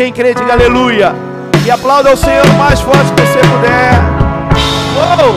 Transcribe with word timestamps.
Quem 0.00 0.14
crê, 0.14 0.32
diga 0.32 0.54
aleluia. 0.54 1.14
E 1.62 1.70
aplauda 1.70 2.10
o 2.10 2.16
Senhor 2.16 2.46
o 2.46 2.54
mais 2.54 2.80
forte 2.80 3.12
que 3.12 3.20
você 3.20 3.38
puder. 3.38 3.92
Oh! 4.96 5.34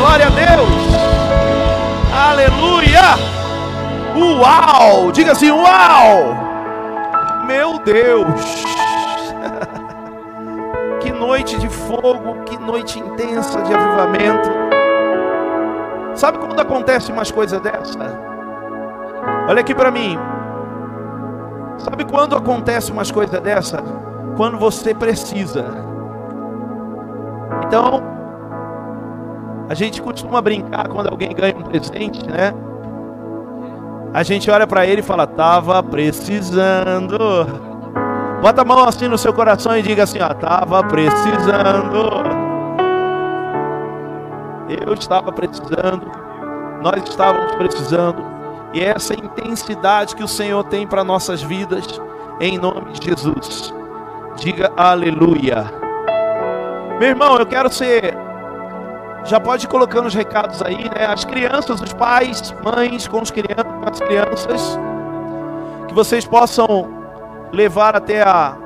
Glória 0.00 0.26
a 0.26 0.30
Deus. 0.30 0.70
Aleluia. 2.10 3.02
Uau! 4.16 5.12
Diga 5.12 5.32
assim, 5.32 5.50
uau! 5.50 6.34
Meu 7.46 7.78
Deus! 7.80 8.64
que 11.02 11.12
noite 11.12 11.58
de 11.58 11.68
fogo, 11.68 12.42
que 12.46 12.56
noite 12.56 12.98
intensa 12.98 13.60
de 13.60 13.74
avivamento. 13.74 14.48
Sabe 16.14 16.38
quando 16.38 16.58
acontece 16.58 17.12
umas 17.12 17.30
coisas 17.30 17.60
dessa? 17.60 18.18
Olha 19.46 19.60
aqui 19.60 19.74
para 19.74 19.90
mim. 19.90 20.18
Sabe 21.78 22.04
quando 22.04 22.36
acontece 22.36 22.90
umas 22.90 23.10
coisas 23.10 23.40
dessa? 23.40 23.82
Quando 24.36 24.58
você 24.58 24.92
precisa. 24.92 25.64
Então, 27.64 28.02
a 29.68 29.74
gente 29.74 30.02
costuma 30.02 30.40
brincar 30.42 30.88
quando 30.88 31.08
alguém 31.08 31.32
ganha 31.34 31.56
um 31.56 31.62
presente, 31.62 32.26
né? 32.26 32.52
A 34.12 34.22
gente 34.22 34.50
olha 34.50 34.66
para 34.66 34.86
ele 34.86 35.00
e 35.00 35.04
fala: 35.04 35.26
"Tava 35.26 35.82
precisando". 35.82 37.18
Bota 38.40 38.62
a 38.62 38.64
mão 38.64 38.84
assim 38.84 39.08
no 39.08 39.18
seu 39.18 39.32
coração 39.32 39.76
e 39.76 39.82
diga 39.82 40.02
assim: 40.02 40.18
ó, 40.20 40.32
"Tava 40.34 40.82
precisando". 40.84 42.38
Eu 44.86 44.94
estava 44.94 45.32
precisando. 45.32 46.10
Nós 46.82 47.02
estávamos 47.08 47.54
precisando 47.56 48.37
e 48.72 48.82
essa 48.82 49.14
intensidade 49.14 50.14
que 50.14 50.22
o 50.22 50.28
Senhor 50.28 50.62
tem 50.64 50.86
para 50.86 51.02
nossas 51.02 51.42
vidas, 51.42 52.00
em 52.40 52.58
nome 52.58 52.92
de 52.92 53.06
Jesus. 53.06 53.74
Diga 54.36 54.70
aleluia. 54.76 55.64
Meu 56.98 57.08
irmão, 57.08 57.36
eu 57.38 57.46
quero 57.46 57.72
ser. 57.72 58.16
Já 59.24 59.40
pode 59.40 59.66
ir 59.66 59.68
colocando 59.68 60.06
os 60.06 60.14
recados 60.14 60.62
aí, 60.62 60.84
né? 60.84 61.06
As 61.06 61.24
crianças, 61.24 61.80
os 61.80 61.92
pais, 61.92 62.54
mães 62.62 63.08
com, 63.08 63.20
os 63.20 63.30
crianças, 63.30 63.64
com 63.64 63.88
as 63.90 64.00
crianças, 64.00 64.78
que 65.88 65.94
vocês 65.94 66.24
possam 66.24 66.88
levar 67.52 67.96
até 67.96 68.22
a, 68.22 68.56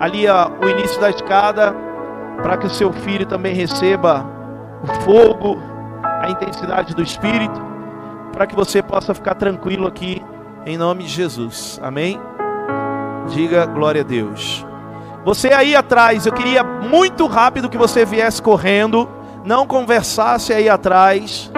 ali 0.00 0.26
a, 0.26 0.50
o 0.60 0.68
início 0.68 1.00
da 1.00 1.10
escada, 1.10 1.74
para 2.42 2.56
que 2.56 2.66
o 2.66 2.70
seu 2.70 2.92
filho 2.92 3.24
também 3.26 3.54
receba 3.54 4.26
o 4.82 4.86
fogo, 5.02 5.58
a 6.02 6.28
intensidade 6.30 6.94
do 6.94 7.02
Espírito 7.02 7.71
para 8.32 8.46
que 8.46 8.56
você 8.56 8.82
possa 8.82 9.14
ficar 9.14 9.34
tranquilo 9.34 9.86
aqui 9.86 10.22
em 10.64 10.76
nome 10.76 11.04
de 11.04 11.10
Jesus. 11.10 11.78
Amém? 11.82 12.20
Diga 13.28 13.66
glória 13.66 14.00
a 14.00 14.04
Deus. 14.04 14.66
Você 15.24 15.52
aí 15.52 15.76
atrás, 15.76 16.26
eu 16.26 16.32
queria 16.32 16.64
muito 16.64 17.26
rápido 17.26 17.68
que 17.68 17.78
você 17.78 18.04
viesse 18.04 18.42
correndo, 18.42 19.08
não 19.44 19.66
conversasse 19.66 20.52
aí 20.52 20.68
atrás. 20.68 21.50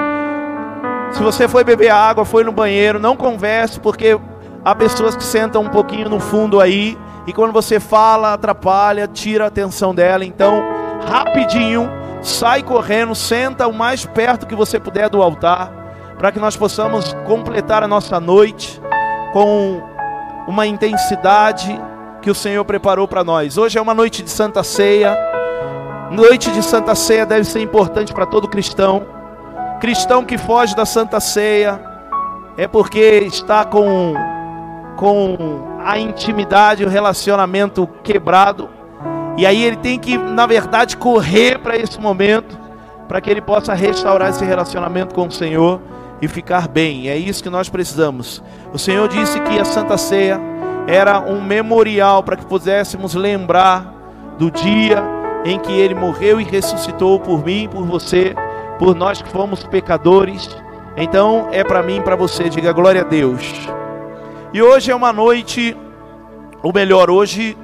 Se 1.13 1.23
você 1.23 1.49
foi 1.49 1.65
beber 1.65 1.91
água, 1.91 2.25
foi 2.25 2.45
no 2.45 2.53
banheiro, 2.53 2.99
não 2.99 3.17
converse, 3.17 3.81
porque 3.81 4.19
há 4.65 4.75
pessoas 4.75 5.17
que 5.17 5.25
sentam 5.25 5.63
um 5.63 5.69
pouquinho 5.69 6.09
no 6.09 6.21
fundo 6.21 6.61
aí, 6.61 6.99
e 7.27 7.33
quando 7.33 7.53
você 7.53 7.81
fala, 7.81 8.35
atrapalha, 8.35 9.09
tira 9.09 9.45
a 9.45 9.49
atenção 9.49 9.95
dela. 9.95 10.25
Então, 10.25 10.63
rapidinho, 11.09 11.89
sai 12.21 12.63
correndo, 12.63 13.15
senta 13.15 13.67
o 13.67 13.73
mais 13.73 14.05
perto 14.05 14.47
que 14.47 14.55
você 14.55 14.79
puder 14.79 15.09
do 15.09 15.23
altar 15.23 15.84
para 16.25 16.33
que 16.33 16.41
nós 16.41 16.57
possamos 16.57 17.13
completar 17.27 17.83
a 17.83 17.87
nossa 17.87 18.19
noite 18.19 18.81
com 19.35 19.83
uma 20.49 20.67
intensidade 20.67 21.79
que 22.23 22.31
o 22.31 22.35
Senhor 22.35 22.65
preparou 22.65 23.07
para 23.07 23.23
nós. 23.23 23.59
Hoje 23.59 23.77
é 23.77 23.83
uma 23.83 23.93
noite 23.93 24.23
de 24.23 24.31
Santa 24.31 24.63
Ceia. 24.63 25.15
Noite 26.11 26.51
de 26.51 26.63
Santa 26.63 26.95
Ceia 26.95 27.27
deve 27.27 27.45
ser 27.45 27.61
importante 27.61 28.15
para 28.15 28.25
todo 28.25 28.49
cristão. 28.49 29.05
Cristão 29.83 30.25
que 30.25 30.39
foge 30.39 30.75
da 30.75 30.87
Santa 30.87 31.21
Ceia 31.21 31.79
é 32.57 32.67
porque 32.67 33.25
está 33.27 33.63
com 33.67 34.15
com 34.97 35.37
a 35.85 35.99
intimidade, 35.99 36.87
o 36.87 36.89
relacionamento 36.89 37.87
quebrado. 38.03 38.71
E 39.37 39.45
aí 39.45 39.63
ele 39.63 39.77
tem 39.77 39.99
que, 39.99 40.17
na 40.17 40.47
verdade, 40.47 40.97
correr 40.97 41.59
para 41.59 41.77
esse 41.77 42.01
momento, 42.01 42.59
para 43.09 43.21
que 43.21 43.29
ele 43.29 43.43
possa 43.43 43.75
restaurar 43.75 44.31
esse 44.31 44.43
relacionamento 44.43 45.15
com 45.15 45.27
o 45.27 45.31
Senhor 45.31 45.83
e 46.21 46.29
ficar 46.29 46.69
bem. 46.69 47.09
É 47.09 47.17
isso 47.17 47.43
que 47.43 47.51
nós 47.51 47.69
precisamos. 47.69 48.43
O 48.73 48.79
Senhor 48.79 49.09
disse 49.09 49.41
que 49.41 49.59
a 49.59 49.65
Santa 49.65 49.97
Ceia 49.97 50.41
era 50.87 51.21
um 51.21 51.43
memorial 51.43 52.23
para 52.23 52.37
que 52.37 52.45
pudéssemos 52.47 53.15
lembrar 53.15 53.93
do 54.39 54.51
dia 54.51 55.03
em 55.45 55.59
que 55.59 55.73
ele 55.73 55.95
morreu 55.95 56.41
e 56.41 56.45
ressuscitou 56.45 57.21
por 57.21 57.45
mim, 57.45 57.69
por 57.71 57.85
você, 57.85 58.35
por 58.79 58.95
nós 58.95 59.21
que 59.21 59.29
fomos 59.29 59.65
pecadores. 59.65 60.49
Então 60.97 61.49
é 61.53 61.63
para 61.63 61.83
mim 61.83 62.01
para 62.03 62.17
você, 62.17 62.49
diga 62.49 62.73
glória 62.73 63.03
a 63.03 63.05
Deus. 63.05 63.43
E 64.53 64.63
hoje 64.63 64.91
é 64.91 64.95
uma 64.95 65.13
noite, 65.13 65.77
ou 66.63 66.73
melhor, 66.73 67.11
hoje 67.11 67.57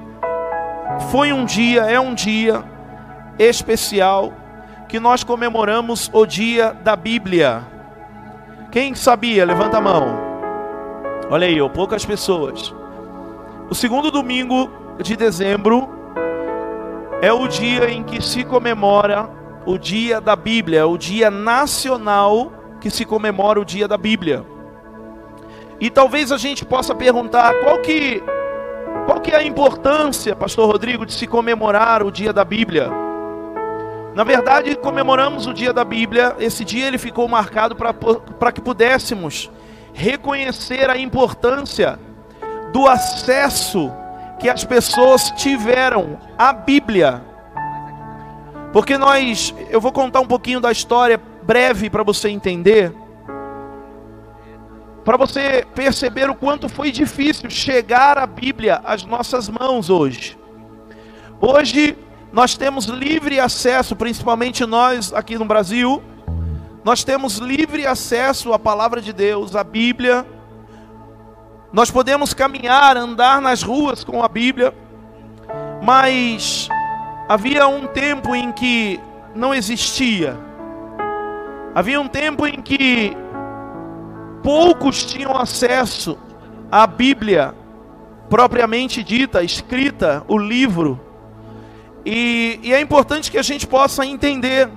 foi 1.11 1.33
um 1.33 1.45
dia, 1.45 1.83
é 1.83 1.99
um 2.01 2.15
dia 2.15 2.65
especial 3.39 4.33
que 4.89 4.99
nós 4.99 5.23
comemoramos 5.23 6.11
o 6.13 6.27
dia 6.27 6.73
da 6.83 6.97
Bíblia. 6.97 7.63
Quem 8.71 8.95
sabia? 8.95 9.45
Levanta 9.45 9.79
a 9.79 9.81
mão. 9.81 10.17
Olha 11.29 11.47
aí, 11.47 11.57
poucas 11.71 12.05
pessoas. 12.05 12.73
O 13.69 13.75
segundo 13.75 14.13
domingo 14.13 14.71
de 15.03 15.17
dezembro 15.17 15.89
é 17.21 17.33
o 17.33 17.49
dia 17.49 17.91
em 17.91 18.05
que 18.05 18.23
se 18.23 18.45
comemora 18.45 19.29
o 19.67 19.77
dia 19.77 20.21
da 20.21 20.37
Bíblia, 20.37 20.87
o 20.87 20.97
dia 20.97 21.31
nacional 21.31 22.53
que 22.81 22.91
se 22.91 23.05
comemora 23.05 23.61
o 23.61 23.65
dia 23.65 23.89
da 23.89 23.99
Bíblia. 23.99 24.47
E 25.81 25.91
talvez 25.91 26.31
a 26.31 26.37
gente 26.37 26.65
possa 26.65 26.95
perguntar 26.95 27.53
qual 27.65 27.79
que 27.79 28.23
qual 29.05 29.21
que 29.21 29.33
é 29.33 29.37
a 29.37 29.43
importância, 29.43 30.37
pastor 30.37 30.71
Rodrigo, 30.71 31.05
de 31.05 31.13
se 31.13 31.27
comemorar 31.27 32.05
o 32.05 32.13
dia 32.13 32.33
da 32.33 32.45
Bíblia? 32.45 33.10
Na 34.15 34.25
verdade, 34.25 34.75
comemoramos 34.77 35.47
o 35.47 35.55
dia 35.55 35.73
da 35.73 35.85
Bíblia. 35.85 36.35
Esse 36.39 36.65
dia 36.65 36.87
ele 36.87 36.99
ficou 36.99 37.29
marcado 37.29 37.77
para 37.77 38.53
que 38.53 38.61
pudéssemos 38.61 39.51
reconhecer 39.93 40.91
a 40.91 40.99
importância 40.99 41.99
do 42.73 42.89
acesso 42.89 43.93
que 44.39 44.49
as 44.49 44.65
pessoas 44.65 45.31
tiveram 45.33 46.19
à 46.37 46.53
Bíblia. 46.53 47.23
Porque 48.73 48.97
nós, 48.97 49.55
eu 49.69 49.81
vou 49.81 49.93
contar 49.93 50.21
um 50.21 50.27
pouquinho 50.27 50.61
da 50.61 50.73
história 50.73 51.21
breve 51.43 51.91
para 51.91 52.03
você 52.03 52.29
entender, 52.29 52.93
para 55.05 55.17
você 55.17 55.67
perceber 55.75 56.31
o 56.31 56.35
quanto 56.35 56.69
foi 56.69 56.91
difícil 56.91 57.51
chegar 57.51 58.19
a 58.19 58.27
Bíblia 58.27 58.81
às 58.85 59.05
nossas 59.05 59.49
mãos 59.49 59.91
hoje. 59.91 60.39
Hoje 61.41 61.97
nós 62.33 62.57
temos 62.57 62.87
livre 62.87 63.41
acesso, 63.41 63.97
principalmente 63.97 64.65
nós 64.65 65.13
aqui 65.13 65.37
no 65.37 65.45
Brasil, 65.45 66.03
nós 66.85 67.03
temos 67.03 67.39
livre 67.39 67.87
acesso 67.87 68.53
à 68.53 68.59
palavra 68.59 69.03
de 69.03 69.13
Deus, 69.13 69.55
à 69.57 69.65
Bíblia. 69.65 70.25
Nós 71.73 71.91
podemos 71.91 72.33
caminhar, 72.33 72.97
andar 72.97 73.41
nas 73.41 73.63
ruas 73.63 74.03
com 74.05 74.23
a 74.23 74.29
Bíblia, 74.29 74.73
mas 75.83 76.69
havia 77.29 77.67
um 77.67 77.87
tempo 77.87 78.35
em 78.35 78.51
que 78.53 78.99
não 79.35 79.53
existia. 79.53 80.39
Havia 81.75 82.01
um 82.01 82.09
tempo 82.09 82.47
em 82.47 82.63
que 82.63 83.17
poucos 84.43 85.05
tinham 85.05 85.37
acesso 85.37 86.19
à 86.71 86.87
Bíblia 86.87 87.55
propriamente 88.29 89.03
dita, 89.03 89.43
escrita, 89.43 90.25
o 90.29 90.39
livro. 90.39 91.10
E, 92.05 92.59
e 92.63 92.73
é 92.73 92.81
importante 92.81 93.31
que 93.31 93.39
a 93.39 93.43
gente 93.43 93.67
possa 93.67 94.07
entender, 94.07 94.69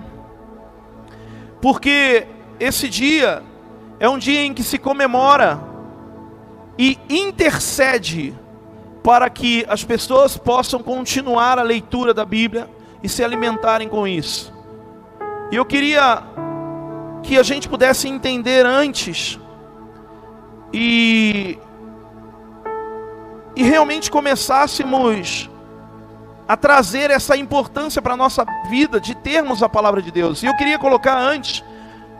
porque 1.62 2.28
esse 2.60 2.90
dia 2.90 3.42
é 4.00 4.10
um 4.10 4.18
dia 4.18 4.44
em 4.44 4.54
que 4.54 4.64
se 4.64 4.78
comemora 4.78 5.60
e 6.78 6.98
intercede 7.10 8.34
para 9.04 9.30
que 9.30 9.66
as 9.68 9.84
pessoas 9.84 10.38
possam 10.38 10.81
continuar 10.81 11.60
a 11.60 11.64
leitura 11.64 12.14
da 12.14 12.25
Bíblia 12.25 12.70
e 13.02 13.10
se 13.10 13.24
alimentarem 13.24 13.88
com 13.88 14.08
isso. 14.08 14.54
E 15.52 15.56
eu 15.56 15.66
queria 15.66 16.24
que 17.22 17.38
a 17.38 17.44
gente 17.44 17.70
pudesse 17.70 18.08
entender 18.08 18.66
antes 18.66 19.40
e, 20.74 21.58
e 23.56 23.64
realmente 23.64 24.10
começássemos 24.10 25.50
a 26.48 26.57
trazer 26.57 27.10
essa 27.10 27.38
importância 27.38 28.01
para 28.01 28.13
a 28.13 28.18
nossa 28.18 28.45
vida 28.69 29.00
de 29.00 29.16
termos 29.16 29.63
a 29.63 29.69
palavra 29.69 30.01
de 30.01 30.12
Deus. 30.12 30.44
E 30.44 30.45
eu 30.45 30.56
queria 30.57 30.78
colocar 30.78 31.18
antes 31.18 31.63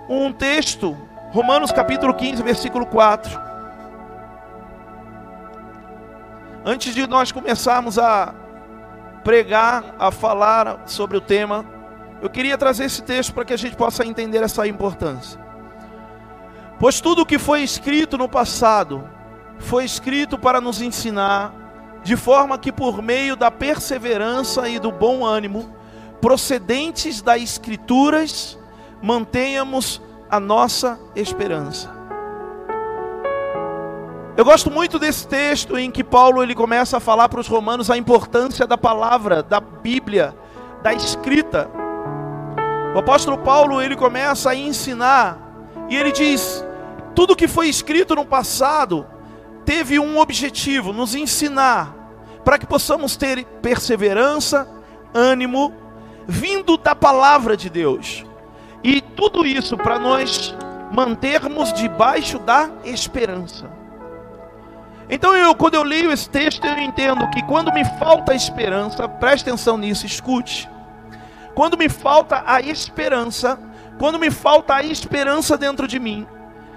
um 0.08 0.31
texto, 0.31 0.98
Romanos 1.31 1.72
capítulo 1.72 2.14
15, 2.14 2.42
versículo 2.42 2.86
4. 2.86 3.42
Antes 6.66 6.96
de 6.96 7.06
nós 7.06 7.31
começarmos 7.31 8.00
a 8.00 8.34
pregar, 9.24 9.96
a 10.00 10.12
falar 10.12 10.84
sobre 10.86 11.18
o 11.18 11.22
tema, 11.22 11.66
eu 12.22 12.30
queria 12.30 12.58
trazer 12.58 12.86
esse 12.86 13.02
texto 13.02 13.34
para 13.34 13.44
que 13.44 13.54
a 13.54 13.58
gente 13.58 13.76
possa 13.76 14.06
entender 14.06 14.42
essa 14.42 14.66
importância. 14.66 15.40
Pois 16.80 17.02
tudo 17.02 17.24
o 17.24 17.26
que 17.26 17.38
foi 17.38 17.62
escrito 17.62 18.18
no 18.18 18.30
passado 18.30 19.10
foi 19.60 19.84
escrito 19.86 20.38
para 20.38 20.62
nos 20.62 20.81
ensinar, 20.81 21.54
de 22.04 22.18
forma 22.18 22.58
que 22.58 22.72
por 22.72 23.02
meio 23.02 23.36
da 23.36 23.50
perseverança 23.50 24.68
e 24.68 24.78
do 24.78 24.92
bom 24.92 25.26
ânimo, 25.26 25.74
procedentes 26.20 27.22
das 27.22 27.42
Escrituras, 27.42 28.58
mantenhamos 29.02 30.02
a 30.30 30.40
nossa 30.40 31.00
esperança. 31.16 31.92
Eu 34.36 34.44
gosto 34.44 34.72
muito 34.72 34.98
desse 34.98 35.28
texto 35.28 35.78
em 35.78 35.92
que 35.92 36.04
Paulo 36.04 36.42
ele 36.42 36.56
começa 36.56 36.98
a 36.98 37.00
falar 37.00 37.30
para 37.30 37.40
os 37.40 37.48
romanos 37.48 37.92
a 37.92 37.98
importância 37.98 38.66
da 38.66 38.78
palavra, 38.78 39.44
da 39.44 39.60
Bíblia, 39.60 40.36
da 40.82 40.92
escrita. 40.92 41.70
O 42.96 43.00
apóstolo 43.00 43.38
Paulo 43.38 43.82
ele 43.82 43.96
começa 43.96 44.50
a 44.50 44.56
ensinar 44.56 45.38
e 45.88 45.96
ele 45.96 46.12
diz: 46.12 46.66
tudo 47.14 47.36
que 47.36 47.48
foi 47.48 47.70
escrito 47.70 48.16
no 48.16 48.26
passado 48.26 49.06
teve 49.65 50.00
um 50.00 50.19
objetivo, 50.19 50.94
nos 50.94 51.15
ensinar, 51.15 51.95
para 52.44 52.57
que 52.57 52.65
possamos 52.65 53.15
ter 53.15 53.45
perseverança, 53.62 54.68
ânimo, 55.13 55.74
vindo 56.27 56.77
da 56.77 56.95
palavra 56.95 57.56
de 57.56 57.69
Deus. 57.69 58.25
E 58.83 59.01
tudo 59.01 59.45
isso 59.45 59.77
para 59.77 59.98
nós 59.98 60.54
mantermos 60.92 61.71
debaixo 61.74 62.38
da 62.39 62.69
esperança. 62.83 63.69
Então, 65.10 65.36
eu, 65.36 65.54
quando 65.56 65.75
eu 65.75 65.83
leio 65.83 66.12
esse 66.12 66.30
texto, 66.30 66.66
eu 66.66 66.77
entendo 66.80 67.30
que 67.30 67.44
quando 67.44 67.74
me 67.74 67.83
falta 68.00 68.33
esperança, 68.33 69.07
preste 69.07 69.48
atenção 69.48 69.77
nisso, 69.77 70.06
escute. 70.06 70.69
Quando 71.54 71.77
me 71.77 71.89
falta 71.89 72.44
a 72.45 72.62
esperança, 72.62 73.59
quando 74.00 74.18
me 74.18 74.31
falta 74.31 74.75
a 74.75 74.83
esperança 74.83 75.57
dentro 75.57 75.88
de 75.88 76.00
mim, 76.00 76.25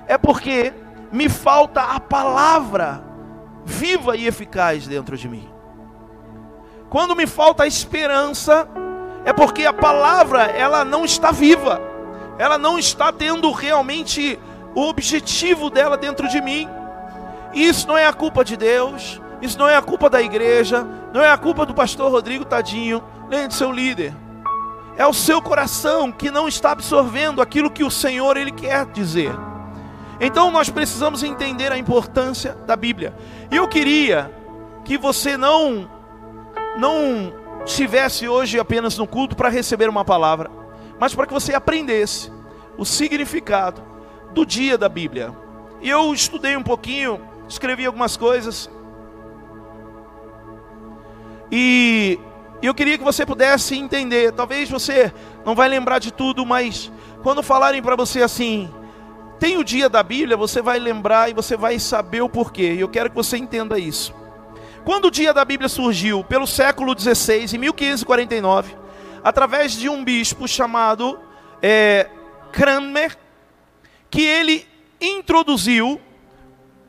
é 0.06 0.18
porque 0.18 0.72
me 1.12 1.28
falta 1.28 1.82
a 1.82 2.00
palavra 2.00 3.04
viva 3.64 4.16
e 4.16 4.26
eficaz 4.26 4.86
dentro 4.86 5.16
de 5.16 5.28
mim. 5.28 5.48
Quando 6.88 7.16
me 7.16 7.26
falta 7.26 7.64
a 7.64 7.66
esperança, 7.66 8.68
é 9.24 9.32
porque 9.32 9.66
a 9.66 9.72
palavra 9.72 10.42
ela 10.42 10.84
não 10.84 11.04
está 11.04 11.32
viva, 11.32 11.80
ela 12.38 12.56
não 12.56 12.78
está 12.78 13.12
tendo 13.12 13.50
realmente 13.50 14.38
o 14.74 14.82
objetivo 14.82 15.68
dela 15.68 15.96
dentro 15.96 16.28
de 16.28 16.40
mim. 16.40 16.68
Isso 17.52 17.88
não 17.88 17.98
é 17.98 18.06
a 18.06 18.12
culpa 18.12 18.44
de 18.44 18.56
Deus, 18.56 19.20
isso 19.42 19.58
não 19.58 19.68
é 19.68 19.76
a 19.76 19.82
culpa 19.82 20.08
da 20.08 20.22
igreja, 20.22 20.86
não 21.12 21.22
é 21.22 21.30
a 21.30 21.36
culpa 21.36 21.66
do 21.66 21.74
pastor 21.74 22.10
Rodrigo 22.10 22.44
Tadinho, 22.44 23.02
nem 23.28 23.48
do 23.48 23.54
seu 23.54 23.72
líder. 23.72 24.14
É 24.96 25.06
o 25.06 25.12
seu 25.12 25.42
coração 25.42 26.12
que 26.12 26.30
não 26.30 26.46
está 26.46 26.70
absorvendo 26.70 27.42
aquilo 27.42 27.70
que 27.70 27.84
o 27.84 27.90
Senhor 27.90 28.36
ele 28.36 28.52
quer 28.52 28.86
dizer. 28.86 29.32
Então 30.20 30.50
nós 30.50 30.70
precisamos 30.70 31.22
entender 31.22 31.72
a 31.72 31.78
importância 31.78 32.54
da 32.66 32.76
Bíblia. 32.76 33.14
E 33.50 33.56
eu 33.56 33.68
queria 33.68 34.32
que 34.84 34.96
você 34.96 35.36
não 35.36 35.90
não 36.78 37.32
estivesse 37.64 38.28
hoje 38.28 38.58
apenas 38.58 38.96
no 38.98 39.06
culto 39.06 39.34
para 39.34 39.48
receber 39.48 39.88
uma 39.88 40.04
palavra, 40.04 40.50
mas 41.00 41.14
para 41.14 41.26
que 41.26 41.32
você 41.32 41.54
aprendesse 41.54 42.30
o 42.76 42.84
significado 42.84 43.82
do 44.32 44.44
dia 44.44 44.76
da 44.76 44.88
Bíblia. 44.88 45.34
E 45.80 45.88
eu 45.88 46.12
estudei 46.12 46.56
um 46.56 46.62
pouquinho 46.62 47.20
escrevi 47.48 47.86
algumas 47.86 48.16
coisas. 48.16 48.70
E 51.50 52.18
eu 52.62 52.74
queria 52.74 52.98
que 52.98 53.04
você 53.04 53.24
pudesse 53.24 53.76
entender. 53.76 54.32
Talvez 54.32 54.68
você 54.68 55.12
não 55.44 55.54
vai 55.54 55.68
lembrar 55.68 55.98
de 55.98 56.12
tudo, 56.12 56.44
mas 56.44 56.90
quando 57.22 57.42
falarem 57.42 57.82
para 57.82 57.96
você 57.96 58.22
assim, 58.22 58.70
tem 59.38 59.58
o 59.58 59.64
dia 59.64 59.88
da 59.88 60.02
Bíblia, 60.02 60.36
você 60.36 60.62
vai 60.62 60.78
lembrar 60.78 61.30
e 61.30 61.34
você 61.34 61.56
vai 61.56 61.78
saber 61.78 62.22
o 62.22 62.28
porquê. 62.28 62.74
E 62.74 62.80
eu 62.80 62.88
quero 62.88 63.10
que 63.10 63.16
você 63.16 63.36
entenda 63.36 63.78
isso. 63.78 64.14
Quando 64.84 65.06
o 65.06 65.10
dia 65.10 65.34
da 65.34 65.44
Bíblia 65.44 65.68
surgiu, 65.68 66.24
pelo 66.24 66.46
século 66.46 66.98
XVI, 66.98 67.54
em 67.54 67.58
1549, 67.58 68.74
através 69.22 69.72
de 69.72 69.88
um 69.88 70.04
bispo 70.04 70.46
chamado 70.46 71.18
é, 71.60 72.08
Cranmer, 72.52 73.16
que 74.08 74.22
ele 74.22 74.66
introduziu 75.00 76.00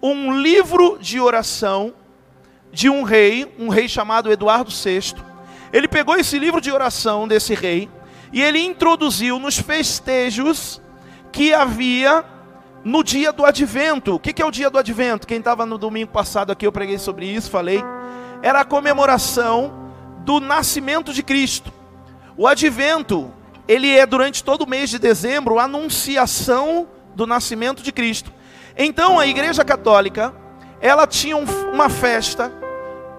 um 0.02 0.40
livro 0.40 0.98
de 1.02 1.20
oração 1.20 1.94
de 2.72 2.90
um 2.90 3.04
rei, 3.04 3.52
um 3.58 3.70
rei 3.70 3.90
chamado 3.90 4.32
Eduardo 4.32 4.72
VI. 4.72 5.16
Ele 5.74 5.88
pegou 5.88 6.16
esse 6.16 6.38
livro 6.38 6.62
de 6.62 6.72
oração 6.72 7.28
desse 7.28 7.54
rei 7.56 7.90
e 8.32 8.42
ele 8.42 8.60
introduziu 8.60 9.40
nos 9.40 9.58
festejos 9.58 10.82
que 11.32 11.54
havia 11.54 12.24
no 12.88 13.04
dia 13.04 13.34
do 13.34 13.46
advento. 13.46 14.16
O 14.16 14.20
que 14.20 14.42
é 14.42 14.46
o 14.46 14.50
dia 14.50 14.70
do 14.70 14.80
advento? 14.80 15.28
Quem 15.28 15.40
estava 15.40 15.66
no 15.66 15.78
domingo 15.78 16.10
passado 16.10 16.54
aqui, 16.54 16.66
eu 16.66 16.72
preguei 16.72 16.98
sobre 16.98 17.26
isso, 17.26 17.52
falei. 17.52 17.84
Era 18.42 18.62
a 18.62 18.66
comemoração 18.66 19.92
do 20.20 20.40
nascimento 20.40 21.12
de 21.12 21.22
Cristo. 21.22 21.70
O 22.38 22.48
advento, 22.48 23.30
ele 23.68 23.94
é 23.94 24.06
durante 24.06 24.42
todo 24.42 24.62
o 24.62 24.70
mês 24.70 24.90
de 24.90 25.00
dezembro 25.00 25.60
a 25.60 25.66
anunciação 25.66 26.88
do 27.14 27.28
nascimento 27.28 27.84
de 27.84 27.92
Cristo. 27.92 28.32
Então 28.78 29.20
a 29.20 29.28
Igreja 29.28 29.66
Católica, 29.66 30.34
ela 30.80 31.06
tinha 31.06 31.36
uma 31.36 31.90
festa 31.90 32.54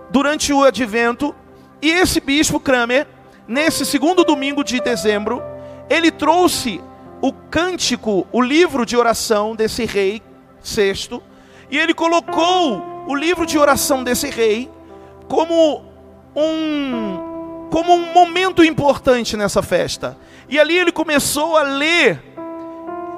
durante 0.09 0.51
o 0.51 0.65
advento, 0.65 1.35
e 1.83 1.91
esse 1.91 2.21
bispo 2.21 2.59
Kramer, 2.59 3.07
nesse 3.47 3.85
segundo 3.85 4.25
domingo 4.25 4.65
de 4.65 4.81
dezembro, 4.81 5.43
ele 5.91 6.11
trouxe 6.11 6.81
o 7.21 7.33
cântico, 7.33 8.27
o 8.33 8.41
livro 8.41 8.87
de 8.87 8.97
oração 8.97 9.57
desse 9.57 9.85
rei 9.85 10.23
sexto, 10.61 11.23
e 11.71 11.79
ele 11.79 11.95
colocou 11.95 13.05
o 13.07 13.15
livro 13.15 13.45
de 13.45 13.59
oração 13.59 14.05
desse 14.05 14.29
rei 14.31 14.71
como 15.29 15.85
um 16.35 17.29
como 17.71 17.93
um 17.93 18.13
momento 18.15 18.65
importante 18.65 19.37
nessa 19.37 19.63
festa. 19.63 20.17
E 20.49 20.59
ali 20.59 20.79
ele 20.79 20.91
começou 20.91 21.57
a 21.57 21.63
ler, 21.63 22.23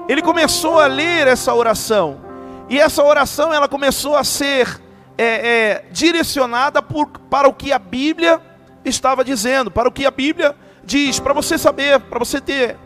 ele 0.08 0.20
começou 0.20 0.80
a 0.80 0.88
ler 0.88 1.28
essa 1.28 1.54
oração. 1.54 2.20
E 2.68 2.78
essa 2.78 3.02
oração 3.04 3.54
ela 3.54 3.68
começou 3.68 4.16
a 4.16 4.24
ser 4.24 4.80
é, 5.16 5.24
é, 5.24 5.84
direcionada 5.92 6.82
por, 6.82 7.06
para 7.30 7.48
o 7.48 7.54
que 7.54 7.72
a 7.72 7.78
Bíblia 7.78 8.40
estava 8.84 9.24
dizendo, 9.24 9.70
para 9.70 9.88
o 9.88 9.92
que 9.92 10.04
a 10.04 10.10
Bíblia 10.10 10.56
diz, 10.82 11.20
para 11.20 11.32
você 11.32 11.56
saber, 11.56 12.00
para 12.00 12.18
você 12.18 12.40
ter 12.40 12.76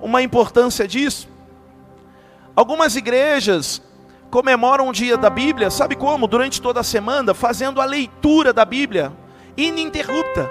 uma 0.00 0.22
importância 0.22 0.86
disso. 0.86 1.28
Algumas 2.54 2.96
igrejas 2.96 3.82
comemoram 4.30 4.88
o 4.88 4.92
dia 4.92 5.16
da 5.16 5.28
Bíblia, 5.30 5.70
sabe 5.70 5.96
como? 5.96 6.26
Durante 6.26 6.60
toda 6.60 6.80
a 6.80 6.84
semana, 6.84 7.34
fazendo 7.34 7.80
a 7.80 7.84
leitura 7.84 8.52
da 8.52 8.64
Bíblia 8.64 9.12
ininterrupta. 9.56 10.50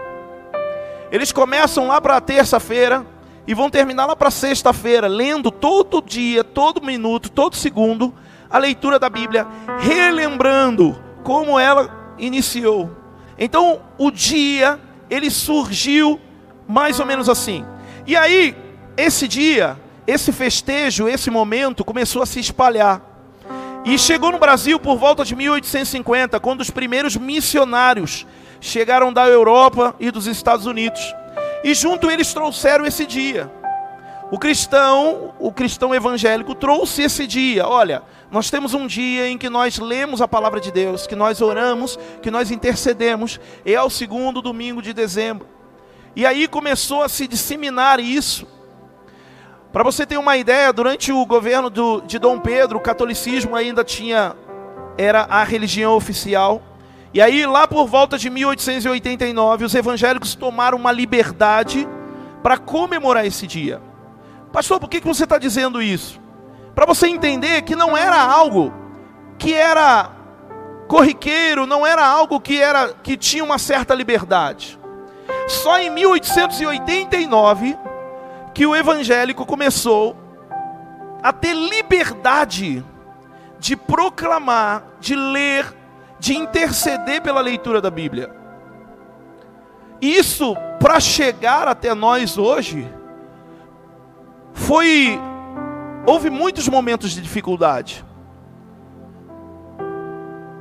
Eles 1.12 1.32
começam 1.32 1.88
lá 1.88 2.00
para 2.00 2.20
terça-feira 2.22 3.06
e 3.48 3.54
vão 3.54 3.70
terminar 3.70 4.06
lá 4.06 4.16
para 4.16 4.30
sexta-feira, 4.30 5.08
lendo 5.08 5.50
todo 5.50 6.02
dia, 6.02 6.44
todo 6.44 6.86
minuto, 6.86 7.32
todo 7.32 7.56
segundo 7.56 8.14
a 8.50 8.58
leitura 8.58 9.00
da 9.00 9.10
Bíblia, 9.10 9.48
relembrando 9.80 10.98
como 11.24 11.60
ela 11.60 12.16
iniciou. 12.18 12.90
Então, 13.38 13.82
o 13.98 14.12
dia, 14.12 14.80
ele 15.10 15.30
surgiu 15.30 16.20
mais 16.68 17.00
ou 17.00 17.06
menos 17.06 17.30
assim. 17.30 17.66
E 18.06 18.16
aí, 18.16 18.56
esse 19.02 19.28
dia, 19.28 19.78
esse 20.06 20.32
festejo, 20.32 21.08
esse 21.08 21.30
momento 21.30 21.86
começou 21.86 22.22
a 22.22 22.26
se 22.26 22.40
espalhar. 22.40 23.02
E 23.86 23.98
chegou 23.98 24.32
no 24.32 24.40
Brasil 24.40 24.80
por 24.80 24.98
volta 24.98 25.24
de 25.24 25.36
1850, 25.36 26.40
quando 26.40 26.62
os 26.62 26.70
primeiros 26.70 27.16
missionários 27.16 28.26
chegaram 28.60 29.14
da 29.14 29.28
Europa 29.28 29.96
e 30.00 30.12
dos 30.12 30.28
Estados 30.28 30.66
Unidos. 30.66 31.02
E 31.64 31.74
junto 31.74 32.12
eles 32.12 32.34
trouxeram 32.34 32.86
esse 32.86 33.06
dia. 33.06 33.52
O 34.32 34.38
cristão, 34.38 35.34
o 35.40 35.52
cristão 35.52 35.94
evangélico 35.96 36.54
trouxe 36.54 37.02
esse 37.02 37.26
dia. 37.26 37.68
Olha, 37.68 38.04
nós 38.30 38.52
temos 38.52 38.74
um 38.74 38.86
dia 38.86 39.28
em 39.28 39.38
que 39.38 39.50
nós 39.50 39.80
lemos 39.80 40.22
a 40.22 40.28
palavra 40.28 40.60
de 40.60 40.72
Deus, 40.72 41.08
que 41.08 41.16
nós 41.16 41.42
oramos, 41.42 41.98
que 42.22 42.30
nós 42.30 42.52
intercedemos. 42.52 43.40
É 43.66 43.82
o 43.82 43.90
segundo 43.90 44.42
domingo 44.42 44.82
de 44.82 44.94
dezembro. 44.94 45.48
E 46.16 46.26
aí 46.26 46.48
começou 46.48 47.02
a 47.02 47.10
se 47.10 47.28
disseminar 47.28 48.00
isso. 48.00 48.59
Para 49.72 49.84
você 49.84 50.04
ter 50.04 50.18
uma 50.18 50.36
ideia, 50.36 50.74
durante 50.74 51.12
o 51.12 51.24
governo 51.28 51.70
do, 51.70 52.02
de 52.02 52.18
Dom 52.18 52.40
Pedro, 52.40 52.80
o 52.80 52.82
catolicismo 52.82 53.56
ainda 53.56 53.84
tinha 53.84 54.36
era 54.98 55.22
a 55.30 55.44
religião 55.44 55.96
oficial. 55.96 56.62
E 57.14 57.22
aí 57.22 57.46
lá 57.46 57.68
por 57.68 57.86
volta 57.86 58.18
de 58.18 58.30
1889, 58.30 59.66
os 59.66 59.76
evangélicos 59.76 60.34
tomaram 60.34 60.78
uma 60.78 60.92
liberdade 60.92 61.88
para 62.42 62.58
comemorar 62.58 63.26
esse 63.26 63.46
dia. 63.46 63.80
Pastor, 64.52 64.80
por 64.80 64.90
que 64.90 65.00
você 65.02 65.24
está 65.24 65.38
dizendo 65.38 65.82
isso? 65.82 66.20
Para 66.74 66.88
você 66.88 67.08
entender 67.08 67.62
que 67.62 67.76
não 67.76 67.96
era 67.96 68.20
algo 68.20 68.74
que 69.38 69.54
era 69.54 70.10
corriqueiro, 70.88 71.68
não 71.68 71.86
era 71.86 72.04
algo 72.06 72.40
que 72.40 72.60
era 72.60 72.94
que 73.04 73.16
tinha 73.16 73.44
uma 73.44 73.60
certa 73.60 73.94
liberdade. 73.94 74.80
Só 75.48 75.78
em 75.78 75.92
1889 75.92 77.78
que 78.54 78.66
o 78.66 78.76
evangélico 78.76 79.46
começou 79.46 80.16
a 81.22 81.32
ter 81.34 81.54
liberdade 81.54 82.84
de 83.60 83.76
proclamar, 83.76 84.84
de 85.00 85.16
ler, 85.16 85.66
de 86.20 86.36
interceder 86.36 87.22
pela 87.22 87.42
leitura 87.42 87.82
da 87.82 87.90
Bíblia. 87.90 88.34
Isso 90.02 90.56
para 90.80 91.00
chegar 91.00 91.68
até 91.68 91.94
nós 91.94 92.38
hoje 92.38 92.90
foi 94.54 95.20
houve 96.06 96.30
muitos 96.30 96.68
momentos 96.68 97.12
de 97.12 97.22
dificuldade. 97.22 98.06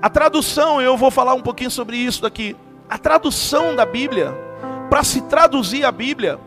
A 0.00 0.08
tradução, 0.08 0.80
eu 0.80 0.96
vou 0.96 1.10
falar 1.10 1.34
um 1.34 1.40
pouquinho 1.40 1.70
sobre 1.70 1.96
isso 1.96 2.22
daqui. 2.22 2.56
A 2.88 2.98
tradução 2.98 3.74
da 3.74 3.84
Bíblia, 3.84 4.32
para 4.88 5.02
se 5.02 5.22
traduzir 5.22 5.84
a 5.84 5.90
Bíblia, 5.90 6.38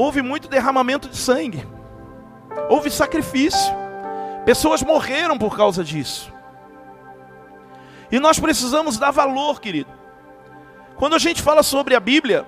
houve 0.00 0.22
muito 0.22 0.48
derramamento 0.48 1.08
de 1.08 1.16
sangue. 1.16 1.66
Houve 2.70 2.90
sacrifício. 2.90 3.72
Pessoas 4.46 4.82
morreram 4.82 5.36
por 5.36 5.54
causa 5.54 5.84
disso. 5.84 6.32
E 8.10 8.18
nós 8.18 8.38
precisamos 8.38 8.96
dar 8.96 9.10
valor, 9.10 9.60
querido. 9.60 9.90
Quando 10.96 11.14
a 11.14 11.18
gente 11.18 11.42
fala 11.42 11.62
sobre 11.62 11.94
a 11.94 12.00
Bíblia, 12.00 12.46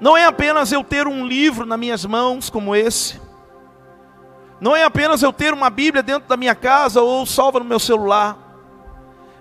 não 0.00 0.16
é 0.16 0.24
apenas 0.24 0.72
eu 0.72 0.82
ter 0.82 1.06
um 1.06 1.26
livro 1.26 1.66
nas 1.66 1.78
minhas 1.78 2.04
mãos 2.06 2.48
como 2.48 2.74
esse, 2.74 3.20
não 4.60 4.74
é 4.74 4.82
apenas 4.82 5.22
eu 5.22 5.32
ter 5.32 5.52
uma 5.52 5.68
Bíblia 5.68 6.02
dentro 6.02 6.28
da 6.28 6.36
minha 6.36 6.54
casa 6.54 7.02
ou 7.02 7.24
salva 7.26 7.58
no 7.58 7.64
meu 7.64 7.78
celular, 7.78 8.36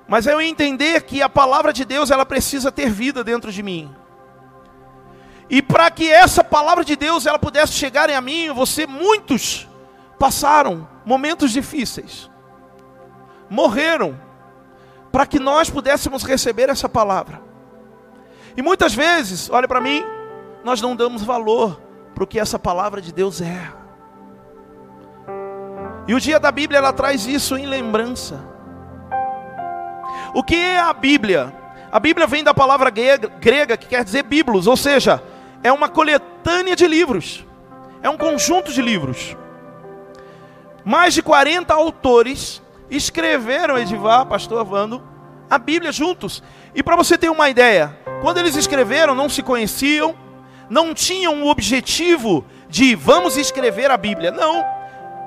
mas 0.08 0.28
é 0.28 0.34
eu 0.34 0.42
entender 0.42 1.02
que 1.04 1.22
a 1.22 1.30
palavra 1.30 1.72
de 1.74 1.84
Deus 1.86 2.12
ela 2.12 2.26
precisa 2.26 2.72
ter 2.72 2.90
vida 2.90 3.24
dentro 3.24 3.52
de 3.52 3.64
mim. 3.64 3.94
E 5.50 5.62
para 5.62 5.90
que 5.90 6.12
essa 6.12 6.44
palavra 6.44 6.84
de 6.84 6.96
Deus 6.96 7.26
ela 7.26 7.40
pudesse 7.40 7.74
chegar 7.74 8.10
a 8.10 8.22
mim, 8.22 8.52
você 8.52 8.86
muitos 8.86 9.68
passaram 10.20 10.88
momentos 11.06 11.52
difíceis. 11.52 12.30
Morreram 13.50 14.20
para 15.12 15.26
que 15.26 15.40
nós 15.40 15.70
pudéssemos 15.70 16.24
receber 16.24 16.70
essa 16.70 16.90
palavra. 16.90 17.42
E 18.58 18.62
muitas 18.62 18.94
vezes, 18.94 19.50
olha 19.50 19.68
para 19.68 19.80
mim, 19.80 20.04
nós 20.64 20.82
não 20.82 20.96
damos 20.96 21.24
valor 21.24 21.82
para 22.14 22.24
o 22.24 22.28
que 22.28 22.40
essa 22.40 22.60
palavra 22.60 23.00
de 23.00 23.14
Deus 23.14 23.40
é. 23.40 23.72
E 26.08 26.14
o 26.14 26.20
dia 26.20 26.40
da 26.40 26.52
Bíblia 26.52 26.80
ela 26.80 26.92
traz 26.92 27.26
isso 27.26 27.56
em 27.56 27.66
lembrança. 27.66 28.44
O 30.34 30.44
que 30.44 30.56
é 30.56 30.80
a 30.80 30.92
Bíblia? 30.92 31.54
A 31.92 32.00
Bíblia 32.00 32.28
vem 32.28 32.44
da 32.44 32.54
palavra 32.54 32.90
grega 32.90 33.78
que 33.78 33.88
quer 33.88 34.04
dizer 34.04 34.24
biblos, 34.24 34.68
ou 34.68 34.76
seja, 34.76 35.24
é 35.64 35.72
uma 35.72 35.90
coletânea 35.90 36.76
de 36.76 36.88
livros. 36.88 37.46
É 38.02 38.10
um 38.10 38.18
conjunto 38.18 38.72
de 38.72 38.82
livros. 38.82 39.36
Mais 40.86 41.14
de 41.14 41.22
40 41.22 41.74
autores 41.74 42.62
escreveram, 42.90 43.78
Edivar, 43.78 44.26
pastor 44.26 44.64
Vando, 44.64 45.04
a 45.50 45.58
Bíblia 45.58 45.92
juntos. 45.92 46.42
E 46.74 46.82
para 46.82 46.96
você 46.96 47.18
ter 47.18 47.30
uma 47.30 47.50
ideia, 47.50 47.98
quando 48.22 48.38
eles 48.38 48.56
escreveram, 48.56 49.16
não 49.16 49.30
se 49.30 49.42
conheciam, 49.42 50.16
não 50.70 50.94
tinham 50.94 51.44
o 51.44 51.50
objetivo 51.50 52.46
de 52.70 52.96
vamos 52.96 53.38
escrever 53.38 53.92
a 53.92 53.98
Bíblia. 53.98 54.32
Não. 54.32 54.64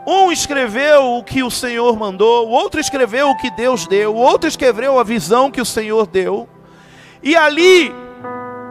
Um 0.06 0.32
escreveu 0.32 1.16
o 1.16 1.22
que 1.22 1.42
o 1.42 1.50
Senhor 1.50 1.96
mandou, 1.96 2.48
outro 2.48 2.80
escreveu 2.80 3.28
o 3.28 3.36
que 3.36 3.50
Deus 3.50 3.86
deu, 3.86 4.14
outro 4.14 4.48
escreveu 4.48 4.98
a 4.98 5.04
visão 5.04 5.50
que 5.50 5.60
o 5.60 5.66
Senhor 5.66 6.06
deu. 6.06 6.48
E 7.22 7.36
ali, 7.36 7.94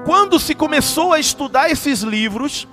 quando 0.10 0.40
se 0.40 0.56
começou 0.56 1.14
a 1.14 1.20
estudar 1.20 1.70
esses 1.70 2.02
livros, 2.02 2.68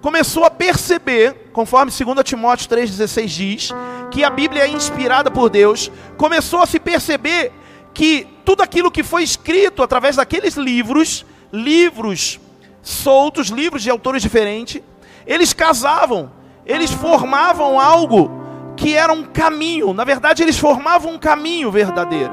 começou 0.00 0.42
a 0.42 0.50
perceber, 0.50 1.52
conforme 1.52 1.92
2 1.92 2.24
Timóteo 2.24 2.68
3,16 2.68 3.26
diz, 3.26 3.70
que 4.10 4.24
a 4.24 4.28
Bíblia 4.28 4.64
é 4.64 4.68
inspirada 4.68 5.30
por 5.30 5.48
Deus, 5.48 5.88
começou 6.16 6.60
a 6.60 6.66
se 6.66 6.80
perceber 6.80 7.52
que 7.94 8.26
tudo 8.44 8.64
aquilo 8.64 8.90
que 8.90 9.04
foi 9.04 9.22
escrito 9.22 9.84
através 9.84 10.16
daqueles 10.16 10.56
livros, 10.56 11.24
livros 11.52 12.40
soltos, 12.82 13.50
livros 13.50 13.84
de 13.84 13.90
autores 13.90 14.20
diferentes, 14.20 14.82
eles 15.24 15.52
casavam 15.52 16.32
eles 16.66 16.90
formavam 16.90 17.78
algo 17.78 18.32
que 18.76 18.96
era 18.96 19.12
um 19.12 19.22
caminho, 19.22 19.94
na 19.94 20.02
verdade, 20.02 20.42
eles 20.42 20.58
formavam 20.58 21.12
um 21.12 21.18
caminho 21.18 21.70
verdadeiro. 21.70 22.32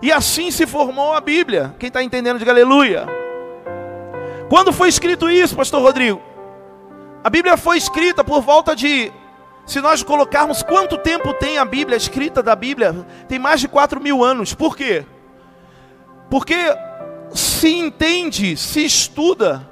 E 0.00 0.12
assim 0.12 0.52
se 0.52 0.64
formou 0.64 1.12
a 1.12 1.20
Bíblia. 1.20 1.74
Quem 1.76 1.88
está 1.88 2.04
entendendo, 2.04 2.38
diga 2.38 2.52
aleluia. 2.52 3.21
Quando 4.52 4.70
foi 4.70 4.90
escrito 4.90 5.30
isso, 5.30 5.56
Pastor 5.56 5.80
Rodrigo? 5.80 6.20
A 7.24 7.30
Bíblia 7.30 7.56
foi 7.56 7.78
escrita 7.78 8.22
por 8.22 8.42
volta 8.42 8.76
de, 8.76 9.10
se 9.64 9.80
nós 9.80 10.02
colocarmos 10.02 10.62
quanto 10.62 10.98
tempo 10.98 11.32
tem 11.32 11.56
a 11.56 11.64
Bíblia, 11.64 11.96
a 11.96 11.96
escrita 11.96 12.42
da 12.42 12.54
Bíblia, 12.54 12.92
tem 13.26 13.38
mais 13.38 13.62
de 13.62 13.68
4 13.68 13.98
mil 13.98 14.22
anos. 14.22 14.52
Por 14.52 14.76
quê? 14.76 15.06
Porque 16.28 16.54
se 17.34 17.74
entende, 17.74 18.54
se 18.58 18.84
estuda 18.84 19.66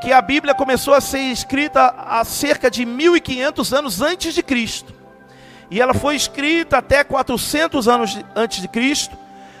que 0.00 0.10
a 0.14 0.22
Bíblia 0.22 0.54
começou 0.54 0.94
a 0.94 1.02
ser 1.02 1.30
escrita 1.30 1.94
há 1.98 2.24
cerca 2.24 2.70
de 2.70 2.86
1500 2.86 3.74
anos 3.74 4.00
antes 4.00 4.32
de 4.32 4.42
Cristo. 4.42 4.94
E 5.70 5.78
ela 5.78 5.92
foi 5.92 6.16
escrita 6.16 6.78
até 6.78 7.04
400 7.04 7.86
anos 7.86 8.18
antes 8.34 8.62
de 8.62 8.68
Cristo. 8.68 9.14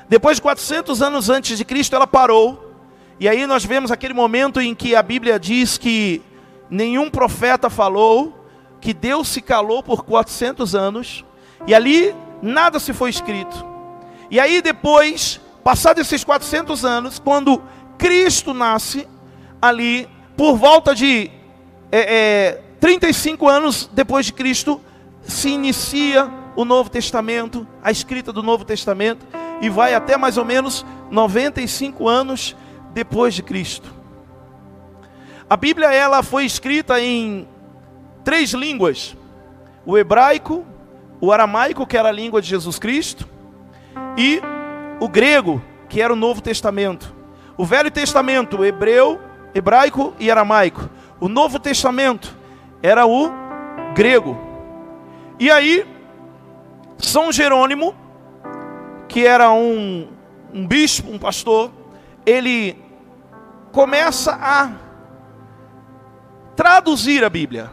Depois 0.08 0.38
de 0.38 0.42
400 0.42 1.02
anos 1.02 1.28
antes 1.28 1.58
de 1.58 1.64
Cristo, 1.66 1.94
ela 1.94 2.06
parou. 2.06 2.71
E 3.20 3.28
aí 3.28 3.46
nós 3.46 3.64
vemos 3.64 3.90
aquele 3.90 4.14
momento 4.14 4.60
em 4.60 4.74
que 4.74 4.94
a 4.94 5.02
Bíblia 5.02 5.38
diz 5.38 5.78
que 5.78 6.22
nenhum 6.68 7.10
profeta 7.10 7.68
falou, 7.68 8.46
que 8.80 8.92
Deus 8.92 9.28
se 9.28 9.40
calou 9.40 9.82
por 9.82 10.04
400 10.04 10.74
anos, 10.74 11.24
e 11.66 11.74
ali 11.74 12.14
nada 12.40 12.80
se 12.80 12.92
foi 12.92 13.10
escrito. 13.10 13.64
E 14.30 14.40
aí 14.40 14.60
depois, 14.62 15.40
passados 15.62 16.02
esses 16.02 16.24
400 16.24 16.84
anos, 16.84 17.18
quando 17.18 17.62
Cristo 17.98 18.52
nasce, 18.52 19.06
ali 19.60 20.08
por 20.36 20.56
volta 20.56 20.94
de 20.94 21.30
é, 21.92 22.00
é, 22.00 22.62
35 22.80 23.48
anos 23.48 23.88
depois 23.92 24.26
de 24.26 24.32
Cristo, 24.32 24.80
se 25.22 25.50
inicia 25.50 26.28
o 26.56 26.64
Novo 26.64 26.90
Testamento, 26.90 27.66
a 27.82 27.90
escrita 27.90 28.32
do 28.32 28.42
Novo 28.42 28.64
Testamento, 28.64 29.24
e 29.60 29.68
vai 29.68 29.94
até 29.94 30.16
mais 30.16 30.36
ou 30.36 30.44
menos 30.44 30.84
95 31.10 32.08
anos 32.08 32.56
depois 32.92 33.34
de 33.34 33.42
Cristo. 33.42 33.92
A 35.48 35.56
Bíblia 35.56 35.92
ela 35.92 36.22
foi 36.22 36.44
escrita 36.44 37.00
em 37.00 37.46
três 38.24 38.52
línguas: 38.52 39.16
o 39.84 39.98
hebraico, 39.98 40.64
o 41.20 41.32
aramaico, 41.32 41.86
que 41.86 41.96
era 41.96 42.08
a 42.08 42.12
língua 42.12 42.40
de 42.40 42.48
Jesus 42.48 42.78
Cristo, 42.78 43.28
e 44.16 44.40
o 45.00 45.08
grego, 45.08 45.62
que 45.88 46.00
era 46.00 46.12
o 46.12 46.16
Novo 46.16 46.40
Testamento. 46.40 47.14
O 47.56 47.64
Velho 47.64 47.90
Testamento, 47.90 48.64
hebreu, 48.64 49.20
hebraico 49.54 50.14
e 50.18 50.30
aramaico. 50.30 50.88
O 51.20 51.28
Novo 51.28 51.58
Testamento 51.58 52.34
era 52.82 53.06
o 53.06 53.30
grego. 53.94 54.38
E 55.38 55.50
aí, 55.50 55.86
São 56.98 57.30
Jerônimo, 57.30 57.94
que 59.06 59.26
era 59.26 59.52
um, 59.52 60.08
um 60.52 60.66
bispo, 60.66 61.10
um 61.10 61.18
pastor, 61.18 61.70
ele 62.24 62.78
começa 63.72 64.38
a 64.40 64.72
traduzir 66.54 67.24
a 67.24 67.30
Bíblia. 67.30 67.70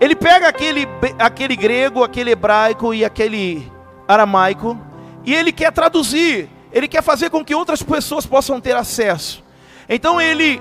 Ele 0.00 0.14
pega 0.14 0.48
aquele, 0.48 0.86
aquele 1.18 1.56
grego, 1.56 2.02
aquele 2.02 2.30
hebraico 2.30 2.92
e 2.92 3.04
aquele 3.04 3.70
aramaico, 4.06 4.78
e 5.24 5.34
ele 5.34 5.52
quer 5.52 5.72
traduzir, 5.72 6.50
ele 6.72 6.88
quer 6.88 7.02
fazer 7.02 7.30
com 7.30 7.44
que 7.44 7.54
outras 7.54 7.82
pessoas 7.82 8.26
possam 8.26 8.60
ter 8.60 8.74
acesso. 8.74 9.42
Então 9.88 10.20
ele 10.20 10.60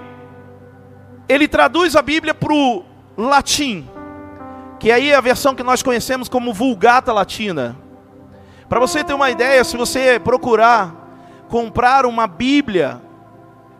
ele 1.27 1.47
traduz 1.47 1.95
a 1.95 2.01
Bíblia 2.01 2.33
para 2.33 2.53
o 2.53 2.83
latim, 3.15 3.87
que 4.79 4.91
aí 4.91 5.11
é 5.11 5.15
a 5.15 5.21
versão 5.21 5.55
que 5.55 5.63
nós 5.63 5.81
conhecemos 5.81 6.27
como 6.27 6.53
Vulgata 6.53 7.13
Latina. 7.13 7.77
Para 8.67 8.79
você 8.79 9.03
ter 9.03 9.13
uma 9.13 9.29
ideia, 9.29 9.63
se 9.63 9.77
você 9.77 10.19
procurar 10.19 11.01
comprar 11.51 12.05
uma 12.05 12.27
Bíblia 12.27 13.01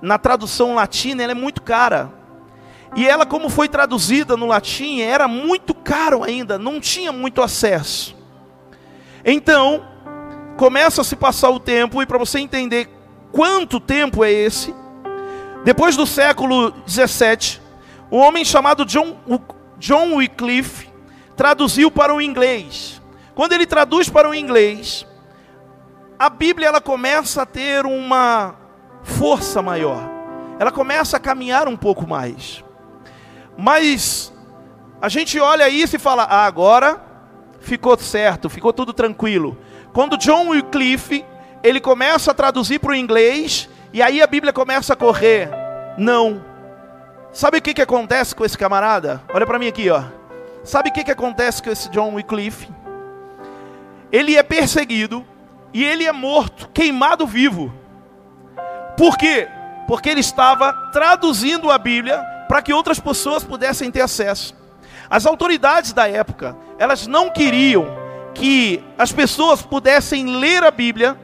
na 0.01 0.17
tradução 0.17 0.75
latina, 0.75 1.24
ela 1.24 1.31
é 1.31 1.36
muito 1.36 1.62
cara. 1.62 2.12
E 2.96 3.08
ela, 3.08 3.25
como 3.25 3.50
foi 3.50 3.70
traduzida 3.70 4.36
no 4.36 4.48
latim, 4.48 5.00
era 5.00 5.27
muito 5.27 5.74
caro 5.74 6.24
ainda, 6.24 6.58
não 6.58 6.79
tinha 6.79 7.12
muito 7.12 7.41
acesso. 7.41 8.15
Então, 9.24 9.86
começa 10.58 11.01
a 11.01 11.03
se 11.03 11.15
passar 11.15 11.50
o 11.51 11.60
tempo, 11.60 12.01
e 12.01 12.05
para 12.05 12.17
você 12.17 12.39
entender 12.39 12.89
quanto 13.31 13.79
tempo 13.79 14.24
é 14.24 14.31
esse, 14.31 14.75
depois 15.63 15.96
do 15.96 16.05
século 16.05 16.72
17, 16.86 17.62
um 18.12 18.17
homem 18.17 18.43
chamado 18.43 18.84
John, 18.84 19.15
John 19.77 20.15
Wycliffe 20.15 20.89
traduziu 21.38 21.89
para 21.89 22.13
o 22.13 22.22
inglês. 22.22 23.01
Quando 23.34 23.53
ele 23.53 23.65
traduz 23.65 24.10
para 24.10 24.29
o 24.29 24.36
inglês, 24.36 25.08
a 26.20 26.29
Bíblia 26.29 26.67
ela 26.67 26.81
começa 26.81 27.43
a 27.43 27.46
ter 27.46 27.86
uma 27.86 28.55
força 29.03 29.62
maior. 29.62 30.10
Ela 30.60 30.72
começa 30.72 31.17
a 31.17 31.20
caminhar 31.20 31.67
um 31.67 31.75
pouco 31.75 32.08
mais. 32.08 32.63
Mas 33.58 34.31
a 35.01 35.10
gente 35.10 35.39
olha 35.39 35.70
isso 35.70 35.96
e 35.96 36.00
fala: 36.00 36.24
ah, 36.24 36.46
agora 36.46 37.01
ficou 37.60 37.98
certo, 37.98 38.50
ficou 38.50 38.72
tudo 38.72 38.93
tranquilo. 38.93 39.58
Quando 39.93 40.17
John 40.17 40.50
Wycliffe 40.50 41.25
ele 41.63 41.79
começa 41.79 42.31
a 42.31 42.34
traduzir 42.34 42.79
para 42.79 42.91
o 42.91 42.96
inglês 42.96 43.70
e 43.93 44.01
aí 44.01 44.22
a 44.22 44.27
Bíblia 44.27 44.53
começa 44.53 44.93
a 44.93 44.96
correr. 44.96 45.50
Não. 45.98 46.43
Sabe 47.31 47.58
o 47.58 47.62
que, 47.62 47.74
que 47.74 47.81
acontece 47.81 48.36
com 48.36 48.43
esse 48.43 48.58
camarada? 48.58 49.22
Olha 49.34 49.46
para 49.46 49.60
mim 49.60 49.67
aqui, 49.67 49.89
ó. 49.89 50.03
Sabe 50.63 50.89
o 50.89 50.93
que, 50.93 51.03
que 51.03 51.12
acontece 51.12 51.62
com 51.62 51.70
esse 51.70 51.89
John 51.89 52.13
Wycliffe? 52.13 52.70
Ele 54.12 54.36
é 54.36 54.43
perseguido 54.43 55.25
e 55.74 55.84
ele 55.84 56.05
é 56.05 56.12
morto, 56.12 56.70
queimado 56.74 57.25
vivo. 57.25 57.74
Por 59.01 59.17
quê? 59.17 59.48
Porque 59.88 60.10
ele 60.10 60.20
estava 60.20 60.72
traduzindo 60.91 61.72
a 61.72 61.77
Bíblia 61.79 62.24
para 62.48 62.62
que 62.62 62.72
outras 62.72 63.00
pessoas 63.00 63.43
pudessem 63.43 63.89
ter 63.89 64.01
acesso. 64.01 64.55
As 65.10 65.25
autoridades 65.25 65.91
da 65.91 66.08
época, 66.08 66.55
elas 66.77 67.08
não 67.08 67.31
queriam 67.31 67.88
que 68.36 68.84
as 69.00 69.12
pessoas 69.12 69.63
pudessem 69.63 70.38
ler 70.38 70.63
a 70.63 70.70
Bíblia, 70.70 71.20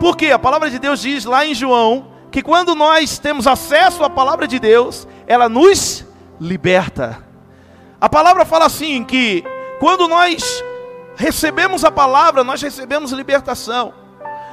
porque 0.00 0.30
a 0.30 0.38
palavra 0.38 0.70
de 0.70 0.78
Deus 0.78 1.02
diz 1.02 1.26
lá 1.26 1.44
em 1.44 1.54
João 1.54 2.10
que 2.30 2.40
quando 2.40 2.74
nós 2.74 3.18
temos 3.18 3.46
acesso 3.46 4.02
à 4.02 4.08
palavra 4.08 4.48
de 4.48 4.58
Deus, 4.58 5.06
ela 5.26 5.46
nos 5.46 6.06
liberta. 6.40 7.22
A 8.00 8.08
palavra 8.08 8.46
fala 8.46 8.64
assim 8.64 9.04
que 9.04 9.44
quando 9.78 10.08
nós 10.08 10.64
recebemos 11.16 11.84
a 11.84 11.90
palavra, 11.90 12.42
nós 12.42 12.62
recebemos 12.62 13.12
libertação. 13.12 13.92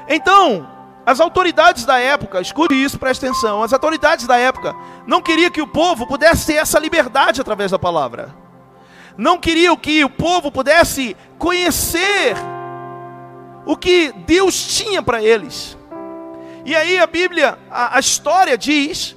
Então, 0.09 0.76
as 1.07 1.21
autoridades 1.21 1.85
da 1.85 1.97
época, 1.97 2.41
escute 2.41 2.75
isso, 2.75 2.99
preste 2.99 3.25
atenção. 3.25 3.63
As 3.63 3.71
autoridades 3.71 4.27
da 4.27 4.37
época 4.37 4.75
não 5.05 5.21
queriam 5.21 5.49
que 5.49 5.61
o 5.61 5.67
povo 5.67 6.05
pudesse 6.05 6.45
ter 6.47 6.55
essa 6.55 6.77
liberdade 6.77 7.39
através 7.39 7.71
da 7.71 7.79
palavra. 7.79 8.35
Não 9.17 9.39
queriam 9.39 9.77
que 9.77 10.03
o 10.03 10.09
povo 10.09 10.51
pudesse 10.51 11.15
conhecer 11.39 12.35
o 13.65 13.77
que 13.77 14.11
Deus 14.25 14.75
tinha 14.75 15.01
para 15.01 15.23
eles. 15.23 15.77
E 16.65 16.75
aí 16.75 16.99
a 16.99 17.07
Bíblia, 17.07 17.57
a, 17.71 17.95
a 17.95 17.99
história 18.01 18.57
diz 18.57 19.15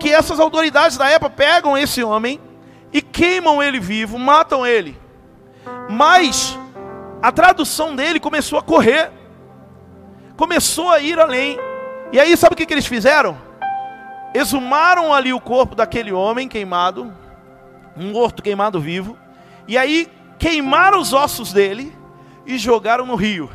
que 0.00 0.12
essas 0.12 0.40
autoridades 0.40 0.96
da 0.96 1.08
época 1.08 1.30
pegam 1.30 1.78
esse 1.78 2.02
homem 2.02 2.40
e 2.92 3.00
queimam 3.00 3.62
ele 3.62 3.78
vivo, 3.78 4.18
matam 4.18 4.66
ele. 4.66 4.98
Mas 5.88 6.58
a 7.22 7.30
tradução 7.30 7.94
dele 7.94 8.18
começou 8.18 8.58
a 8.58 8.62
correr, 8.62 9.12
começou 10.38 10.88
a 10.88 11.00
ir 11.00 11.18
além. 11.18 11.58
E 12.12 12.18
aí, 12.18 12.34
sabe 12.36 12.54
o 12.54 12.56
que, 12.56 12.64
que 12.64 12.72
eles 12.72 12.86
fizeram? 12.86 13.36
Exumaram 14.32 15.12
ali 15.12 15.32
o 15.32 15.40
corpo 15.40 15.74
daquele 15.74 16.12
homem 16.12 16.48
queimado, 16.48 17.12
um 17.96 18.12
morto 18.12 18.42
queimado 18.42 18.80
vivo, 18.80 19.18
e 19.66 19.76
aí 19.76 20.08
queimaram 20.38 21.00
os 21.00 21.12
ossos 21.12 21.52
dele 21.52 21.92
e 22.46 22.56
jogaram 22.56 23.04
no 23.04 23.16
rio, 23.16 23.50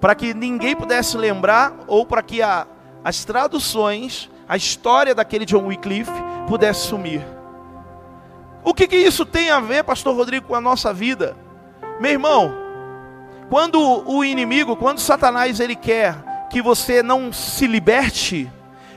para 0.00 0.14
que 0.14 0.32
ninguém 0.32 0.74
pudesse 0.74 1.16
lembrar, 1.18 1.74
ou 1.86 2.06
para 2.06 2.22
que 2.22 2.40
a, 2.40 2.66
as 3.04 3.24
traduções 3.24 4.30
a 4.48 4.56
história 4.56 5.14
daquele 5.14 5.44
John 5.44 5.66
Wycliffe 5.66 6.12
pudesse 6.46 6.86
sumir. 6.86 7.24
O 8.62 8.72
que, 8.72 8.86
que 8.86 8.96
isso 8.96 9.26
tem 9.26 9.50
a 9.50 9.60
ver, 9.60 9.84
Pastor 9.84 10.14
Rodrigo, 10.14 10.48
com 10.48 10.54
a 10.54 10.60
nossa 10.60 10.92
vida? 10.92 11.36
Meu 12.00 12.10
irmão, 12.10 12.63
quando 13.48 13.78
o 13.80 14.24
inimigo, 14.24 14.76
quando 14.76 15.00
Satanás 15.00 15.60
ele 15.60 15.76
quer 15.76 16.16
que 16.50 16.62
você 16.62 17.02
não 17.02 17.32
se 17.32 17.66
liberte, 17.66 18.50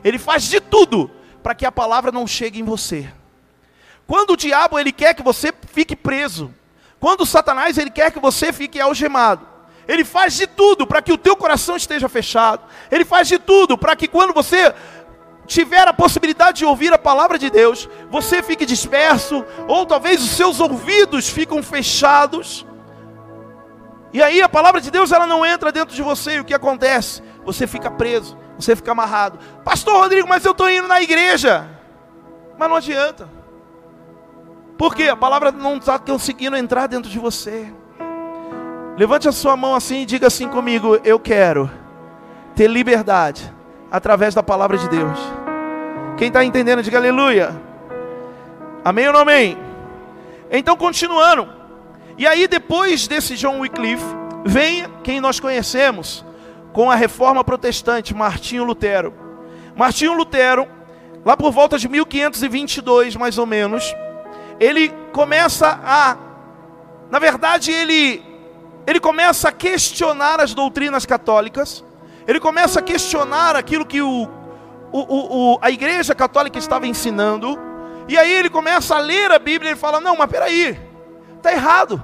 ele 0.04 0.18
faz 0.18 0.44
de 0.44 0.60
tudo 0.60 1.10
para 1.44 1.56
que 1.56 1.66
a 1.66 1.72
palavra 1.72 2.12
não 2.12 2.28
chegue 2.28 2.60
em 2.60 2.64
você. 2.64 3.12
Quando 4.06 4.32
o 4.32 4.38
diabo 4.38 4.80
ele 4.80 4.92
quer 4.92 5.14
que 5.14 5.24
você 5.24 5.54
fique 5.74 5.96
preso, 5.96 6.54
quando 7.00 7.26
Satanás 7.26 7.78
ele 7.78 7.90
quer 7.90 8.12
que 8.12 8.20
você 8.20 8.54
fique 8.54 8.80
algemado, 8.80 9.46
ele 9.88 10.04
faz 10.04 10.36
de 10.36 10.48
tudo 10.48 10.86
para 10.86 11.02
que 11.02 11.12
o 11.12 11.18
teu 11.18 11.36
coração 11.36 11.76
esteja 11.76 12.10
fechado. 12.10 12.62
Ele 12.92 13.06
faz 13.06 13.28
de 13.28 13.40
tudo 13.40 13.78
para 13.78 13.96
que 13.96 14.08
quando 14.08 14.34
você 14.34 14.74
tiver 15.46 15.88
a 15.88 15.94
possibilidade 15.94 16.60
de 16.60 16.66
ouvir 16.66 16.92
a 16.92 16.98
palavra 16.98 17.40
de 17.40 17.50
Deus, 17.50 17.88
você 18.10 18.44
fique 18.44 18.66
disperso, 18.66 19.46
ou 19.68 19.86
talvez 19.86 20.22
os 20.22 20.32
seus 20.32 20.60
ouvidos 20.60 21.30
ficam 21.30 21.64
fechados. 21.64 22.66
E 24.14 24.22
aí 24.24 24.42
a 24.42 24.50
palavra 24.50 24.80
de 24.80 24.90
Deus 24.90 25.12
ela 25.12 25.28
não 25.28 25.46
entra 25.46 25.72
dentro 25.72 25.96
de 25.96 26.02
você, 26.02 26.38
e 26.38 26.40
o 26.40 26.46
que 26.46 26.54
acontece? 26.54 27.22
Você 27.46 27.68
fica 27.68 27.92
preso, 27.92 28.38
você 28.58 28.76
fica 28.76 28.92
amarrado. 28.92 29.40
Pastor 29.64 30.02
Rodrigo, 30.02 30.28
mas 30.28 30.46
eu 30.46 30.52
estou 30.52 30.70
indo 30.70 30.88
na 30.88 31.02
igreja. 31.02 31.68
Mas 32.58 32.70
não 32.70 32.78
adianta. 32.78 33.30
Porque 34.78 35.04
a 35.04 35.16
palavra 35.16 35.52
não 35.52 35.78
está 35.78 35.98
conseguindo 35.98 36.56
entrar 36.56 36.88
dentro 36.88 37.10
de 37.10 37.20
você. 37.20 37.72
Levante 38.98 39.28
a 39.28 39.32
sua 39.32 39.56
mão 39.56 39.76
assim 39.76 40.02
e 40.02 40.06
diga 40.06 40.28
assim 40.28 40.48
comigo: 40.48 41.00
Eu 41.04 41.20
quero 41.20 41.70
ter 42.56 42.68
liberdade 42.68 43.54
através 43.92 44.34
da 44.34 44.42
palavra 44.42 44.78
de 44.78 44.88
Deus. 44.90 45.20
Quem 46.18 46.30
está 46.30 46.44
entendendo, 46.44 46.82
diga 46.82 46.98
aleluia. 46.98 47.56
Amém 48.84 49.08
ou 49.08 49.14
não 49.14 49.20
amém? 49.20 49.58
Então, 50.50 50.76
continuando. 50.76 51.48
E 52.18 52.26
aí, 52.26 52.48
depois 52.48 53.08
desse 53.08 53.36
John 53.36 53.60
Wycliffe, 53.60 54.04
vem 54.46 54.86
quem 55.04 55.22
nós 55.22 55.40
conhecemos 55.40 56.26
com 56.74 56.90
a 56.90 56.96
reforma 56.96 57.44
protestante, 57.44 58.14
Martinho 58.14 58.64
Lutero. 58.64 59.14
Martinho 59.76 60.14
Lutero, 60.14 60.68
lá 61.24 61.38
por 61.38 61.52
volta 61.52 61.78
de 61.78 61.88
1522, 61.88 63.16
mais 63.16 63.38
ou 63.38 63.46
menos, 63.46 63.96
ele 64.60 64.90
começa 65.12 65.80
a, 65.84 66.18
na 67.12 67.20
verdade, 67.20 67.72
ele, 67.72 68.24
ele 68.86 69.00
começa 69.00 69.50
a 69.50 69.52
questionar 69.52 70.40
as 70.40 70.54
doutrinas 70.54 71.06
católicas 71.06 71.84
ele 72.28 72.42
começa 72.42 72.80
a 72.80 72.84
questionar 72.84 73.56
aquilo 73.56 73.86
que 73.86 74.02
o, 74.02 74.28
o, 74.92 75.54
o, 75.54 75.60
a 75.62 75.72
igreja 75.72 76.14
católica 76.14 76.60
estava 76.60 76.86
ensinando. 76.86 77.58
E 78.10 78.18
aí 78.18 78.30
ele 78.30 78.50
começa 78.50 78.96
a 78.96 79.00
ler 79.00 79.32
a 79.32 79.40
Bíblia 79.40 79.70
e 79.70 79.72
ele 79.72 79.80
fala: 79.80 80.02
Não, 80.02 80.18
mas 80.18 80.30
peraí, 80.30 80.78
está 81.38 81.52
errado, 81.52 82.04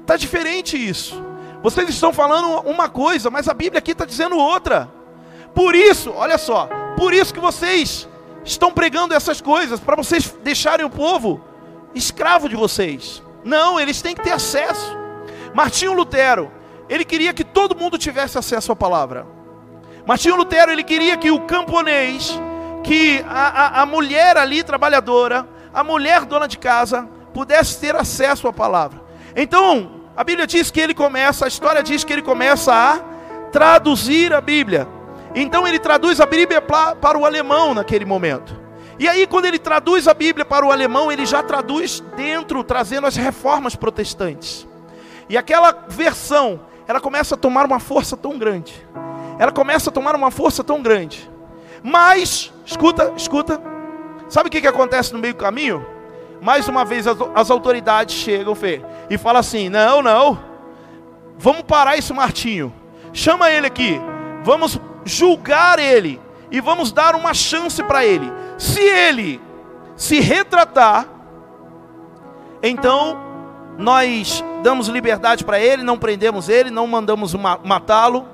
está 0.00 0.16
diferente 0.16 0.76
isso. 0.76 1.22
Vocês 1.62 1.88
estão 1.88 2.12
falando 2.12 2.60
uma 2.68 2.88
coisa, 2.88 3.30
mas 3.30 3.48
a 3.48 3.54
Bíblia 3.54 3.78
aqui 3.78 3.92
está 3.92 4.04
dizendo 4.04 4.36
outra. 4.36 4.90
Por 5.54 5.74
isso, 5.74 6.10
olha 6.10 6.38
só, 6.38 6.68
por 6.96 7.12
isso 7.14 7.32
que 7.32 7.40
vocês 7.40 8.08
estão 8.44 8.72
pregando 8.72 9.14
essas 9.14 9.40
coisas, 9.40 9.78
para 9.78 9.94
vocês 9.94 10.34
deixarem 10.42 10.84
o 10.84 10.90
povo 10.90 11.40
escravo 11.94 12.48
de 12.48 12.56
vocês. 12.56 13.22
Não, 13.44 13.78
eles 13.78 14.02
têm 14.02 14.14
que 14.14 14.22
ter 14.22 14.32
acesso. 14.32 14.96
Martinho 15.54 15.92
Lutero, 15.92 16.50
ele 16.88 17.04
queria 17.04 17.32
que 17.32 17.44
todo 17.44 17.76
mundo 17.76 17.98
tivesse 17.98 18.38
acesso 18.38 18.72
à 18.72 18.76
palavra. 18.76 19.26
Martinho 20.06 20.36
Lutero 20.36 20.72
ele 20.72 20.82
queria 20.82 21.16
que 21.16 21.30
o 21.30 21.40
camponês, 21.40 22.38
que 22.82 23.24
a, 23.28 23.78
a, 23.78 23.82
a 23.82 23.86
mulher 23.86 24.36
ali 24.36 24.64
trabalhadora, 24.64 25.46
a 25.72 25.84
mulher 25.84 26.24
dona 26.24 26.48
de 26.48 26.58
casa, 26.58 27.08
pudesse 27.32 27.78
ter 27.78 27.96
acesso 27.96 28.46
à 28.48 28.52
palavra. 28.52 29.00
Então, 29.34 30.02
a 30.16 30.22
Bíblia 30.22 30.46
diz 30.46 30.70
que 30.70 30.80
ele 30.80 30.94
começa, 30.94 31.44
a 31.44 31.48
história 31.48 31.82
diz 31.82 32.04
que 32.04 32.12
ele 32.12 32.22
começa 32.22 32.72
a 32.72 32.98
traduzir 33.50 34.32
a 34.32 34.40
Bíblia. 34.40 34.86
Então 35.34 35.66
ele 35.66 35.78
traduz 35.78 36.20
a 36.20 36.26
Bíblia 36.26 36.60
para 36.60 37.18
o 37.18 37.24
alemão 37.24 37.72
naquele 37.74 38.04
momento. 38.04 38.60
E 38.98 39.08
aí, 39.08 39.26
quando 39.26 39.46
ele 39.46 39.58
traduz 39.58 40.06
a 40.06 40.14
Bíblia 40.14 40.44
para 40.44 40.64
o 40.64 40.70
alemão, 40.70 41.10
ele 41.10 41.24
já 41.24 41.42
traduz 41.42 42.00
dentro, 42.14 42.62
trazendo 42.62 43.06
as 43.06 43.16
reformas 43.16 43.74
protestantes. 43.74 44.68
E 45.28 45.36
aquela 45.36 45.86
versão, 45.88 46.60
ela 46.86 47.00
começa 47.00 47.34
a 47.34 47.38
tomar 47.38 47.64
uma 47.64 47.80
força 47.80 48.16
tão 48.16 48.38
grande 48.38 48.86
ela 49.42 49.52
começa 49.52 49.90
a 49.90 49.92
tomar 49.92 50.14
uma 50.14 50.30
força 50.30 50.62
tão 50.62 50.80
grande. 50.80 51.28
Mas, 51.82 52.52
escuta, 52.64 53.12
escuta, 53.16 53.60
sabe 54.28 54.48
o 54.48 54.50
que, 54.52 54.60
que 54.60 54.68
acontece 54.68 55.12
no 55.12 55.18
meio 55.18 55.34
do 55.34 55.40
caminho? 55.40 55.84
Mais 56.42 56.66
uma 56.66 56.84
vez 56.84 57.06
as, 57.06 57.52
autoridades 57.52 58.16
chegam, 58.16 58.52
Fê, 58.56 58.82
e 59.08 59.16
falam 59.16 59.38
assim: 59.38 59.68
não, 59.68 60.02
não, 60.02 60.42
vamos 61.38 61.62
parar 61.62 61.96
esse 61.96 62.12
Martinho, 62.12 62.74
chama 63.12 63.48
ele 63.48 63.68
aqui, 63.68 64.00
vamos 64.42 64.76
julgar 65.04 65.78
ele 65.78 66.20
e 66.50 66.60
vamos 66.60 66.90
dar 66.90 67.14
uma 67.14 67.32
chance 67.32 67.80
para 67.84 68.04
ele. 68.04 68.28
Se 68.58 68.80
ele 68.80 69.40
se 69.94 70.18
retratar, 70.18 71.06
então 72.60 73.16
nós 73.78 74.42
damos 74.64 74.88
liberdade 74.88 75.44
para 75.44 75.60
ele, 75.60 75.84
não 75.84 75.96
prendemos 75.96 76.48
ele, 76.48 76.70
não 76.70 76.88
mandamos 76.88 77.34
matá-lo. 77.34 78.26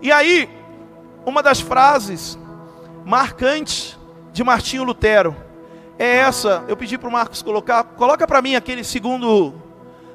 E 0.00 0.12
aí, 0.12 0.48
uma 1.26 1.42
das 1.42 1.60
frases 1.60 2.38
marcantes 3.04 3.98
de 4.32 4.44
Martinho 4.44 4.84
Lutero 4.84 5.49
é 6.00 6.16
essa. 6.16 6.64
Eu 6.66 6.78
pedi 6.78 6.96
para 6.96 7.10
o 7.10 7.12
Marcos 7.12 7.42
colocar. 7.42 7.84
Coloca 7.84 8.26
para 8.26 8.40
mim 8.40 8.56
aquele 8.56 8.82
segundo, 8.82 9.52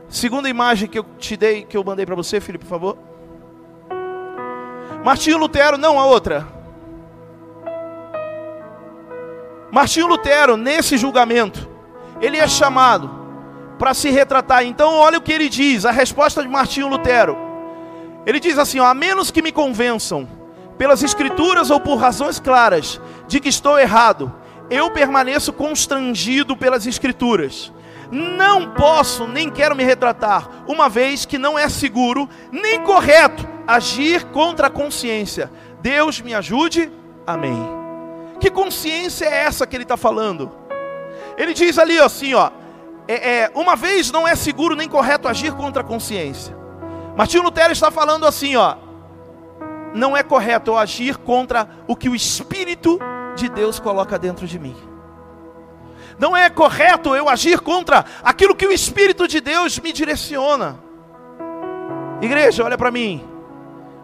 segunda 0.09 0.49
imagem 0.49 0.89
que 0.89 0.97
eu 0.97 1.05
te 1.19 1.37
dei, 1.37 1.63
que 1.63 1.77
eu 1.77 1.83
mandei 1.83 2.07
para 2.07 2.15
você, 2.15 2.41
Felipe, 2.41 2.65
por 2.65 2.69
favor. 2.71 2.97
Martinho 5.03 5.37
Lutero, 5.37 5.77
não 5.77 5.99
a 5.99 6.05
outra. 6.07 6.47
Martinho 9.71 10.07
Lutero, 10.07 10.57
nesse 10.57 10.97
julgamento, 10.97 11.69
ele 12.19 12.37
é 12.37 12.47
chamado 12.47 13.11
para 13.77 13.93
se 13.93 14.09
retratar. 14.09 14.65
Então, 14.65 14.95
olha 14.95 15.19
o 15.19 15.21
que 15.21 15.31
ele 15.31 15.49
diz, 15.49 15.85
a 15.85 15.91
resposta 15.91 16.41
de 16.41 16.47
Martinho 16.47 16.87
Lutero. 16.87 17.37
Ele 18.25 18.39
diz 18.39 18.57
assim: 18.57 18.79
ó, 18.79 18.87
a 18.87 18.93
menos 18.95 19.29
que 19.29 19.43
me 19.43 19.51
convençam, 19.51 20.27
pelas 20.79 21.03
escrituras 21.03 21.69
ou 21.69 21.79
por 21.79 21.97
razões 21.97 22.39
claras, 22.39 22.99
de 23.27 23.39
que 23.39 23.49
estou 23.49 23.77
errado, 23.77 24.33
eu 24.69 24.89
permaneço 24.91 25.53
constrangido 25.53 26.55
pelas 26.55 26.85
escrituras. 26.85 27.71
Não 28.11 28.71
posso 28.71 29.27
nem 29.27 29.49
quero 29.49 29.75
me 29.75 29.83
retratar, 29.83 30.47
uma 30.67 30.87
vez 30.87 31.25
que 31.25 31.37
não 31.37 31.57
é 31.57 31.67
seguro 31.67 32.29
nem 32.51 32.81
correto 32.81 33.47
agir 33.67 34.23
contra 34.25 34.67
a 34.67 34.69
consciência. 34.69 35.51
Deus 35.81 36.21
me 36.21 36.33
ajude. 36.33 36.91
Amém. 37.25 37.57
Que 38.39 38.51
consciência 38.51 39.25
é 39.25 39.43
essa 39.45 39.65
que 39.65 39.75
ele 39.75 39.83
está 39.83 39.97
falando? 39.97 40.51
Ele 41.37 41.53
diz 41.53 41.77
ali 41.77 41.97
assim, 41.97 42.33
ó, 42.33 42.51
é, 43.07 43.13
é, 43.13 43.51
uma 43.55 43.75
vez 43.75 44.11
não 44.11 44.27
é 44.27 44.35
seguro 44.35 44.75
nem 44.75 44.87
correto 44.87 45.27
agir 45.27 45.53
contra 45.53 45.81
a 45.81 45.85
consciência. 45.85 46.55
Martinho 47.15 47.43
Lutero 47.43 47.71
está 47.71 47.89
falando 47.89 48.25
assim, 48.25 48.55
ó, 48.55 48.75
não 49.93 50.15
é 50.15 50.21
correto 50.21 50.71
eu 50.71 50.77
agir 50.77 51.17
contra 51.17 51.69
o 51.87 51.95
que 51.95 52.09
o 52.09 52.15
Espírito 52.15 52.99
de 53.35 53.49
Deus 53.49 53.79
coloca 53.79 54.17
dentro 54.17 54.47
de 54.47 54.57
mim. 54.57 54.75
Não 56.17 56.35
é 56.35 56.49
correto 56.49 57.15
eu 57.15 57.27
agir 57.27 57.59
contra 57.59 58.05
aquilo 58.23 58.55
que 58.55 58.65
o 58.65 58.71
Espírito 58.71 59.27
de 59.27 59.41
Deus 59.41 59.77
me 59.79 59.91
direciona. 59.91 60.79
Igreja, 62.21 62.63
olha 62.63 62.77
para 62.77 62.91
mim. 62.91 63.27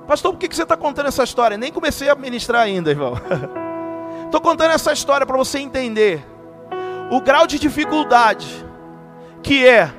Pastor, 0.07 0.33
por 0.33 0.39
que 0.39 0.53
você 0.53 0.63
está 0.63 0.75
contando 0.75 1.07
essa 1.07 1.23
história? 1.23 1.57
Nem 1.57 1.71
comecei 1.71 2.09
a 2.09 2.15
ministrar 2.15 2.63
ainda, 2.63 2.89
irmão. 2.89 3.13
Estou 4.25 4.41
contando 4.41 4.71
essa 4.71 4.91
história 4.91 5.25
para 5.25 5.37
você 5.37 5.59
entender 5.59 6.25
o 7.09 7.21
grau 7.21 7.47
de 7.47 7.59
dificuldade 7.59 8.65
que 9.43 9.65
é 9.65 9.91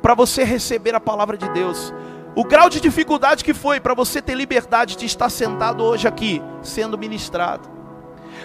para 0.00 0.14
você 0.14 0.44
receber 0.44 0.94
a 0.94 1.00
palavra 1.00 1.36
de 1.36 1.48
Deus. 1.50 1.92
O 2.34 2.44
grau 2.44 2.68
de 2.68 2.80
dificuldade 2.80 3.42
que 3.42 3.52
foi 3.52 3.80
para 3.80 3.94
você 3.94 4.22
ter 4.22 4.34
liberdade 4.34 4.96
de 4.96 5.06
estar 5.06 5.28
sentado 5.28 5.82
hoje 5.82 6.06
aqui, 6.06 6.42
sendo 6.62 6.96
ministrado. 6.96 7.77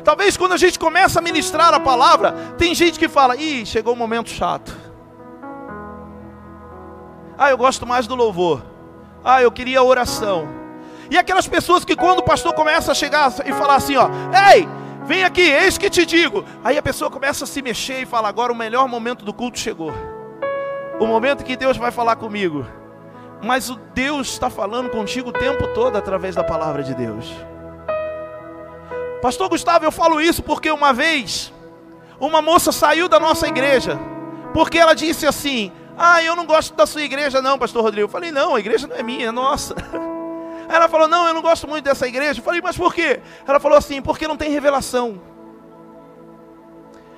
Talvez 0.03 0.35
quando 0.35 0.53
a 0.53 0.57
gente 0.57 0.77
começa 0.77 1.19
a 1.19 1.21
ministrar 1.21 1.73
a 1.73 1.79
palavra, 1.79 2.33
tem 2.57 2.75
gente 2.75 2.99
que 2.99 3.07
fala: 3.07 3.35
ih, 3.35 3.65
chegou 3.65 3.93
um 3.93 3.97
momento 3.97 4.29
chato. 4.29 4.75
Ah, 7.37 7.49
eu 7.49 7.57
gosto 7.57 7.85
mais 7.85 8.05
do 8.05 8.15
louvor. 8.15 8.61
Ah, 9.23 9.41
eu 9.41 9.51
queria 9.51 9.81
oração. 9.81 10.47
E 11.09 11.17
aquelas 11.17 11.47
pessoas 11.47 11.85
que 11.85 11.95
quando 11.95 12.19
o 12.19 12.23
pastor 12.23 12.53
começa 12.53 12.91
a 12.91 12.95
chegar 12.95 13.31
e 13.45 13.53
falar 13.53 13.75
assim, 13.75 13.95
ó, 13.95 14.09
ei, 14.51 14.67
vem 15.05 15.23
aqui, 15.23 15.41
eis 15.41 15.77
que 15.77 15.89
te 15.89 16.05
digo. 16.05 16.43
Aí 16.63 16.77
a 16.77 16.81
pessoa 16.81 17.09
começa 17.09 17.43
a 17.43 17.47
se 17.47 17.61
mexer 17.61 18.01
e 18.01 18.05
fala, 18.05 18.29
agora 18.29 18.51
o 18.51 18.55
melhor 18.55 18.87
momento 18.87 19.25
do 19.25 19.33
culto 19.33 19.59
chegou. 19.59 19.91
O 20.99 21.05
momento 21.05 21.43
que 21.43 21.55
Deus 21.55 21.77
vai 21.77 21.91
falar 21.91 22.15
comigo. 22.15 22.65
Mas 23.41 23.69
o 23.69 23.75
Deus 23.93 24.29
está 24.29 24.49
falando 24.49 24.89
contigo 24.89 25.29
o 25.29 25.33
tempo 25.33 25.67
todo 25.73 25.97
através 25.97 26.35
da 26.35 26.43
palavra 26.43 26.81
de 26.81 26.93
Deus. 26.93 27.29
Pastor 29.23 29.47
Gustavo, 29.47 29.85
eu 29.85 29.91
falo 29.91 30.19
isso 30.19 30.43
porque 30.43 30.69
uma 30.69 30.91
vez 30.91 31.53
uma 32.19 32.41
moça 32.41 32.73
saiu 32.73 33.07
da 33.07 33.21
nossa 33.21 33.47
igreja 33.47 33.97
porque 34.53 34.77
ela 34.77 34.93
disse 34.93 35.25
assim: 35.25 35.71
Ah, 35.97 36.21
eu 36.21 36.35
não 36.35 36.45
gosto 36.45 36.75
da 36.75 36.85
sua 36.85 37.03
igreja, 37.03 37.41
não, 37.41 37.57
Pastor 37.57 37.83
Rodrigo. 37.83 38.03
Eu 38.03 38.09
falei: 38.09 38.33
Não, 38.33 38.53
a 38.53 38.59
igreja 38.59 38.85
não 38.85 38.97
é 38.97 39.01
minha, 39.01 39.27
é 39.27 39.31
nossa. 39.31 39.75
Ela 40.67 40.89
falou: 40.89 41.07
Não, 41.07 41.25
eu 41.25 41.33
não 41.33 41.41
gosto 41.41 41.65
muito 41.69 41.85
dessa 41.85 42.05
igreja. 42.05 42.41
Eu 42.41 42.43
falei: 42.43 42.59
Mas 42.61 42.75
por 42.75 42.93
quê? 42.93 43.21
Ela 43.47 43.61
falou 43.61 43.77
assim: 43.77 44.01
Porque 44.01 44.27
não 44.27 44.35
tem 44.35 44.51
revelação. 44.51 45.21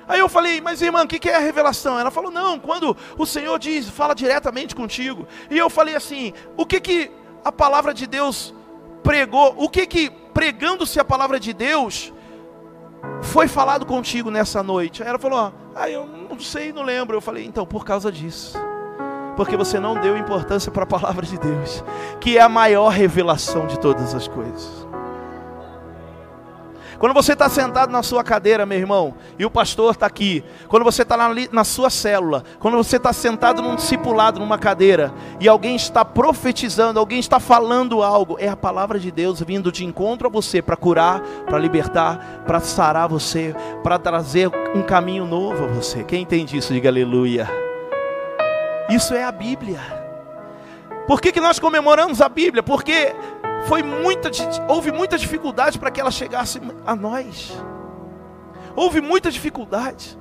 Aí 0.06 0.20
eu 0.20 0.28
falei, 0.28 0.60
mas 0.60 0.80
irmã, 0.80 1.02
o 1.02 1.08
que 1.08 1.28
é 1.28 1.34
a 1.34 1.40
revelação? 1.40 1.98
Ela 1.98 2.12
falou, 2.12 2.30
não, 2.30 2.60
quando 2.60 2.96
o 3.18 3.26
Senhor 3.26 3.58
diz, 3.58 3.88
fala 3.88 4.14
diretamente 4.14 4.72
contigo. 4.72 5.26
E 5.50 5.58
eu 5.58 5.68
falei 5.68 5.96
assim, 5.96 6.32
o 6.56 6.64
que 6.64 6.80
que 6.80 7.10
a 7.44 7.50
palavra 7.50 7.92
de 7.92 8.06
Deus 8.06 8.54
pregou, 9.02 9.56
o 9.58 9.68
que 9.68 9.84
que 9.84 10.12
pregando-se 10.36 11.00
a 11.00 11.04
palavra 11.04 11.40
de 11.40 11.54
Deus 11.54 12.12
foi 13.22 13.48
falado 13.48 13.86
contigo 13.86 14.30
nessa 14.30 14.62
noite? 14.62 15.02
Aí 15.02 15.08
ela 15.08 15.18
falou: 15.18 15.50
"Ah, 15.74 15.88
eu 15.88 16.06
não 16.06 16.38
sei, 16.38 16.74
não 16.74 16.82
lembro". 16.82 17.16
Eu 17.16 17.22
falei: 17.22 17.46
"Então, 17.46 17.64
por 17.64 17.86
causa 17.86 18.12
disso. 18.12 18.54
Porque 19.34 19.56
você 19.56 19.80
não 19.80 19.98
deu 19.98 20.14
importância 20.16 20.70
para 20.70 20.82
a 20.82 20.86
palavra 20.86 21.24
de 21.24 21.38
Deus, 21.38 21.82
que 22.20 22.36
é 22.36 22.42
a 22.42 22.50
maior 22.50 22.88
revelação 22.88 23.66
de 23.66 23.80
todas 23.80 24.14
as 24.14 24.28
coisas. 24.28 24.85
Quando 26.98 27.12
você 27.12 27.34
está 27.34 27.48
sentado 27.48 27.90
na 27.90 28.02
sua 28.02 28.24
cadeira, 28.24 28.64
meu 28.64 28.78
irmão, 28.78 29.14
e 29.38 29.44
o 29.44 29.50
pastor 29.50 29.92
está 29.92 30.06
aqui, 30.06 30.42
quando 30.68 30.84
você 30.84 31.02
está 31.02 31.16
na, 31.16 31.28
na, 31.52 31.64
sua 31.64 31.90
célula, 31.90 32.42
quando 32.58 32.76
você 32.76 32.96
está 32.96 33.12
sentado 33.12 33.60
num 33.62 33.74
discipulado, 33.74 34.40
numa 34.40 34.58
cadeira, 34.58 35.12
e 35.38 35.48
alguém 35.48 35.76
está 35.76 36.04
profetizando, 36.04 36.98
alguém 36.98 37.18
está 37.18 37.38
falando 37.38 38.02
algo, 38.02 38.36
é 38.38 38.48
a 38.48 38.56
palavra 38.56 38.98
de 38.98 39.10
Deus 39.10 39.40
vindo 39.40 39.70
de 39.70 39.84
encontro 39.84 40.28
a 40.28 40.30
você 40.30 40.62
para 40.62 40.76
curar, 40.76 41.20
para 41.46 41.58
libertar, 41.58 42.44
para 42.46 42.60
sarar 42.60 43.08
você, 43.08 43.54
para 43.82 43.98
trazer 43.98 44.50
um 44.74 44.82
caminho 44.82 45.26
novo 45.26 45.64
a 45.64 45.68
você. 45.68 46.02
Quem 46.04 46.22
entende 46.22 46.56
isso, 46.56 46.72
diga 46.72 46.88
aleluia. 46.88 47.48
Isso 48.88 49.14
é 49.14 49.24
a 49.24 49.32
Bíblia. 49.32 49.80
Por 51.06 51.20
que, 51.20 51.30
que 51.30 51.40
nós 51.40 51.58
comemoramos 51.58 52.20
a 52.20 52.28
Bíblia? 52.28 52.62
Porque 52.62 53.14
foi 53.68 53.82
muita, 53.82 54.30
houve 54.68 54.92
muita 54.92 55.18
dificuldade 55.18 55.78
para 55.78 55.90
que 55.90 56.00
ela 56.00 56.10
chegasse 56.10 56.60
a 56.86 56.94
nós. 56.94 57.52
Houve 58.74 59.00
muita 59.00 59.30
dificuldade. 59.30 60.18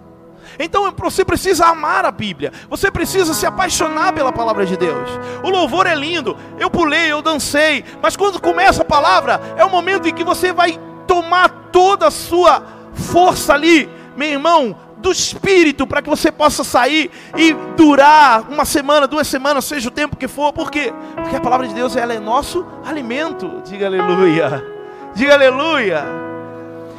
Então 0.60 0.92
você 0.98 1.26
precisa 1.26 1.66
amar 1.66 2.06
a 2.06 2.12
Bíblia, 2.12 2.52
você 2.70 2.92
precisa 2.92 3.34
se 3.34 3.46
apaixonar 3.46 4.14
pela 4.14 4.32
palavra 4.32 4.66
de 4.66 4.78
Deus. 4.78 5.10
O 5.44 5.50
louvor 5.50 5.88
é 5.88 5.96
lindo, 5.96 6.38
eu 6.60 6.70
pulei, 6.70 7.12
eu 7.12 7.22
dancei, 7.22 7.84
mas 8.02 8.16
quando 8.16 8.40
começa 8.40 8.84
a 8.84 8.86
palavra, 8.86 9.42
é 9.58 9.66
o 9.66 9.70
momento 9.70 10.08
em 10.08 10.14
que 10.14 10.24
você 10.24 10.54
vai 10.54 10.80
tomar 11.08 11.50
toda 11.72 12.08
a 12.08 12.12
sua 12.12 12.64
força 12.94 13.54
ali, 13.54 13.90
meu 14.16 14.30
irmão, 14.30 14.76
do 15.06 15.12
Espírito 15.12 15.86
para 15.86 16.02
que 16.02 16.10
você 16.10 16.32
possa 16.32 16.64
sair 16.64 17.12
e 17.38 17.54
durar 17.78 18.50
uma 18.50 18.66
semana, 18.66 19.06
duas 19.06 19.28
semanas, 19.28 19.66
seja 19.66 19.88
o 19.88 19.92
tempo 19.92 20.16
que 20.16 20.28
for. 20.28 20.52
Por 20.52 20.72
quê? 20.72 20.92
Porque 21.14 21.36
a 21.36 21.40
palavra 21.40 21.68
de 21.68 21.76
Deus 21.76 21.96
ela 21.96 22.12
é 22.12 22.20
nosso 22.20 22.66
alimento. 22.84 23.62
Diga 23.64 23.86
aleluia. 23.86 24.66
Diga 25.14 25.36
aleluia. 25.36 26.04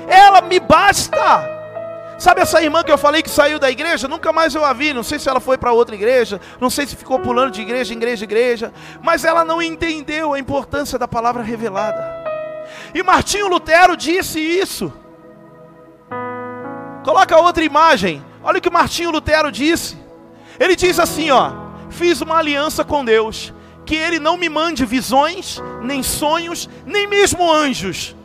Ela 0.07 0.41
me 0.41 0.61
basta. 0.61 1.57
Sabe 2.17 2.43
essa 2.43 2.63
irmã 2.63 2.85
que 2.85 2.93
eu 2.93 2.97
falei 2.97 3.25
que 3.25 3.29
saiu 3.29 3.59
da 3.59 3.69
igreja? 3.69 4.07
Nunca 4.07 4.33
mais 4.33 4.55
eu 4.55 4.65
a 4.65 4.73
vi. 4.73 4.95
Não 4.95 5.03
sei 5.03 5.19
se 5.19 5.29
ela 5.29 5.41
foi 5.41 5.59
para 5.59 5.73
outra 5.73 5.97
igreja, 5.97 6.41
não 6.61 6.71
sei 6.71 6.87
se 6.87 6.95
ficou 6.95 7.19
pulando 7.19 7.51
de 7.51 7.61
igreja 7.61 7.93
igreja 7.93 8.25
em 8.25 8.29
igreja, 8.29 8.73
mas 9.03 9.25
ela 9.25 9.45
não 9.45 9.61
entendeu 9.61 10.33
a 10.33 10.39
importância 10.39 10.97
da 10.97 11.09
palavra 11.09 11.43
revelada. 11.43 12.25
E 12.95 13.03
Martinho 13.03 13.49
Lutero 13.49 13.97
disse 13.97 14.39
isso. 14.39 14.93
Coloca 17.07 17.41
outra 17.41 17.63
imagem. 17.63 18.21
Olha 18.43 18.59
o 18.59 18.61
que 18.61 18.69
Martinho 18.69 19.13
Lutero 19.13 19.53
disse. 19.53 19.97
Ele 20.59 20.75
diz 20.75 20.99
assim, 20.99 21.31
ó: 21.31 21.53
"Fiz 21.89 22.21
uma 22.21 22.37
aliança 22.37 22.85
com 22.85 23.05
Deus, 23.05 23.55
que 23.85 23.95
ele 23.95 24.19
não 24.19 24.37
me 24.37 24.49
mande 24.49 24.85
visões, 24.85 25.63
nem 25.83 26.03
sonhos, 26.03 26.69
nem 26.85 27.07
mesmo 27.07 27.49
anjos. 27.49 28.17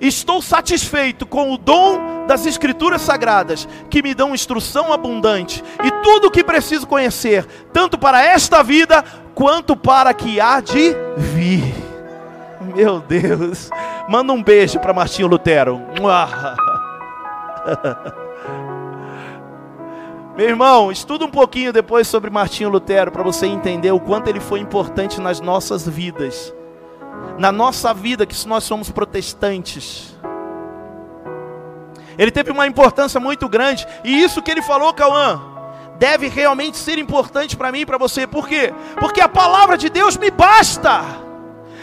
Estou 0.00 0.40
satisfeito 0.40 1.26
com 1.26 1.52
o 1.52 1.58
dom 1.58 2.26
das 2.28 2.46
escrituras 2.46 3.02
sagradas, 3.02 3.66
que 3.90 4.04
me 4.04 4.14
dão 4.14 4.36
instrução 4.36 4.92
abundante 4.92 5.64
e 5.82 5.90
tudo 6.04 6.28
o 6.28 6.30
que 6.30 6.44
preciso 6.44 6.86
conhecer, 6.86 7.44
tanto 7.72 7.98
para 7.98 8.22
esta 8.22 8.62
vida 8.62 9.04
quanto 9.34 9.74
para 9.74 10.14
que 10.14 10.40
há 10.40 10.60
de 10.60 10.94
vir." 11.16 11.74
Meu 12.60 13.00
Deus. 13.00 13.68
Manda 14.08 14.32
um 14.32 14.40
beijo 14.40 14.78
para 14.78 14.94
Martinho 14.94 15.26
Lutero. 15.26 15.82
Meu 20.38 20.50
irmão, 20.50 20.92
estuda 20.92 21.24
um 21.24 21.30
pouquinho 21.30 21.72
depois 21.72 22.06
sobre 22.06 22.30
Martinho 22.30 22.68
Lutero 22.68 23.10
para 23.10 23.24
você 23.24 23.44
entender 23.44 23.90
o 23.90 23.98
quanto 23.98 24.28
ele 24.28 24.38
foi 24.38 24.60
importante 24.60 25.20
nas 25.20 25.40
nossas 25.40 25.84
vidas. 25.88 26.54
Na 27.36 27.50
nossa 27.50 27.92
vida, 27.92 28.24
que 28.24 28.46
nós 28.46 28.62
somos 28.62 28.88
protestantes. 28.88 30.16
Ele 32.16 32.30
teve 32.30 32.52
uma 32.52 32.68
importância 32.68 33.18
muito 33.18 33.48
grande. 33.48 33.84
E 34.04 34.22
isso 34.22 34.40
que 34.40 34.52
ele 34.52 34.62
falou, 34.62 34.94
Cauã, 34.94 35.42
deve 35.98 36.28
realmente 36.28 36.76
ser 36.76 37.00
importante 37.00 37.56
para 37.56 37.72
mim 37.72 37.80
e 37.80 37.86
para 37.86 37.98
você. 37.98 38.24
Por 38.24 38.46
quê? 38.46 38.72
Porque 39.00 39.20
a 39.20 39.28
palavra 39.28 39.76
de 39.76 39.90
Deus 39.90 40.16
me 40.16 40.30
basta. 40.30 41.02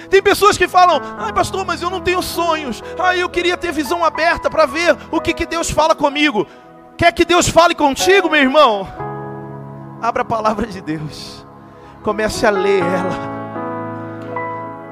Tem 0.10 0.22
pessoas 0.22 0.58
que 0.58 0.70
falam, 0.70 1.02
ai 1.18 1.34
pastor, 1.34 1.65
mas 1.65 1.82
eu 1.82 1.89
não 1.89 2.00
tenho 2.00 2.22
sonhos. 2.22 2.82
Ai, 2.98 3.22
eu 3.22 3.28
queria 3.28 3.58
ter 3.58 3.74
visão 3.74 4.06
aberta 4.06 4.50
para 4.50 4.65
ver 4.65 4.96
o 5.12 5.20
que, 5.20 5.34
que 5.34 5.46
Deus 5.46 5.70
fala 5.70 5.94
comigo. 5.94 6.48
Quer 6.97 7.12
que 7.12 7.25
Deus 7.25 7.47
fale 7.47 7.75
contigo, 7.75 8.29
meu 8.29 8.41
irmão? 8.41 8.88
Abra 10.01 10.21
a 10.21 10.25
palavra 10.25 10.65
de 10.67 10.81
Deus. 10.81 11.45
Comece 12.03 12.45
a 12.45 12.49
ler 12.49 12.81
ela. 12.81 13.36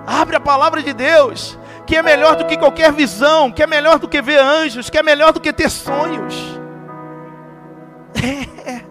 Abre 0.05 0.35
a 0.35 0.39
palavra 0.39 0.81
de 0.81 0.93
Deus. 0.93 1.57
que 1.85 1.97
é 1.97 2.01
melhor 2.01 2.35
do 2.35 2.45
que 2.45 2.57
qualquer 2.57 2.91
visão, 2.91 3.51
que 3.51 3.61
é 3.61 3.67
melhor 3.67 3.99
do 3.99 4.07
que 4.07 4.21
ver 4.21 4.39
anjos, 4.39 4.89
que 4.89 4.97
é 4.97 5.03
melhor 5.03 5.33
do 5.33 5.39
que 5.39 5.51
ter 5.51 5.69
sonhos. 5.69 6.59
É. 8.15 8.81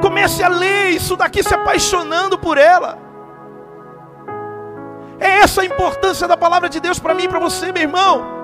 Comece 0.00 0.42
a 0.42 0.48
ler 0.48 0.90
isso 0.90 1.16
daqui 1.16 1.42
se 1.42 1.52
apaixonando 1.52 2.38
por 2.38 2.56
ela. 2.56 2.96
É 5.18 5.40
essa 5.40 5.62
a 5.62 5.64
importância 5.64 6.28
da 6.28 6.36
palavra 6.36 6.68
de 6.68 6.78
Deus 6.78 7.00
para 7.00 7.14
mim 7.14 7.24
e 7.24 7.28
para 7.28 7.40
você, 7.40 7.72
meu 7.72 7.82
irmão. 7.82 8.37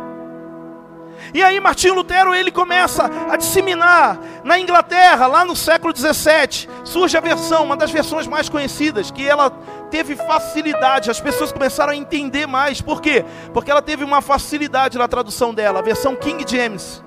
E 1.35 1.43
aí 1.43 1.59
Martinho 1.59 1.95
Lutero 1.95 2.33
ele 2.33 2.53
começa 2.53 3.11
a 3.29 3.37
disseminar 3.37 4.21
na 4.45 4.57
Inglaterra, 4.57 5.27
lá 5.27 5.45
no 5.45 5.57
século 5.57 5.93
17, 5.93 6.71
surge 6.85 7.17
a 7.17 7.21
versão, 7.21 7.65
uma 7.65 7.77
das 7.77 7.91
versões 7.91 8.29
mais 8.29 8.49
conhecidas, 8.49 9.11
que 9.11 9.27
ela 9.27 9.51
teve 9.91 10.15
facilidade, 10.15 11.11
as 11.11 11.21
pessoas 11.21 11.51
começaram 11.51 11.93
a 11.93 11.97
entender 11.97 12.47
mais. 12.47 12.81
Por 12.81 13.03
quê? 13.03 13.25
Porque 13.53 13.69
ela 13.69 13.83
teve 13.83 14.05
uma 14.05 14.23
facilidade 14.23 14.97
na 14.97 15.09
tradução 15.09 15.53
dela, 15.53 15.81
a 15.81 15.83
versão 15.83 16.15
King 16.15 16.45
James. 16.49 17.03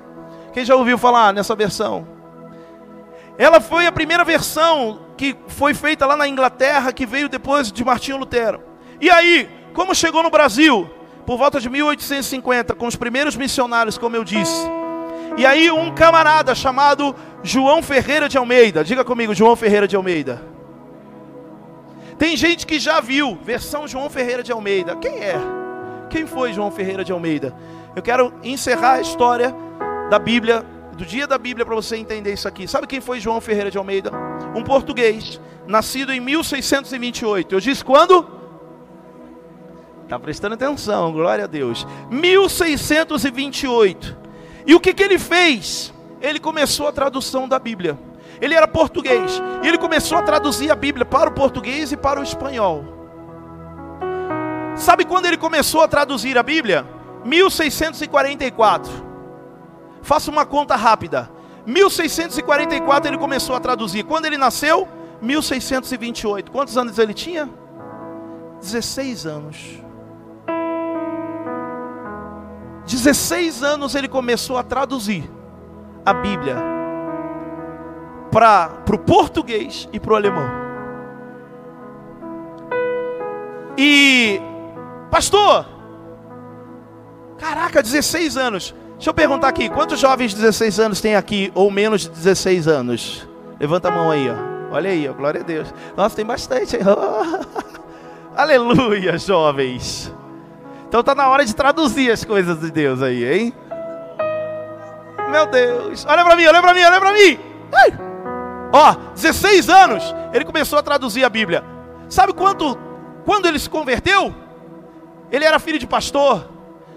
Quem 0.51 0.65
já 0.65 0.75
ouviu 0.75 0.97
falar 0.97 1.31
nessa 1.31 1.55
versão? 1.55 2.05
Ela 3.37 3.61
foi 3.61 3.87
a 3.87 3.93
primeira 3.93 4.25
versão 4.25 5.07
que 5.15 5.37
foi 5.47 5.73
feita 5.73 6.05
lá 6.05 6.17
na 6.17 6.27
Inglaterra, 6.27 6.91
que 6.91 7.05
veio 7.05 7.29
depois 7.29 7.71
de 7.71 7.85
Martinho 7.85 8.17
Lutero. 8.17 8.61
E 8.99 9.09
aí, 9.09 9.49
como 9.73 9.95
chegou 9.95 10.21
no 10.21 10.29
Brasil? 10.29 10.96
Por 11.27 11.37
volta 11.37 11.59
de 11.59 11.69
1850, 11.69 12.73
com 12.73 12.87
os 12.87 12.95
primeiros 12.95 13.35
missionários, 13.35 13.97
como 13.97 14.15
eu 14.15 14.23
disse. 14.23 14.65
E 15.35 15.45
aí, 15.45 15.69
um 15.69 15.93
camarada 15.93 16.55
chamado 16.55 17.13
João 17.43 17.83
Ferreira 17.83 18.29
de 18.29 18.37
Almeida, 18.37 18.81
diga 18.81 19.03
comigo, 19.03 19.35
João 19.35 19.53
Ferreira 19.53 19.85
de 19.89 19.97
Almeida. 19.97 20.41
Tem 22.17 22.37
gente 22.37 22.65
que 22.65 22.79
já 22.79 23.01
viu, 23.01 23.37
versão 23.43 23.85
João 23.85 24.09
Ferreira 24.09 24.41
de 24.41 24.53
Almeida. 24.53 24.95
Quem 24.95 25.19
é? 25.19 25.35
Quem 26.09 26.25
foi 26.25 26.53
João 26.53 26.71
Ferreira 26.71 27.03
de 27.03 27.11
Almeida? 27.11 27.53
Eu 27.93 28.01
quero 28.01 28.33
encerrar 28.41 28.93
a 28.93 29.01
história 29.01 29.53
da 30.09 30.17
Bíblia, 30.17 30.65
do 30.93 31.05
dia 31.05 31.27
da 31.27 31.37
Bíblia, 31.37 31.65
para 31.65 31.75
você 31.75 31.97
entender 31.97 32.31
isso 32.31 32.47
aqui. 32.47 32.69
Sabe 32.69 32.87
quem 32.87 33.01
foi 33.01 33.19
João 33.19 33.41
Ferreira 33.41 33.69
de 33.69 33.77
Almeida? 33.77 34.11
Um 34.55 34.63
português, 34.63 35.41
nascido 35.67 36.13
em 36.13 36.21
1628. 36.21 37.53
Eu 37.53 37.59
disse 37.59 37.83
quando? 37.83 38.36
Está 40.07 40.17
prestando 40.17 40.55
atenção, 40.55 41.11
glória 41.11 41.43
a 41.43 41.47
Deus. 41.47 41.85
1628. 42.09 44.17
E 44.65 44.73
o 44.73 44.79
que, 44.79 44.93
que 44.93 45.03
ele 45.03 45.19
fez? 45.19 45.93
Ele 46.21 46.39
começou 46.39 46.87
a 46.87 46.93
tradução 46.93 47.45
da 47.45 47.59
Bíblia. 47.59 47.99
Ele 48.39 48.53
era 48.53 48.69
português. 48.69 49.41
E 49.61 49.67
ele 49.67 49.77
começou 49.77 50.17
a 50.17 50.21
traduzir 50.21 50.71
a 50.71 50.75
Bíblia 50.75 51.03
para 51.03 51.29
o 51.29 51.33
português 51.33 51.91
e 51.91 51.97
para 51.97 52.21
o 52.21 52.23
espanhol. 52.23 52.85
Sabe 54.77 55.03
quando 55.03 55.25
ele 55.25 55.35
começou 55.35 55.81
a 55.81 55.89
traduzir 55.89 56.37
a 56.37 56.43
Bíblia? 56.43 56.87
1644. 57.25 58.89
Faça 60.01 60.31
uma 60.31 60.45
conta 60.45 60.77
rápida. 60.77 61.29
1644 61.65 63.09
ele 63.09 63.17
começou 63.17 63.57
a 63.57 63.59
traduzir. 63.59 64.05
Quando 64.05 64.25
ele 64.25 64.37
nasceu? 64.37 64.87
1628. 65.21 66.49
Quantos 66.49 66.77
anos 66.77 66.97
ele 66.97 67.13
tinha? 67.13 67.49
16 68.61 69.25
anos. 69.25 69.85
16 72.87 73.63
anos 73.63 73.95
ele 73.95 74.07
começou 74.07 74.57
a 74.57 74.63
traduzir 74.63 75.29
a 76.05 76.13
Bíblia 76.13 76.55
para 78.31 78.71
o 78.91 78.97
português 78.97 79.89
e 79.91 79.99
para 79.99 80.13
o 80.13 80.15
alemão. 80.15 80.47
E, 83.77 84.41
pastor, 85.11 85.67
caraca, 87.37 87.83
16 87.83 88.37
anos. 88.37 88.73
Deixa 88.93 89.09
eu 89.09 89.13
perguntar 89.13 89.49
aqui, 89.49 89.69
quantos 89.69 89.99
jovens 89.99 90.31
de 90.31 90.37
16 90.37 90.79
anos 90.79 91.01
tem 91.01 91.15
aqui, 91.15 91.51
ou 91.53 91.69
menos 91.69 92.01
de 92.01 92.09
16 92.09 92.67
anos? 92.67 93.27
Levanta 93.59 93.89
a 93.89 93.91
mão 93.91 94.09
aí, 94.09 94.29
ó. 94.29 94.73
Olha 94.73 94.89
aí, 94.89 95.07
ó. 95.07 95.13
glória 95.13 95.41
a 95.41 95.43
Deus. 95.43 95.73
Nossa, 95.95 96.15
tem 96.15 96.25
bastante. 96.25 96.77
Aleluia, 98.35 99.17
jovens. 99.17 100.11
Então 100.87 101.03
tá 101.03 101.13
na 101.13 101.27
hora 101.27 101.45
de 101.45 101.53
traduzir 101.53 102.11
as 102.11 102.23
coisas 102.23 102.59
de 102.59 102.71
Deus 102.71 103.01
aí, 103.01 103.25
hein? 103.25 103.53
Meu 105.29 105.45
Deus. 105.45 106.05
Olha 106.07 106.23
para 106.23 106.35
mim, 106.35 106.45
olha 106.45 106.61
para 106.61 106.73
mim, 106.73 106.81
olha 106.81 106.99
para 106.99 107.13
mim. 107.13 107.39
Ai. 107.73 107.99
Ó, 108.71 108.93
16 109.13 109.69
anos 109.69 110.15
ele 110.33 110.45
começou 110.45 110.79
a 110.79 110.83
traduzir 110.83 111.23
a 111.23 111.29
Bíblia. 111.29 111.63
Sabe 112.09 112.33
quanto 112.33 112.77
quando 113.25 113.47
ele 113.47 113.59
se 113.59 113.69
converteu? 113.69 114.33
Ele 115.31 115.43
era 115.43 115.59
filho 115.59 115.79
de 115.79 115.87
pastor. 115.87 116.49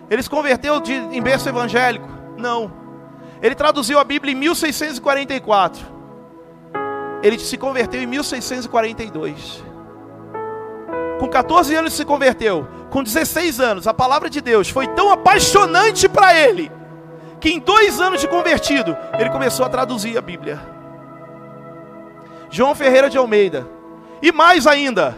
Ele 0.08 0.22
se 0.22 0.30
converteu 0.30 0.80
de, 0.80 0.92
em 0.92 1.22
berço 1.22 1.48
evangélico? 1.48 2.08
Não. 2.36 2.72
Ele 3.42 3.54
traduziu 3.54 3.98
a 3.98 4.04
Bíblia 4.04 4.32
em 4.32 4.36
1644. 4.36 5.84
Ele 7.22 7.38
se 7.38 7.56
converteu 7.56 8.02
em 8.02 8.06
1642. 8.06 9.64
Com 11.20 11.28
14 11.28 11.74
anos 11.74 11.92
se 11.92 12.04
converteu. 12.04 12.66
Com 12.90 13.04
16 13.04 13.60
anos, 13.60 13.86
a 13.86 13.94
palavra 13.94 14.28
de 14.28 14.40
Deus 14.40 14.68
foi 14.68 14.88
tão 14.88 15.12
apaixonante 15.12 16.08
para 16.08 16.34
ele 16.34 16.72
que 17.40 17.50
em 17.50 17.58
dois 17.58 18.00
anos 18.00 18.20
de 18.20 18.28
convertido, 18.28 18.96
ele 19.18 19.30
começou 19.30 19.64
a 19.64 19.68
traduzir 19.68 20.16
a 20.16 20.20
Bíblia. 20.20 20.60
João 22.50 22.74
Ferreira 22.74 23.08
de 23.08 23.16
Almeida. 23.16 23.66
E 24.20 24.30
mais 24.30 24.66
ainda, 24.66 25.16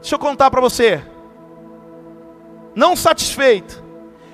deixa 0.00 0.16
eu 0.16 0.18
contar 0.18 0.50
para 0.50 0.60
você. 0.60 1.00
Não 2.74 2.96
satisfeito, 2.96 3.82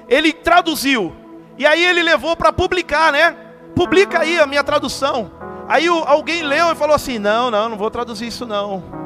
ele 0.09 0.33
traduziu. 0.33 1.15
E 1.59 1.67
aí 1.67 1.85
ele 1.85 2.03
levou 2.03 2.35
para 2.37 2.53
publicar, 2.53 3.13
né? 3.13 3.37
Publica 3.75 4.21
aí 4.21 4.39
a 4.39 4.47
minha 4.47 4.65
tradução. 4.65 5.31
Aí 5.69 5.87
alguém 5.87 6.43
leu 6.43 6.73
e 6.73 6.75
falou 6.75 6.95
assim: 6.95 7.19
Não, 7.19 7.51
não, 7.51 7.69
não 7.69 7.77
vou 7.77 7.91
traduzir 7.91 8.29
isso 8.29 8.47
não. 8.47 9.06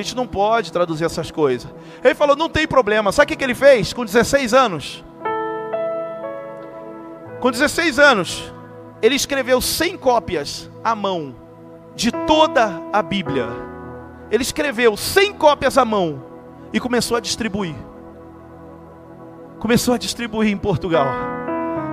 A 0.00 0.02
gente 0.02 0.16
não 0.16 0.26
pode 0.26 0.72
traduzir 0.72 1.04
essas 1.04 1.30
coisas. 1.30 1.70
Ele 2.02 2.14
falou: 2.14 2.34
Não 2.34 2.48
tem 2.48 2.66
problema. 2.66 3.12
Sabe 3.12 3.34
o 3.34 3.36
que 3.36 3.44
ele 3.44 3.54
fez 3.54 3.92
com 3.92 4.04
16 4.04 4.54
anos? 4.54 5.04
Com 7.38 7.50
16 7.50 7.98
anos, 7.98 8.52
ele 9.02 9.14
escreveu 9.14 9.60
100 9.60 9.98
cópias 9.98 10.70
à 10.82 10.94
mão 10.94 11.34
de 11.94 12.10
toda 12.26 12.82
a 12.92 13.02
Bíblia. 13.02 13.46
Ele 14.30 14.42
escreveu 14.42 14.96
100 14.96 15.34
cópias 15.34 15.76
à 15.76 15.84
mão 15.84 16.22
e 16.72 16.80
começou 16.80 17.16
a 17.16 17.20
distribuir. 17.20 17.74
Começou 19.58 19.92
a 19.92 19.98
distribuir 19.98 20.50
em 20.50 20.56
Portugal. 20.56 21.08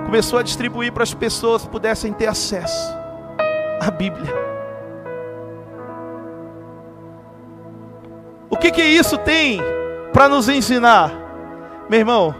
Começou 0.06 0.38
a 0.38 0.42
distribuir 0.42 0.92
para 0.92 1.02
as 1.02 1.12
pessoas 1.12 1.66
pudessem 1.66 2.12
ter 2.12 2.26
acesso 2.26 2.90
à 3.80 3.90
Bíblia. 3.90 4.47
O 8.50 8.56
que 8.56 8.70
que 8.70 8.82
isso 8.82 9.18
tem 9.18 9.60
para 10.10 10.26
nos 10.26 10.48
ensinar? 10.48 11.12
Meu 11.88 12.00
irmão, 12.00 12.34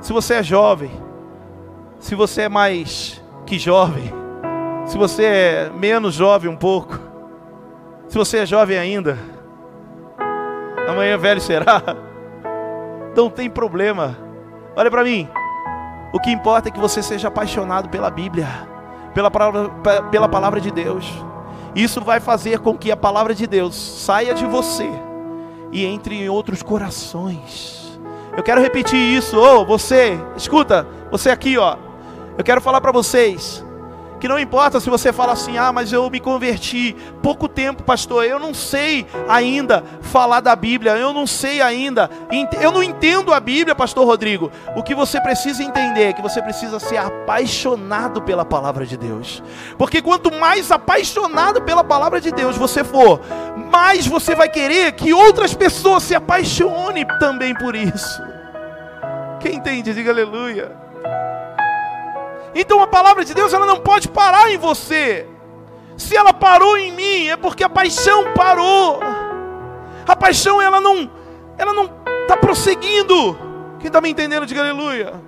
se 0.00 0.10
você 0.10 0.34
é 0.34 0.42
jovem, 0.42 0.90
se 1.98 2.14
você 2.14 2.42
é 2.42 2.48
mais 2.48 3.22
que 3.44 3.58
jovem, 3.58 4.10
se 4.86 4.96
você 4.96 5.24
é 5.24 5.70
menos 5.74 6.14
jovem 6.14 6.50
um 6.50 6.56
pouco, 6.56 6.98
se 8.08 8.16
você 8.16 8.38
é 8.38 8.46
jovem 8.46 8.78
ainda, 8.78 9.18
amanhã 10.88 11.18
velho 11.18 11.40
será, 11.40 11.82
não 13.14 13.28
tem 13.28 13.50
problema. 13.50 14.16
Olha 14.74 14.90
para 14.90 15.04
mim, 15.04 15.28
o 16.14 16.18
que 16.18 16.30
importa 16.30 16.70
é 16.70 16.72
que 16.72 16.80
você 16.80 17.02
seja 17.02 17.28
apaixonado 17.28 17.90
pela 17.90 18.10
Bíblia, 18.10 18.48
pela 19.12 19.30
palavra, 19.30 19.70
pela 20.10 20.28
palavra 20.30 20.62
de 20.62 20.70
Deus. 20.70 21.12
Isso 21.74 22.00
vai 22.00 22.20
fazer 22.20 22.60
com 22.60 22.74
que 22.74 22.90
a 22.90 22.96
palavra 22.96 23.34
de 23.34 23.46
Deus 23.46 23.74
saia 23.74 24.32
de 24.32 24.46
você 24.46 24.90
e 25.72 25.84
entre 25.84 26.16
em 26.16 26.28
outros 26.28 26.62
corações. 26.62 27.98
Eu 28.36 28.42
quero 28.42 28.60
repetir 28.60 28.98
isso, 28.98 29.38
ô 29.38 29.60
oh, 29.60 29.64
você, 29.64 30.18
escuta, 30.36 30.86
você 31.10 31.30
aqui, 31.30 31.56
ó. 31.56 31.76
Eu 32.36 32.44
quero 32.44 32.60
falar 32.60 32.80
para 32.80 32.92
vocês 32.92 33.65
que 34.18 34.28
não 34.28 34.38
importa 34.38 34.80
se 34.80 34.88
você 34.88 35.12
fala 35.12 35.32
assim, 35.32 35.58
ah, 35.58 35.72
mas 35.72 35.92
eu 35.92 36.08
me 36.10 36.20
converti 36.20 36.96
pouco 37.22 37.48
tempo, 37.48 37.82
pastor, 37.82 38.24
eu 38.24 38.38
não 38.38 38.54
sei 38.54 39.06
ainda 39.28 39.84
falar 40.00 40.40
da 40.40 40.54
Bíblia, 40.56 40.96
eu 40.96 41.12
não 41.12 41.26
sei 41.26 41.60
ainda, 41.60 42.10
eu 42.60 42.72
não 42.72 42.82
entendo 42.82 43.32
a 43.32 43.40
Bíblia, 43.40 43.74
pastor 43.74 44.06
Rodrigo. 44.06 44.50
O 44.74 44.82
que 44.82 44.94
você 44.94 45.20
precisa 45.20 45.62
entender 45.62 46.04
é 46.04 46.12
que 46.12 46.22
você 46.22 46.40
precisa 46.40 46.78
ser 46.78 46.96
apaixonado 46.96 48.22
pela 48.22 48.44
palavra 48.44 48.86
de 48.86 48.96
Deus, 48.96 49.42
porque 49.76 50.00
quanto 50.00 50.32
mais 50.32 50.70
apaixonado 50.70 51.62
pela 51.62 51.84
palavra 51.84 52.20
de 52.20 52.30
Deus 52.30 52.56
você 52.56 52.82
for, 52.82 53.20
mais 53.70 54.06
você 54.06 54.34
vai 54.34 54.48
querer 54.48 54.92
que 54.92 55.12
outras 55.12 55.54
pessoas 55.54 56.02
se 56.02 56.14
apaixonem 56.14 57.06
também 57.18 57.54
por 57.54 57.74
isso. 57.74 58.22
Quem 59.40 59.56
entende, 59.56 59.92
diga 59.92 60.10
aleluia. 60.10 60.72
Então 62.58 62.80
a 62.80 62.86
palavra 62.86 63.22
de 63.22 63.34
Deus 63.34 63.52
ela 63.52 63.66
não 63.66 63.78
pode 63.80 64.08
parar 64.08 64.50
em 64.50 64.56
você. 64.56 65.28
Se 65.94 66.16
ela 66.16 66.32
parou 66.32 66.78
em 66.78 66.90
mim, 66.90 67.28
é 67.28 67.36
porque 67.36 67.62
a 67.62 67.68
paixão 67.68 68.32
parou. 68.34 68.98
A 70.08 70.16
paixão 70.16 70.60
ela 70.60 70.80
não 70.80 71.10
ela 71.58 71.74
não 71.74 71.84
está 72.22 72.34
prosseguindo. 72.34 73.38
Quem 73.78 73.88
está 73.88 74.00
me 74.00 74.08
entendendo, 74.08 74.46
diga 74.46 74.62
aleluia. 74.62 75.20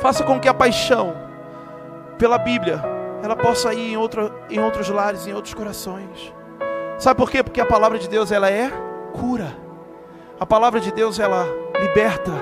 Faça 0.00 0.22
com 0.22 0.38
que 0.38 0.48
a 0.48 0.54
paixão 0.54 1.16
pela 2.18 2.36
Bíblia 2.36 2.84
ela 3.22 3.34
possa 3.34 3.72
ir 3.72 3.92
em, 3.92 3.96
outra, 3.96 4.30
em 4.50 4.60
outros 4.60 4.90
lares, 4.90 5.26
em 5.26 5.32
outros 5.32 5.54
corações. 5.54 6.32
Sabe 6.98 7.16
por 7.16 7.30
quê? 7.30 7.42
Porque 7.42 7.60
a 7.60 7.66
palavra 7.66 7.98
de 7.98 8.06
Deus 8.06 8.30
ela 8.30 8.50
é 8.50 8.70
cura. 9.14 9.56
A 10.38 10.44
palavra 10.44 10.78
de 10.78 10.92
Deus 10.92 11.18
ela 11.18 11.46
liberta. 11.80 12.32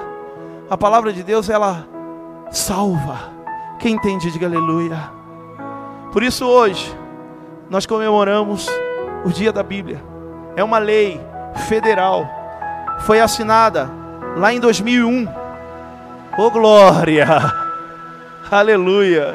A 0.69 0.77
palavra 0.77 1.13
de 1.13 1.23
Deus 1.23 1.49
ela 1.49 1.87
salva. 2.51 3.33
Quem 3.79 3.95
entende, 3.95 4.31
diga 4.31 4.47
aleluia. 4.47 5.11
Por 6.13 6.23
isso 6.23 6.47
hoje 6.47 6.97
nós 7.69 7.87
comemoramos 7.87 8.69
o 9.25 9.31
dia 9.31 9.53
da 9.53 9.63
Bíblia. 9.63 10.03
É 10.55 10.65
uma 10.65 10.79
lei 10.79 11.21
federal. 11.69 12.27
Foi 13.01 13.21
assinada 13.21 13.91
lá 14.37 14.53
em 14.53 14.61
2001. 14.61 15.29
Oh 16.39 16.51
glória! 16.51 17.27
Aleluia! 18.51 19.35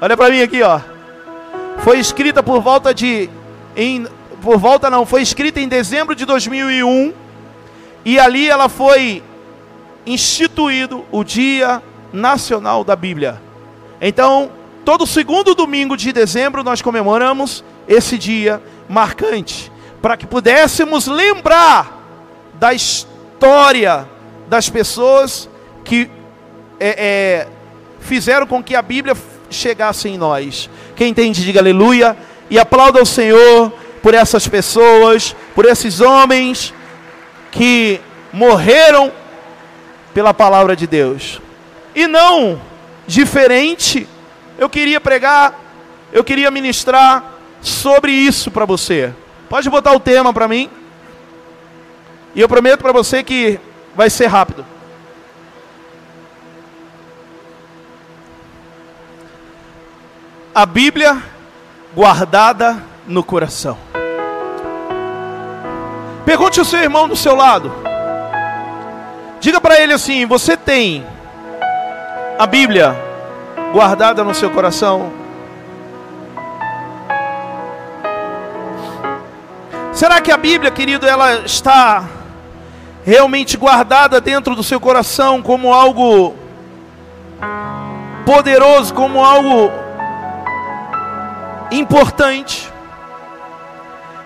Olha 0.00 0.16
para 0.16 0.30
mim 0.30 0.42
aqui, 0.42 0.62
ó. 0.62 0.80
Foi 1.78 1.98
escrita 1.98 2.42
por 2.42 2.60
volta 2.60 2.94
de 2.94 3.28
em 3.76 4.06
por 4.40 4.58
volta 4.58 4.90
não, 4.90 5.06
foi 5.06 5.22
escrita 5.22 5.58
em 5.58 5.66
dezembro 5.66 6.14
de 6.14 6.26
2001 6.26 7.14
e 8.04 8.18
ali 8.18 8.46
ela 8.46 8.68
foi 8.68 9.22
instituído 10.06 11.02
o 11.10 11.24
Dia 11.24 11.82
Nacional 12.14 12.84
da 12.84 12.94
Bíblia. 12.94 13.42
Então, 14.00 14.50
todo 14.84 15.06
segundo 15.06 15.54
domingo 15.54 15.96
de 15.96 16.12
dezembro 16.12 16.62
nós 16.62 16.80
comemoramos 16.80 17.64
esse 17.88 18.16
dia 18.16 18.62
marcante, 18.88 19.70
para 20.00 20.16
que 20.16 20.26
pudéssemos 20.26 21.08
lembrar 21.08 22.02
da 22.54 22.72
história 22.72 24.08
das 24.46 24.70
pessoas 24.70 25.48
que 25.84 26.08
é, 26.78 26.88
é, 26.88 27.48
fizeram 28.00 28.46
com 28.46 28.62
que 28.62 28.76
a 28.76 28.82
Bíblia 28.82 29.16
chegasse 29.50 30.08
em 30.08 30.16
nós. 30.16 30.70
Quem 30.94 31.08
entende, 31.08 31.44
diga 31.44 31.60
aleluia 31.60 32.16
e 32.48 32.58
aplauda 32.58 33.02
o 33.02 33.06
Senhor 33.06 33.72
por 34.02 34.14
essas 34.14 34.46
pessoas, 34.46 35.34
por 35.54 35.64
esses 35.64 36.00
homens 36.00 36.72
que 37.50 38.00
morreram 38.32 39.10
pela 40.12 40.32
palavra 40.32 40.76
de 40.76 40.86
Deus. 40.86 41.40
E 41.94 42.06
não 42.06 42.60
diferente, 43.06 44.08
eu 44.58 44.68
queria 44.68 45.00
pregar, 45.00 45.54
eu 46.12 46.24
queria 46.24 46.50
ministrar 46.50 47.24
sobre 47.60 48.12
isso 48.12 48.50
para 48.50 48.64
você. 48.64 49.12
Pode 49.48 49.68
botar 49.70 49.92
o 49.92 50.00
tema 50.00 50.32
para 50.32 50.48
mim. 50.48 50.70
E 52.34 52.40
eu 52.40 52.48
prometo 52.48 52.80
para 52.80 52.92
você 52.92 53.22
que 53.22 53.60
vai 53.94 54.10
ser 54.10 54.26
rápido. 54.26 54.66
A 60.54 60.66
Bíblia 60.66 61.22
guardada 61.94 62.82
no 63.06 63.22
coração. 63.22 63.78
Pergunte 66.24 66.58
ao 66.58 66.64
seu 66.64 66.80
irmão 66.80 67.06
do 67.06 67.16
seu 67.16 67.34
lado. 67.34 67.72
Diga 69.40 69.60
para 69.60 69.80
ele 69.80 69.92
assim: 69.92 70.26
Você 70.26 70.56
tem 70.56 71.04
a 72.38 72.46
Bíblia 72.46 72.94
guardada 73.72 74.24
no 74.24 74.34
seu 74.34 74.50
coração? 74.50 75.12
Será 79.92 80.20
que 80.20 80.32
a 80.32 80.36
Bíblia, 80.36 80.70
querido, 80.70 81.06
ela 81.06 81.44
está 81.44 82.04
realmente 83.04 83.56
guardada 83.56 84.20
dentro 84.20 84.56
do 84.56 84.62
seu 84.64 84.80
coração 84.80 85.40
como 85.40 85.72
algo 85.72 86.34
poderoso, 88.26 88.92
como 88.92 89.24
algo 89.24 89.70
importante? 91.70 92.68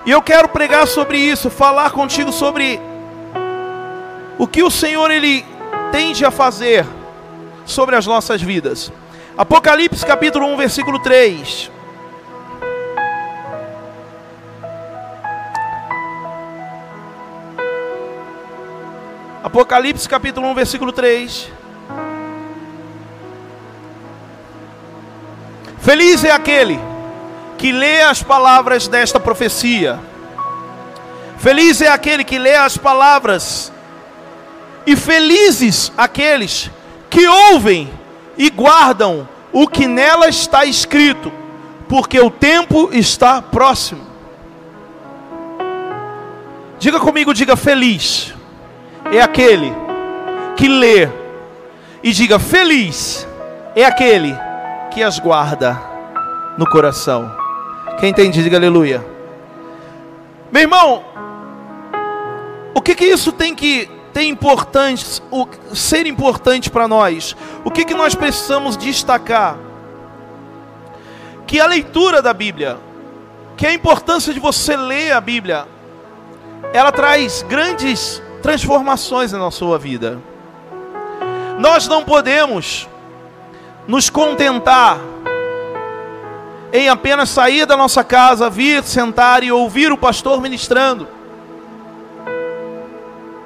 E 0.07 0.11
eu 0.11 0.23
quero 0.23 0.49
pregar 0.49 0.87
sobre 0.87 1.19
isso, 1.19 1.51
falar 1.51 1.91
contigo 1.91 2.33
sobre 2.33 2.81
o 4.39 4.47
que 4.47 4.63
o 4.63 4.71
Senhor 4.71 5.11
ele 5.11 5.45
tende 5.93 6.25
a 6.25 6.31
fazer 6.31 6.87
sobre 7.69 7.95
as 7.95 8.07
nossas 8.07 8.41
vidas. 8.41 8.91
Apocalipse 9.37 10.05
capítulo 10.05 10.47
1, 10.47 10.57
versículo 10.57 10.99
3. 10.99 11.71
Apocalipse 19.45 20.09
capítulo 20.09 20.49
1, 20.49 20.55
versículo 20.55 20.93
3. 20.93 21.53
Feliz 25.79 26.25
é 26.25 26.33
aquele 26.33 26.81
que 27.59 27.71
lê 27.71 28.01
as 28.03 28.23
palavras 28.23 28.89
desta 28.89 29.21
profecia. 29.21 30.01
Feliz 31.39 31.81
é 31.81 31.89
aquele 31.89 32.25
que 32.25 32.39
lê 32.39 32.57
as 32.57 32.77
palavras, 32.77 33.71
e 34.87 34.97
felizes 34.97 35.93
aqueles 35.97 36.71
que 37.11 37.27
ouvem 37.27 37.91
e 38.37 38.51
guardam 38.51 39.29
o 39.53 39.67
que 39.67 39.87
nela 39.87 40.29
está 40.29 40.65
escrito, 40.65 41.33
porque 41.89 42.21
o 42.21 42.31
tempo 42.31 42.91
está 42.93 43.41
próximo. 43.43 44.07
Diga 46.79 47.01
comigo, 47.01 47.35
diga 47.35 47.57
feliz. 47.57 48.35
É 49.13 49.21
aquele 49.21 49.73
que 50.57 50.69
lê 50.69 51.09
e 52.03 52.13
diga 52.13 52.39
feliz 52.39 53.27
é 53.75 53.85
aquele 53.85 54.37
que 54.91 55.03
as 55.03 55.19
guarda 55.19 55.81
no 56.57 56.69
coração. 56.69 57.33
Quem 58.01 58.11
entende, 58.11 58.43
diga 58.43 58.57
aleluia. 58.57 59.05
Meu 60.51 60.63
irmão, 60.63 61.05
o 62.75 62.81
que 62.81 62.95
que 62.95 63.05
isso 63.05 63.31
tem 63.31 63.55
que 63.55 63.89
ter 64.13 64.23
importante, 64.23 65.23
o, 65.31 65.47
ser 65.75 66.07
importante 66.07 66.71
para 66.71 66.89
nós? 66.89 67.37
O 67.65 67.71
que 67.71 67.85
que 67.85 67.95
nós 67.95 68.15
precisamos 68.15 68.77
destacar? 68.77 69.57
Que 71.47 71.61
a 71.61 71.67
leitura 71.67 72.21
da 72.21 72.33
Bíblia, 72.33 72.79
que 73.57 73.67
a 73.67 73.73
importância 73.73 74.33
de 74.33 74.41
você 74.41 74.77
ler 74.77 75.13
a 75.13 75.21
Bíblia, 75.21 75.67
ela 76.73 76.93
traz 76.93 77.43
grandes 77.49 78.23
transformações 78.43 79.33
na 79.33 79.51
sua 79.51 79.79
vida. 79.79 80.19
Nós 81.59 81.89
não 81.89 82.05
podemos 82.05 82.89
nos 83.87 84.11
contentar 84.11 84.99
em 86.73 86.89
apenas 86.89 87.31
sair 87.31 87.67
da 87.67 87.77
nossa 87.77 88.05
casa, 88.05 88.51
vir 88.51 88.85
sentar 88.85 89.43
e 89.43 89.51
ouvir 89.51 89.91
o 89.91 89.97
pastor 89.97 90.41
ministrando. 90.41 91.18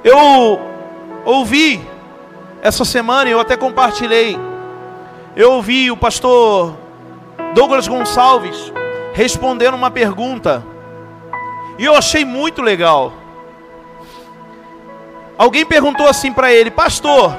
Eu 0.04 0.60
ouvi 1.24 1.80
essa 2.60 2.84
semana, 2.84 3.30
eu 3.30 3.40
até 3.40 3.56
compartilhei. 3.56 4.38
Eu 5.34 5.52
ouvi 5.52 5.90
o 5.90 5.96
pastor 5.96 6.76
Douglas 7.54 7.88
Gonçalves 7.88 8.72
respondendo 9.12 9.74
uma 9.74 9.90
pergunta. 9.90 10.64
E 11.78 11.84
eu 11.84 11.94
achei 11.94 12.24
muito 12.24 12.62
legal. 12.62 13.12
Alguém 15.38 15.64
perguntou 15.64 16.06
assim 16.06 16.32
para 16.32 16.52
ele: 16.52 16.70
Pastor, 16.70 17.34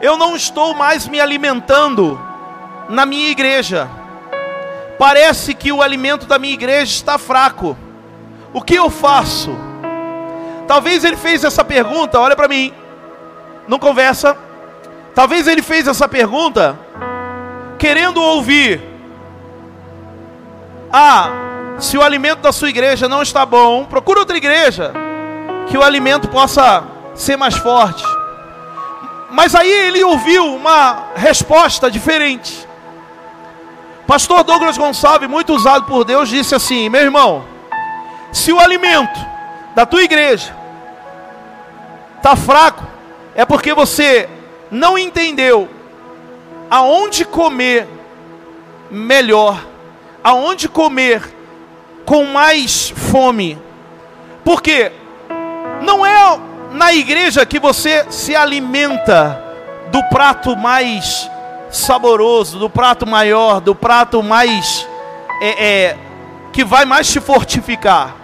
eu 0.00 0.16
não 0.16 0.36
estou 0.36 0.74
mais 0.74 1.08
me 1.08 1.20
alimentando 1.20 2.20
na 2.88 3.04
minha 3.04 3.28
igreja 3.30 3.88
Parece 4.98 5.54
que 5.54 5.70
o 5.70 5.80
alimento 5.80 6.26
da 6.26 6.40
minha 6.40 6.52
igreja 6.52 6.92
está 6.92 7.16
fraco. 7.16 7.78
O 8.52 8.60
que 8.60 8.74
eu 8.74 8.90
faço? 8.90 9.56
Talvez 10.68 11.02
ele 11.02 11.16
fez 11.16 11.42
essa 11.44 11.64
pergunta, 11.64 12.20
olha 12.20 12.36
para 12.36 12.46
mim. 12.46 12.74
Não 13.66 13.78
conversa. 13.78 14.36
Talvez 15.14 15.48
ele 15.48 15.62
fez 15.62 15.88
essa 15.88 16.06
pergunta 16.06 16.78
querendo 17.78 18.20
ouvir. 18.20 18.78
Ah, 20.92 21.30
se 21.78 21.96
o 21.96 22.02
alimento 22.02 22.40
da 22.40 22.52
sua 22.52 22.68
igreja 22.68 23.08
não 23.08 23.22
está 23.22 23.46
bom, 23.46 23.86
procura 23.86 24.20
outra 24.20 24.36
igreja 24.36 24.92
que 25.68 25.78
o 25.78 25.82
alimento 25.82 26.28
possa 26.28 26.84
ser 27.14 27.38
mais 27.38 27.56
forte. 27.56 28.04
Mas 29.30 29.54
aí 29.54 29.70
ele 29.70 30.04
ouviu 30.04 30.54
uma 30.54 31.04
resposta 31.16 31.90
diferente. 31.90 32.68
Pastor 34.06 34.44
Douglas 34.44 34.76
Gonçalves, 34.76 35.28
muito 35.30 35.54
usado 35.54 35.86
por 35.86 36.04
Deus, 36.04 36.28
disse 36.28 36.54
assim: 36.54 36.90
Meu 36.90 37.02
irmão, 37.02 37.44
se 38.32 38.52
o 38.52 38.60
alimento 38.60 39.18
da 39.74 39.86
tua 39.86 40.02
igreja 40.02 40.57
está 42.18 42.36
fraco, 42.36 42.86
é 43.34 43.44
porque 43.44 43.72
você 43.72 44.28
não 44.70 44.98
entendeu 44.98 45.68
aonde 46.70 47.24
comer 47.24 47.88
melhor, 48.90 49.64
aonde 50.22 50.68
comer 50.68 51.34
com 52.04 52.24
mais 52.24 52.90
fome. 52.90 53.58
Porque 54.44 54.92
não 55.82 56.04
é 56.04 56.38
na 56.72 56.92
igreja 56.92 57.46
que 57.46 57.58
você 57.58 58.06
se 58.10 58.36
alimenta 58.36 59.42
do 59.90 60.02
prato 60.04 60.56
mais 60.56 61.30
saboroso, 61.70 62.58
do 62.58 62.68
prato 62.68 63.06
maior, 63.06 63.60
do 63.60 63.74
prato 63.74 64.22
mais 64.22 64.86
é, 65.40 65.66
é, 65.66 65.98
que 66.52 66.64
vai 66.64 66.84
mais 66.84 67.10
te 67.10 67.20
fortificar, 67.20 68.14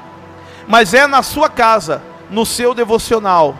mas 0.66 0.94
é 0.94 1.06
na 1.06 1.22
sua 1.22 1.48
casa, 1.48 2.02
no 2.30 2.44
seu 2.44 2.74
devocional. 2.74 3.54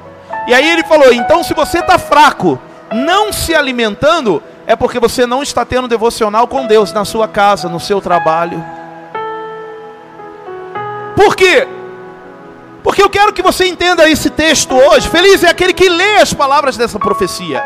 E 0.46 0.54
aí 0.54 0.68
ele 0.68 0.84
falou: 0.84 1.12
então 1.12 1.42
se 1.42 1.54
você 1.54 1.78
está 1.78 1.98
fraco, 1.98 2.60
não 2.92 3.32
se 3.32 3.54
alimentando, 3.54 4.42
é 4.66 4.76
porque 4.76 4.98
você 4.98 5.26
não 5.26 5.42
está 5.42 5.64
tendo 5.64 5.88
devocional 5.88 6.46
com 6.46 6.66
Deus 6.66 6.92
na 6.92 7.04
sua 7.04 7.28
casa, 7.28 7.68
no 7.68 7.80
seu 7.80 8.00
trabalho. 8.00 8.64
Por 11.16 11.36
quê? 11.36 11.66
Porque 12.82 13.02
eu 13.02 13.08
quero 13.08 13.32
que 13.32 13.42
você 13.42 13.66
entenda 13.66 14.08
esse 14.08 14.28
texto 14.28 14.74
hoje. 14.74 15.08
Feliz 15.08 15.42
é 15.42 15.48
aquele 15.48 15.72
que 15.72 15.88
lê 15.88 16.16
as 16.16 16.34
palavras 16.34 16.76
dessa 16.76 16.98
profecia. 16.98 17.64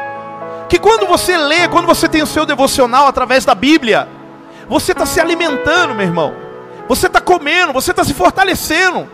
Que 0.69 0.79
quando 0.79 1.07
você 1.07 1.37
lê, 1.37 1.67
quando 1.67 1.87
você 1.87 2.09
tem 2.09 2.23
o 2.23 2.27
seu 2.27 2.47
devocional 2.47 3.07
através 3.07 3.45
da 3.45 3.55
Bíblia, 3.55 4.09
você 4.69 4.93
está 4.93 5.05
se 5.07 5.21
alimentando, 5.21 5.95
meu 5.95 6.07
irmão. 6.07 6.35
Você 6.89 7.07
está 7.07 7.21
comendo, 7.21 7.73
você 7.73 7.91
está 7.91 8.05
se 8.05 8.15
fortalecendo. 8.15 9.09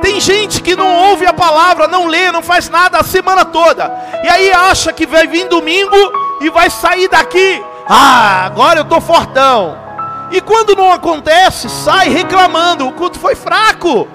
Tem 0.00 0.20
gente 0.20 0.62
que 0.62 0.76
não 0.76 1.10
ouve 1.10 1.26
a 1.26 1.32
palavra, 1.32 1.88
não 1.88 2.06
lê, 2.06 2.30
não 2.30 2.42
faz 2.42 2.68
nada 2.68 2.98
a 2.98 3.02
semana 3.02 3.44
toda. 3.44 3.92
E 4.22 4.28
aí 4.28 4.52
acha 4.52 4.92
que 4.92 5.06
vai 5.06 5.26
vir 5.26 5.48
domingo 5.48 5.96
e 6.40 6.50
vai 6.50 6.68
sair 6.70 7.08
daqui. 7.08 7.62
Ah, 7.88 8.44
agora 8.44 8.80
eu 8.80 8.84
estou 8.84 9.00
fortão. 9.00 9.76
E 10.30 10.40
quando 10.40 10.76
não 10.76 10.92
acontece, 10.92 11.68
sai 11.68 12.08
reclamando: 12.08 12.86
o 12.86 12.92
culto 12.92 13.18
foi 13.18 13.34
fraco. 13.34 14.08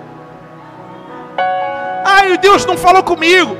Ai, 2.05 2.37
Deus 2.37 2.65
não 2.65 2.77
falou 2.77 3.03
comigo. 3.03 3.57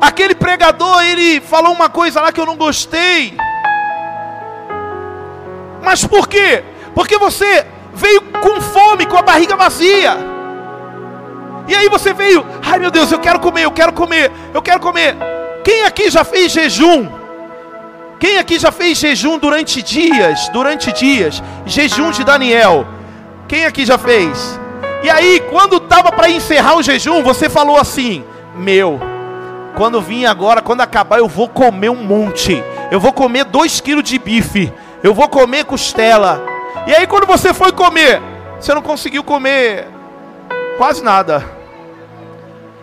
Aquele 0.00 0.34
pregador, 0.34 1.02
ele 1.04 1.40
falou 1.40 1.72
uma 1.72 1.88
coisa 1.88 2.20
lá 2.20 2.32
que 2.32 2.40
eu 2.40 2.46
não 2.46 2.56
gostei. 2.56 3.36
Mas 5.82 6.04
por 6.04 6.28
quê? 6.28 6.64
Porque 6.94 7.18
você 7.18 7.66
veio 7.92 8.20
com 8.40 8.60
fome, 8.60 9.06
com 9.06 9.16
a 9.16 9.22
barriga 9.22 9.56
vazia. 9.56 10.31
E 11.68 11.74
aí 11.74 11.88
você 11.88 12.12
veio, 12.12 12.44
ai 12.62 12.78
meu 12.78 12.90
Deus, 12.90 13.10
eu 13.12 13.18
quero 13.18 13.38
comer, 13.38 13.64
eu 13.64 13.70
quero 13.70 13.92
comer, 13.92 14.30
eu 14.52 14.62
quero 14.62 14.80
comer. 14.80 15.16
Quem 15.64 15.84
aqui 15.84 16.10
já 16.10 16.24
fez 16.24 16.52
jejum? 16.52 17.08
Quem 18.18 18.38
aqui 18.38 18.58
já 18.58 18.70
fez 18.70 18.98
jejum 18.98 19.38
durante 19.38 19.82
dias? 19.82 20.48
Durante 20.48 20.92
dias, 20.92 21.42
jejum 21.66 22.10
de 22.10 22.24
Daniel. 22.24 22.86
Quem 23.48 23.64
aqui 23.64 23.84
já 23.84 23.98
fez? 23.98 24.60
E 25.02 25.10
aí, 25.10 25.40
quando 25.50 25.76
estava 25.76 26.12
para 26.12 26.30
encerrar 26.30 26.76
o 26.76 26.82
jejum, 26.82 27.22
você 27.22 27.48
falou 27.48 27.76
assim: 27.76 28.24
Meu, 28.54 29.00
quando 29.74 30.00
vim 30.00 30.24
agora, 30.24 30.62
quando 30.62 30.82
acabar, 30.82 31.18
eu 31.18 31.26
vou 31.26 31.48
comer 31.48 31.90
um 31.90 32.04
monte. 32.04 32.62
Eu 32.90 33.00
vou 33.00 33.12
comer 33.12 33.44
dois 33.44 33.80
quilos 33.80 34.04
de 34.04 34.18
bife. 34.18 34.72
Eu 35.02 35.12
vou 35.12 35.28
comer 35.28 35.64
costela. 35.64 36.40
E 36.86 36.94
aí, 36.94 37.06
quando 37.06 37.26
você 37.26 37.52
foi 37.52 37.72
comer, 37.72 38.22
você 38.60 38.72
não 38.72 38.82
conseguiu 38.82 39.24
comer 39.24 39.88
quase 40.82 41.00
nada. 41.00 41.44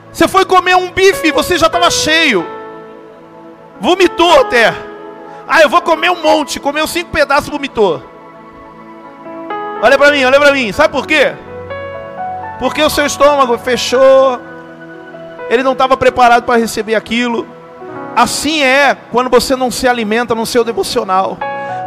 Você 0.09 0.25
foi 0.25 0.45
comer 0.45 0.73
um 0.73 0.89
bife, 0.89 1.33
você 1.33 1.57
já 1.57 1.67
estava 1.67 1.91
cheio. 1.91 2.47
Vomitou 3.77 4.39
até. 4.39 4.73
Ah, 5.45 5.61
eu 5.61 5.67
vou 5.67 5.81
comer 5.81 6.09
um 6.09 6.23
monte. 6.23 6.61
Comeu 6.61 6.87
cinco 6.87 7.11
pedaços, 7.11 7.49
vomitou. 7.49 8.01
Olha 9.81 9.97
para 9.97 10.11
mim, 10.11 10.23
olha 10.23 10.39
para 10.39 10.53
mim. 10.53 10.71
Sabe 10.71 10.93
por 10.93 11.05
quê? 11.05 11.33
Porque 12.57 12.81
o 12.81 12.89
seu 12.89 13.05
estômago 13.05 13.57
fechou, 13.57 14.39
ele 15.49 15.61
não 15.61 15.73
estava 15.73 15.97
preparado 15.97 16.45
para 16.45 16.57
receber 16.57 16.95
aquilo. 16.95 17.45
Assim 18.15 18.63
é 18.63 18.95
quando 19.11 19.29
você 19.29 19.57
não 19.57 19.69
se 19.69 19.89
alimenta 19.89 20.33
no 20.33 20.45
seu 20.45 20.63
devocional. 20.63 21.37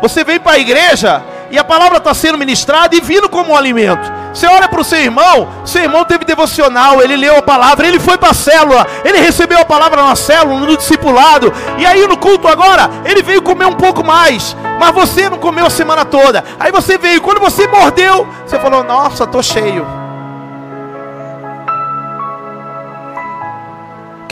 Você 0.02 0.24
vem 0.24 0.38
para 0.38 0.52
a 0.52 0.58
igreja 0.58 1.22
e 1.52 1.58
a 1.58 1.62
palavra 1.62 1.98
está 1.98 2.12
sendo 2.12 2.36
ministrada 2.36 2.96
e 2.96 3.00
vindo 3.00 3.28
como 3.28 3.52
um 3.52 3.56
alimento. 3.56 4.10
Você 4.34 4.46
olha 4.46 4.68
para 4.68 4.80
o 4.80 4.84
seu 4.84 4.98
irmão, 4.98 5.48
seu 5.64 5.82
irmão 5.82 6.04
teve 6.04 6.24
devocional, 6.24 7.00
ele 7.00 7.16
leu 7.16 7.36
a 7.36 7.42
palavra, 7.42 7.86
ele 7.86 8.00
foi 8.00 8.18
para 8.18 8.30
a 8.30 8.34
célula, 8.34 8.86
ele 9.04 9.18
recebeu 9.18 9.58
a 9.58 9.64
palavra 9.64 10.02
na 10.02 10.16
célula, 10.16 10.58
no 10.58 10.76
discipulado, 10.76 11.52
e 11.78 11.86
aí 11.86 12.08
no 12.08 12.16
culto 12.16 12.48
agora, 12.48 12.90
ele 13.04 13.22
veio 13.22 13.42
comer 13.42 13.66
um 13.66 13.74
pouco 13.74 14.02
mais, 14.02 14.56
mas 14.80 14.92
você 14.92 15.28
não 15.28 15.38
comeu 15.38 15.66
a 15.66 15.70
semana 15.70 16.04
toda. 16.04 16.42
Aí 16.58 16.72
você 16.72 16.98
veio, 16.98 17.20
quando 17.20 17.38
você 17.38 17.68
mordeu, 17.68 18.26
você 18.44 18.58
falou: 18.58 18.82
Nossa, 18.82 19.24
estou 19.24 19.42
cheio. 19.42 20.02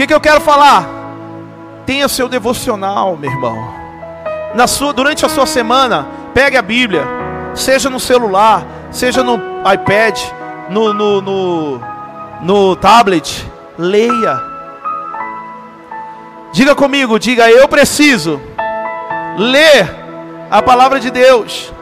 que, 0.00 0.06
que 0.06 0.14
eu 0.14 0.20
quero 0.20 0.40
falar? 0.40 0.88
Tenha 1.84 2.08
seu 2.08 2.26
devocional, 2.26 3.18
meu 3.18 3.30
irmão. 3.30 3.74
Na 4.54 4.66
sua, 4.66 4.94
durante 4.94 5.26
a 5.26 5.28
sua 5.28 5.44
semana, 5.44 6.06
pegue 6.34 6.56
a 6.56 6.62
Bíblia, 6.62 7.04
seja 7.54 7.90
no 7.90 8.00
celular, 8.00 8.64
seja 8.90 9.22
no 9.22 9.36
iPad, 9.72 10.18
no, 10.68 10.92
no, 10.94 11.20
no, 11.20 11.80
no 12.42 12.76
tablet, 12.76 13.46
leia. 13.78 14.40
Diga 16.52 16.74
comigo, 16.74 17.18
diga 17.18 17.50
eu 17.50 17.68
preciso 17.68 18.40
ler 19.36 19.88
a 20.50 20.60
palavra 20.60 20.98
de 20.98 21.10
Deus. 21.10 21.72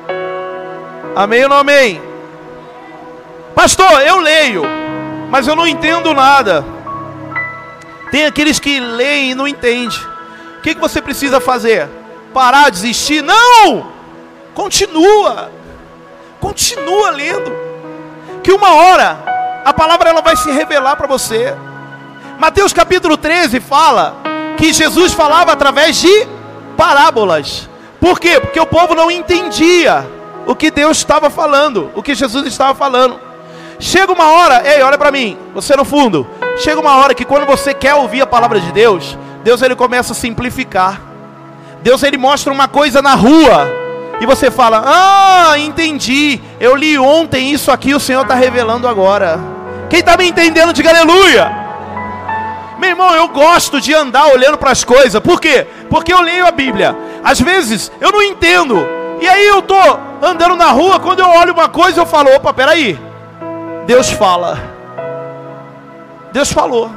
Amém 1.17 1.43
ou 1.45 1.49
não 1.49 1.57
amém? 1.57 2.01
Pastor, 3.55 4.03
eu 4.03 4.21
leio, 4.21 4.63
mas 5.31 5.49
eu 5.49 5.57
não 5.57 5.67
entendo 5.67 6.15
nada. 6.15 6.65
Tem 8.11 8.25
aqueles 8.25 8.59
que 8.59 8.79
leem 8.79 9.33
e 9.33 9.35
não 9.35 9.49
entendem. 9.49 9.99
O 10.59 10.61
que, 10.63 10.75
que 10.75 10.81
você 10.81 11.03
precisa 11.03 11.41
fazer? 11.41 11.89
Parar, 12.33 12.71
desistir? 12.71 13.23
Não! 13.23 13.98
Continua. 14.59 15.53
Continua 16.41 17.11
lendo. 17.11 17.53
Que 18.43 18.51
uma 18.51 18.75
hora 18.75 19.63
a 19.65 19.73
palavra 19.73 20.11
ela 20.11 20.21
vai 20.21 20.35
se 20.35 20.51
revelar 20.51 20.97
para 20.97 21.07
você. 21.07 21.55
Mateus 22.41 22.73
capítulo 22.73 23.17
13 23.17 23.61
fala 23.61 24.17
que 24.57 24.73
Jesus 24.73 25.13
falava 25.13 25.53
através 25.53 26.01
de 26.01 26.27
parábolas. 26.77 27.71
Por 28.01 28.19
quê? 28.19 28.41
Porque 28.41 28.59
o 28.59 28.67
povo 28.67 28.97
não 28.97 29.13
entendia 29.13 30.05
o 30.45 30.57
que 30.57 30.73
Deus 30.73 30.99
estava 30.99 31.31
falando, 31.31 31.93
o 31.95 32.03
que 32.03 32.17
Jesus 32.17 32.45
estava 32.45 32.75
falando. 32.75 33.21
Chega 33.79 34.13
uma 34.13 34.29
hora, 34.29 34.69
ei, 34.69 34.83
olha 34.83 34.99
para 34.99 35.13
mim, 35.13 35.39
você 35.55 35.77
no 35.77 35.85
fundo. 35.85 36.27
Chega 36.57 36.81
uma 36.81 36.97
hora 36.97 37.15
que 37.15 37.25
quando 37.25 37.47
você 37.47 37.73
quer 37.73 37.95
ouvir 37.95 38.23
a 38.23 38.27
palavra 38.27 38.59
de 38.59 38.73
Deus, 38.73 39.17
Deus 39.45 39.63
ele 39.63 39.77
começa 39.77 40.15
a 40.15 40.17
simplificar. 40.17 41.01
Deus 41.81 42.03
ele 42.03 42.19
mostra 42.19 42.53
uma 42.53 42.67
coisa 42.67 43.01
na 43.01 43.15
rua 43.15 43.78
e 44.21 44.27
você 44.27 44.51
fala: 44.51 44.83
"Ah, 44.85 45.59
entendi. 45.59 46.41
Eu 46.61 46.75
li 46.75 46.99
ontem 46.99 47.53
isso 47.53 47.71
aqui, 47.71 47.95
o 47.95 48.01
Senhor 48.01 48.23
está 48.23 48.35
revelando 48.35 48.89
agora." 48.89 49.39
Quem 49.89 50.01
está 50.01 50.17
me 50.17 50.29
entendendo, 50.29 50.73
diga 50.73 50.91
aleluia. 50.91 51.51
Meu 52.79 52.91
irmão, 52.91 53.15
eu 53.15 53.29
gosto 53.29 53.81
de 53.81 53.93
andar 53.95 54.27
olhando 54.27 54.59
para 54.59 54.71
as 54.71 54.85
coisas. 54.85 55.21
Por 55.21 55.41
quê? 55.41 55.67
Porque 55.91 56.13
eu 56.13 56.21
leio 56.21 56.47
a 56.47 56.51
Bíblia. 56.51 56.97
Às 57.25 57.41
vezes 57.41 57.91
eu 58.01 58.13
não 58.13 58.23
entendo. 58.23 58.87
E 59.21 59.27
aí 59.27 59.47
eu 59.47 59.63
tô 59.63 59.75
andando 60.23 60.55
na 60.55 60.71
rua, 60.71 61.01
quando 61.01 61.21
eu 61.21 61.29
olho 61.29 61.53
uma 61.53 61.69
coisa, 61.69 62.01
eu 62.01 62.07
falo: 62.07 62.35
"Opa, 62.35 62.53
peraí. 62.53 62.99
Deus 63.87 64.11
fala." 64.11 64.59
Deus 66.33 66.53
falou. 66.53 66.91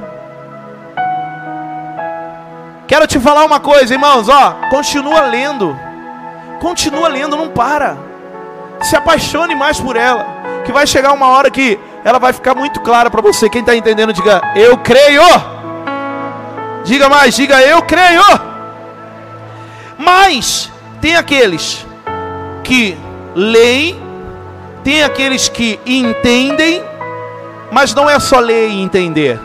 Quero 2.87 3.07
te 3.07 3.19
falar 3.19 3.45
uma 3.45 3.59
coisa, 3.59 3.93
irmãos, 3.93 4.27
ó, 4.27 4.55
continua 4.69 5.21
lendo. 5.21 5.79
Continua 6.61 7.09
lendo, 7.09 7.35
não 7.35 7.49
para. 7.49 7.97
Se 8.81 8.95
apaixone 8.95 9.53
mais 9.53 9.81
por 9.81 9.97
ela, 9.97 10.25
que 10.63 10.71
vai 10.71 10.87
chegar 10.87 11.11
uma 11.11 11.27
hora 11.27 11.51
que 11.51 11.77
ela 12.05 12.19
vai 12.19 12.31
ficar 12.31 12.55
muito 12.55 12.79
clara 12.79 13.11
para 13.11 13.21
você. 13.21 13.49
Quem 13.49 13.59
está 13.59 13.75
entendendo, 13.75 14.13
diga: 14.13 14.41
Eu 14.55 14.77
creio. 14.77 15.21
Diga 16.85 17.09
mais, 17.09 17.35
diga: 17.35 17.61
Eu 17.61 17.81
creio. 17.81 18.23
Mas 19.97 20.71
tem 21.01 21.17
aqueles 21.17 21.85
que 22.63 22.97
leem, 23.35 24.01
tem 24.85 25.03
aqueles 25.03 25.49
que 25.49 25.77
entendem 25.85 26.81
mas 27.71 27.95
não 27.95 28.09
é 28.09 28.19
só 28.19 28.39
ler 28.39 28.69
e 28.69 28.81
entender. 28.81 29.39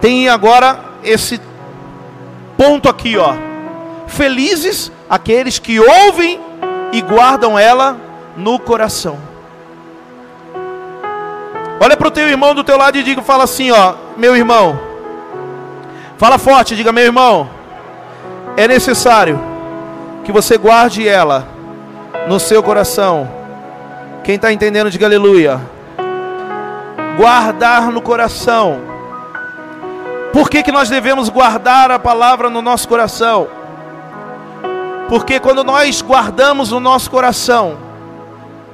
Tem 0.00 0.28
agora 0.28 0.78
esse 1.02 1.40
ponto 2.58 2.88
aqui, 2.90 3.16
ó. 3.16 3.34
Felizes 4.06 4.92
aqueles 5.08 5.58
que 5.58 5.78
ouvem 5.78 6.40
e 6.92 7.00
guardam 7.00 7.58
ela 7.58 7.96
no 8.36 8.58
coração. 8.58 9.18
Olha 11.80 11.96
para 11.96 12.08
o 12.08 12.10
teu 12.10 12.28
irmão 12.28 12.54
do 12.54 12.64
teu 12.64 12.76
lado 12.76 12.96
e 12.96 13.02
diga, 13.02 13.22
fala 13.22 13.44
assim, 13.44 13.70
ó, 13.70 13.94
meu 14.16 14.34
irmão. 14.34 14.78
Fala 16.18 16.38
forte, 16.38 16.74
diga, 16.74 16.92
meu 16.92 17.04
irmão. 17.04 17.48
É 18.56 18.66
necessário 18.66 19.38
que 20.24 20.32
você 20.32 20.56
guarde 20.56 21.06
ela 21.06 21.46
no 22.26 22.40
seu 22.40 22.62
coração. 22.62 23.30
Quem 24.24 24.36
está 24.36 24.52
entendendo, 24.52 24.90
diga 24.90 25.06
aleluia 25.06 25.76
guardar 27.16 27.90
no 27.90 28.00
coração. 28.00 28.80
Por 30.32 30.50
que, 30.50 30.62
que 30.62 30.70
nós 30.70 30.88
devemos 30.88 31.28
guardar 31.28 31.90
a 31.90 31.98
palavra 31.98 32.50
no 32.50 32.60
nosso 32.60 32.86
coração? 32.86 33.48
Porque 35.08 35.38
quando 35.38 35.62
nós 35.62 36.02
guardamos 36.02 36.70
no 36.70 36.80
nosso 36.80 37.10
coração, 37.10 37.78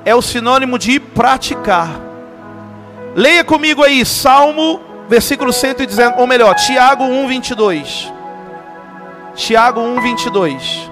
é 0.05 0.15
o 0.15 0.23
sinônimo 0.23 0.79
de 0.79 0.99
praticar. 0.99 1.89
Leia 3.15 3.45
comigo 3.45 3.83
aí, 3.83 4.05
Salmo, 4.07 4.81
versículo 5.09 5.53
119, 5.53 6.19
ou 6.19 6.27
melhor, 6.27 6.55
Tiago 6.55 7.05
1, 7.05 7.29
22. 7.29 8.13
Tiago 9.35 9.81
1, 9.81 10.01
22. 10.01 10.91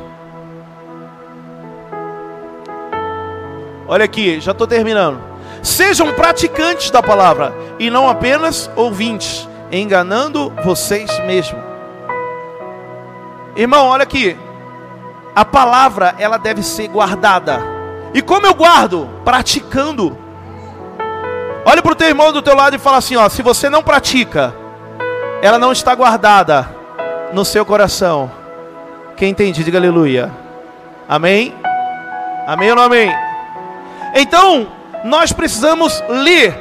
Olha 3.88 4.04
aqui, 4.04 4.38
já 4.40 4.52
estou 4.52 4.66
terminando. 4.66 5.20
Sejam 5.62 6.12
praticantes 6.12 6.90
da 6.90 7.02
palavra 7.02 7.52
e 7.78 7.90
não 7.90 8.08
apenas 8.08 8.70
ouvintes, 8.76 9.48
enganando 9.72 10.52
vocês 10.64 11.10
mesmos. 11.20 11.60
Irmão, 13.56 13.88
olha 13.88 14.02
aqui. 14.02 14.36
A 15.34 15.44
palavra, 15.44 16.14
ela 16.18 16.38
deve 16.38 16.62
ser 16.62 16.88
guardada. 16.88 17.60
E 18.12 18.20
como 18.20 18.46
eu 18.46 18.54
guardo? 18.54 19.08
Praticando. 19.24 20.16
Olhe 21.64 21.82
para 21.82 21.92
o 21.92 21.94
teu 21.94 22.08
irmão 22.08 22.32
do 22.32 22.42
teu 22.42 22.54
lado 22.54 22.74
e 22.74 22.78
fala 22.78 22.98
assim: 22.98 23.16
ó, 23.16 23.28
se 23.28 23.42
você 23.42 23.68
não 23.68 23.82
pratica, 23.82 24.54
ela 25.42 25.58
não 25.58 25.72
está 25.72 25.94
guardada 25.94 26.68
no 27.32 27.44
seu 27.44 27.64
coração. 27.64 28.30
Quem 29.16 29.30
entende, 29.30 29.62
diga 29.62 29.78
aleluia. 29.78 30.30
Amém? 31.08 31.54
Amém 32.46 32.70
ou 32.70 32.76
não 32.76 32.84
amém? 32.84 33.12
Então, 34.14 34.66
nós 35.04 35.32
precisamos 35.32 36.02
ler, 36.08 36.58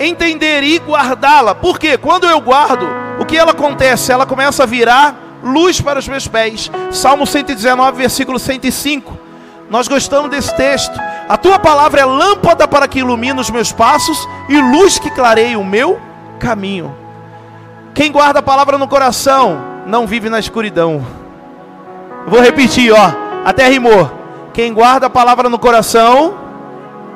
entender 0.00 0.62
e 0.62 0.78
guardá-la. 0.78 1.54
Porque 1.54 1.98
quando 1.98 2.26
eu 2.26 2.40
guardo, 2.40 2.88
o 3.18 3.24
que 3.24 3.36
ela 3.36 3.50
acontece? 3.50 4.12
Ela 4.12 4.24
começa 4.24 4.62
a 4.62 4.66
virar 4.66 5.14
luz 5.42 5.80
para 5.80 5.98
os 5.98 6.08
meus 6.08 6.26
pés. 6.26 6.70
Salmo 6.90 7.26
119, 7.26 7.96
versículo 7.96 8.38
105. 8.38 9.16
Nós 9.70 9.86
gostamos 9.86 10.30
desse 10.30 10.54
texto. 10.56 10.98
A 11.28 11.36
tua 11.36 11.58
palavra 11.58 12.00
é 12.00 12.04
lâmpada 12.04 12.66
para 12.66 12.88
que 12.88 13.00
ilumine 13.00 13.38
os 13.38 13.50
meus 13.50 13.70
passos 13.70 14.26
e 14.48 14.58
luz 14.60 14.98
que 14.98 15.10
clareie 15.10 15.56
o 15.56 15.64
meu 15.64 16.00
caminho. 16.38 16.94
Quem 17.94 18.10
guarda 18.10 18.38
a 18.38 18.42
palavra 18.42 18.78
no 18.78 18.88
coração 18.88 19.60
não 19.86 20.06
vive 20.06 20.30
na 20.30 20.38
escuridão. 20.38 21.04
Vou 22.26 22.40
repetir, 22.40 22.92
ó, 22.92 23.12
até 23.44 23.68
rimou. 23.68 24.10
Quem 24.54 24.72
guarda 24.72 25.06
a 25.06 25.10
palavra 25.10 25.48
no 25.48 25.58
coração 25.58 26.34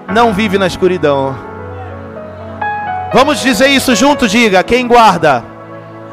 não 0.09 0.33
vive 0.33 0.59
na 0.59 0.67
escuridão. 0.67 1.35
Vamos 3.13 3.41
dizer 3.41 3.69
isso 3.69 3.95
junto, 3.95 4.29
diga. 4.29 4.63
Quem 4.63 4.87
guarda 4.87 5.45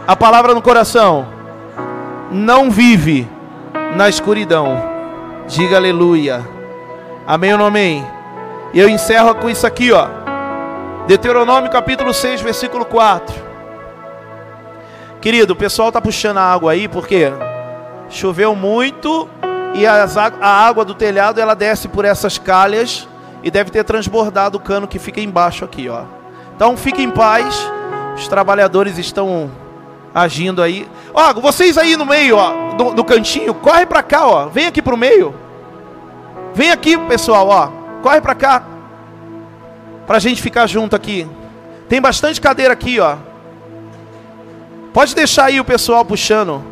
a 0.07 0.15
palavra 0.15 0.53
no 0.53 0.61
coração 0.61 1.38
não 2.31 2.69
vive 2.69 3.27
na 3.95 4.07
escuridão. 4.07 4.81
Diga 5.47 5.77
aleluia. 5.77 6.47
Amém 7.25 7.53
ou 7.53 7.57
não 7.57 7.65
amém? 7.65 8.05
E 8.73 8.79
eu 8.79 8.87
encerro 8.87 9.33
com 9.35 9.49
isso 9.49 9.65
aqui, 9.65 9.91
ó. 9.91 10.07
Deuteronômio 11.07 11.71
capítulo 11.71 12.13
6, 12.13 12.41
versículo 12.41 12.85
4. 12.85 13.35
Querido, 15.19 15.53
o 15.53 15.55
pessoal 15.55 15.91
tá 15.91 15.99
puxando 15.99 16.37
a 16.37 16.43
água 16.43 16.71
aí 16.71 16.87
porque 16.87 17.31
choveu 18.09 18.55
muito 18.55 19.27
e 19.73 19.85
a 19.85 20.05
água 20.41 20.85
do 20.85 20.93
telhado 20.93 21.41
ela 21.41 21.55
desce 21.55 21.87
por 21.87 22.05
essas 22.05 22.37
calhas 22.37 23.07
e 23.43 23.49
deve 23.49 23.71
ter 23.71 23.83
transbordado 23.83 24.57
o 24.57 24.61
cano 24.61 24.87
que 24.87 24.99
fica 24.99 25.19
embaixo 25.19 25.65
aqui, 25.65 25.89
ó. 25.89 26.03
Então 26.55 26.77
fique 26.77 27.01
em 27.01 27.09
paz. 27.09 27.69
Os 28.15 28.27
trabalhadores 28.27 28.97
estão 28.97 29.49
agindo 30.13 30.61
aí. 30.61 30.87
Ó, 31.13 31.33
vocês 31.33 31.77
aí 31.77 31.95
no 31.95 32.05
meio, 32.05 32.37
ó, 32.37 32.73
do, 32.73 32.93
do 32.93 33.03
cantinho, 33.03 33.53
corre 33.53 33.85
para 33.85 34.03
cá, 34.03 34.27
ó. 34.27 34.47
Vem 34.47 34.67
aqui 34.67 34.81
pro 34.81 34.97
meio. 34.97 35.33
Vem 36.53 36.71
aqui, 36.71 36.97
pessoal, 36.97 37.47
ó. 37.47 37.69
Corre 38.01 38.21
para 38.21 38.35
cá. 38.35 38.63
Pra 40.07 40.19
gente 40.19 40.41
ficar 40.41 40.67
junto 40.67 40.95
aqui. 40.95 41.27
Tem 41.87 42.01
bastante 42.01 42.41
cadeira 42.41 42.73
aqui, 42.73 42.99
ó. 42.99 43.17
Pode 44.93 45.13
deixar 45.15 45.45
aí 45.45 45.59
o 45.59 45.65
pessoal 45.65 46.03
puxando. 46.03 46.63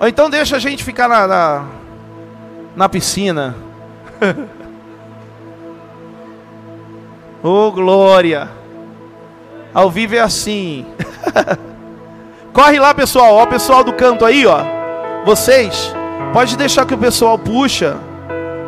Ou 0.00 0.08
então 0.08 0.28
deixa 0.28 0.56
a 0.56 0.58
gente 0.58 0.82
ficar 0.82 1.08
na, 1.08 1.26
na, 1.26 1.66
na 2.76 2.88
piscina. 2.88 3.54
oh, 7.42 7.70
glória! 7.70 8.63
Ao 9.74 9.90
vivo 9.90 10.14
é 10.14 10.20
assim. 10.20 10.86
Corre 12.54 12.78
lá, 12.78 12.94
pessoal. 12.94 13.34
Ó, 13.34 13.42
o 13.42 13.46
pessoal 13.48 13.82
do 13.82 13.92
canto 13.92 14.24
aí, 14.24 14.46
ó. 14.46 14.60
Vocês, 15.24 15.92
pode 16.32 16.56
deixar 16.56 16.86
que 16.86 16.94
o 16.94 16.98
pessoal 16.98 17.36
puxa. 17.36 17.96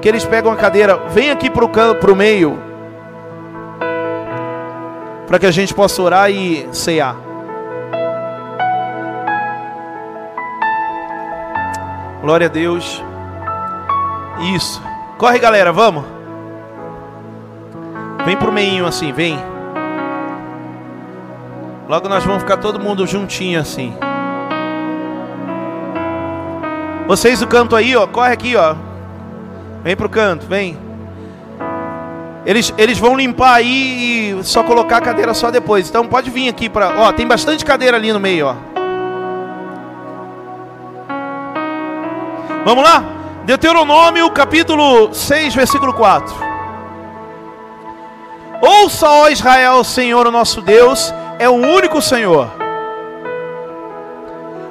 Que 0.02 0.09
eles 0.09 0.24
pegam 0.24 0.52
a 0.52 0.57
cadeira. 0.57 0.96
Vem 1.11 1.30
aqui 1.30 1.48
pro 1.48 1.68
canto, 1.68 2.00
pro 2.00 2.16
meio. 2.16 2.59
Para 5.28 5.38
que 5.38 5.46
a 5.46 5.50
gente 5.52 5.72
possa 5.72 6.02
orar 6.02 6.30
e 6.30 6.68
cear. 6.72 7.16
Glória 12.20 12.48
a 12.48 12.50
Deus. 12.50 13.02
Isso. 14.54 14.82
Corre, 15.18 15.38
galera, 15.38 15.72
vamos. 15.72 16.04
Vem 18.24 18.36
pro 18.36 18.50
meio 18.50 18.86
assim, 18.86 19.12
vem. 19.12 19.55
Logo 21.89 22.09
nós 22.09 22.24
vamos 22.24 22.43
ficar 22.43 22.57
todo 22.57 22.80
mundo 22.80 23.07
juntinho 23.07 23.61
assim. 23.61 23.97
Vocês 27.07 27.39
do 27.39 27.47
canto 27.47 27.76
aí, 27.76 27.95
ó, 27.97 28.07
corre 28.07 28.32
aqui, 28.32 28.57
ó. 28.57 28.74
Vem 29.84 29.95
pro 29.95 30.09
canto, 30.09 30.47
vem. 30.47 30.76
Eles, 32.45 32.74
eles 32.76 32.99
vão 32.99 33.16
limpar 33.16 33.55
aí 33.55 34.37
e 34.41 34.45
só 34.45 34.64
colocar 34.64 34.97
a 34.97 35.01
cadeira 35.01 35.32
só 35.32 35.51
depois. 35.51 35.89
Então 35.89 36.07
pode 36.07 36.28
vir 36.28 36.49
aqui 36.49 36.68
para, 36.68 36.93
ó, 36.99 37.12
tem 37.12 37.26
bastante 37.26 37.64
cadeira 37.64 37.97
ali 37.97 38.12
no 38.12 38.18
meio, 38.18 38.47
ó. 38.49 38.55
Vamos 42.64 42.82
lá? 42.82 43.05
Deuteronômio 43.45 44.28
capítulo 44.30 45.14
6, 45.14 45.55
versículo 45.55 45.93
4. 45.93 46.34
Ouça, 48.61 49.09
ó 49.09 49.28
Israel, 49.28 49.84
Senhor, 49.84 50.26
o 50.26 50.32
nosso 50.32 50.61
Deus, 50.61 51.14
é 51.39 51.49
o 51.49 51.55
único 51.55 52.01
Senhor. 52.01 52.51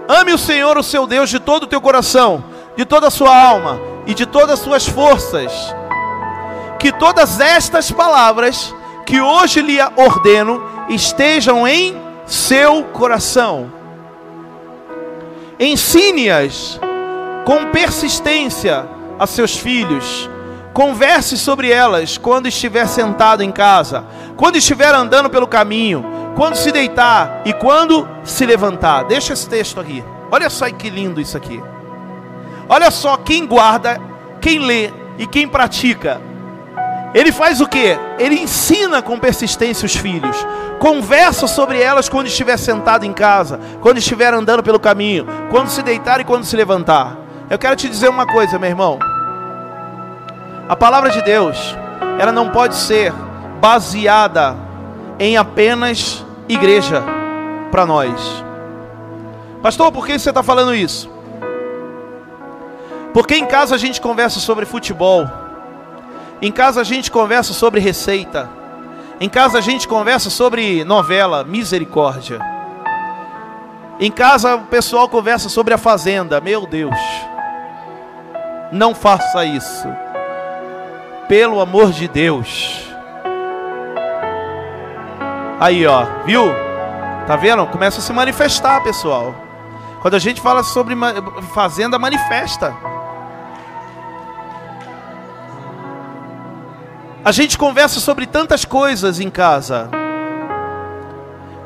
Ame 0.07 0.33
o 0.33 0.37
Senhor, 0.37 0.77
o 0.77 0.83
seu 0.83 1.07
Deus, 1.07 1.29
de 1.29 1.39
todo 1.39 1.63
o 1.63 1.67
teu 1.67 1.81
coração, 1.81 2.43
de 2.75 2.85
toda 2.85 3.07
a 3.07 3.11
sua 3.11 3.35
alma 3.35 3.79
e 4.05 4.13
de 4.13 4.25
todas 4.25 4.51
as 4.51 4.59
suas 4.59 4.87
forças. 4.87 5.51
Que 6.79 6.91
todas 6.91 7.39
estas 7.39 7.91
palavras 7.91 8.73
que 9.05 9.19
hoje 9.21 9.61
lhe 9.61 9.77
ordeno 9.95 10.63
estejam 10.89 11.67
em 11.67 11.99
seu 12.25 12.83
coração. 12.85 13.71
Ensine-as 15.59 16.79
com 17.45 17.65
persistência 17.71 18.87
a 19.17 19.25
seus 19.25 19.55
filhos. 19.55 20.29
Converse 20.73 21.37
sobre 21.37 21.71
elas 21.71 22.17
quando 22.17 22.47
estiver 22.47 22.85
sentado 22.87 23.41
em 23.41 23.51
casa, 23.51 24.03
quando 24.35 24.57
estiver 24.57 24.93
andando 24.93 25.29
pelo 25.29 25.47
caminho, 25.47 26.05
quando 26.35 26.55
se 26.55 26.71
deitar 26.71 27.41
e 27.45 27.53
quando 27.53 28.07
se 28.23 28.45
levantar. 28.45 29.03
Deixa 29.05 29.33
esse 29.33 29.47
texto 29.47 29.79
aqui. 29.79 30.03
Olha 30.31 30.49
só 30.49 30.69
que 30.69 30.89
lindo 30.89 31.21
isso 31.21 31.37
aqui. 31.37 31.61
Olha 32.67 32.91
só 32.91 33.17
quem 33.17 33.45
guarda, 33.45 33.99
quem 34.41 34.59
lê 34.59 34.91
e 35.17 35.25
quem 35.25 35.47
pratica. 35.47 36.19
Ele 37.13 37.31
faz 37.31 37.61
o 37.61 37.67
que? 37.67 37.97
Ele 38.19 38.35
ensina 38.35 39.01
com 39.01 39.17
persistência 39.17 39.85
os 39.85 39.95
filhos. 39.95 40.35
Conversa 40.79 41.47
sobre 41.47 41.81
elas 41.81 42.09
quando 42.09 42.27
estiver 42.27 42.57
sentado 42.57 43.05
em 43.05 43.13
casa, 43.13 43.59
quando 43.79 43.99
estiver 43.99 44.33
andando 44.33 44.61
pelo 44.61 44.79
caminho, 44.79 45.25
quando 45.49 45.69
se 45.69 45.81
deitar 45.81 46.19
e 46.19 46.25
quando 46.25 46.43
se 46.43 46.57
levantar. 46.57 47.15
Eu 47.49 47.57
quero 47.57 47.75
te 47.75 47.87
dizer 47.87 48.09
uma 48.09 48.25
coisa, 48.25 48.59
meu 48.59 48.69
irmão. 48.69 48.99
A 50.67 50.75
palavra 50.75 51.11
de 51.11 51.21
Deus, 51.21 51.77
ela 52.19 52.31
não 52.31 52.49
pode 52.49 52.75
ser 52.75 53.13
baseada 53.61 54.57
em 55.19 55.37
apenas 55.37 56.24
igreja 56.47 57.03
para 57.71 57.85
nós. 57.85 58.43
Pastor, 59.61 59.91
por 59.91 60.05
que 60.05 60.17
você 60.17 60.29
está 60.29 60.43
falando 60.43 60.75
isso? 60.75 61.09
Porque 63.13 63.35
em 63.35 63.45
casa 63.45 63.75
a 63.75 63.77
gente 63.77 63.99
conversa 64.01 64.39
sobre 64.39 64.65
futebol, 64.65 65.27
em 66.41 66.51
casa 66.51 66.81
a 66.81 66.83
gente 66.83 67.09
conversa 67.09 67.53
sobre 67.53 67.79
receita, 67.79 68.49
em 69.19 69.29
casa 69.29 69.57
a 69.57 69.61
gente 69.61 69.87
conversa 69.87 70.29
sobre 70.29 70.83
novela, 70.83 71.43
misericórdia. 71.43 72.39
Em 73.99 74.11
casa 74.11 74.55
o 74.55 74.65
pessoal 74.65 75.07
conversa 75.07 75.47
sobre 75.47 75.73
a 75.73 75.77
fazenda, 75.77 76.41
meu 76.41 76.67
Deus. 76.67 76.95
Não 78.71 78.93
faça 78.93 79.45
isso. 79.45 79.87
Pelo 81.29 81.61
amor 81.61 81.91
de 81.91 82.07
Deus. 82.07 82.94
Aí, 85.59 85.85
ó, 85.87 86.05
viu? 86.25 86.43
Tá 87.27 87.35
vendo? 87.35 87.65
Começa 87.67 87.99
a 87.99 88.01
se 88.01 88.11
manifestar, 88.11 88.81
pessoal. 88.83 89.33
Quando 90.01 90.15
a 90.15 90.19
gente 90.19 90.41
fala 90.41 90.63
sobre 90.63 90.95
fazenda, 91.53 91.97
manifesta. 91.97 92.75
A 97.23 97.31
gente 97.31 97.57
conversa 97.57 97.99
sobre 97.99 98.27
tantas 98.27 98.65
coisas 98.65 99.19
em 99.19 99.31
casa. 99.31 99.89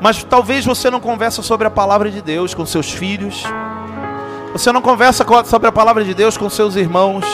Mas 0.00 0.24
talvez 0.24 0.64
você 0.64 0.88
não 0.88 1.00
conversa 1.00 1.42
sobre 1.42 1.66
a 1.66 1.70
palavra 1.70 2.10
de 2.10 2.22
Deus 2.22 2.54
com 2.54 2.64
seus 2.64 2.90
filhos. 2.90 3.44
Você 4.52 4.72
não 4.72 4.80
conversa 4.80 5.26
sobre 5.44 5.68
a 5.68 5.72
palavra 5.72 6.02
de 6.02 6.14
Deus 6.14 6.38
com 6.38 6.48
seus 6.48 6.76
irmãos. 6.76 7.26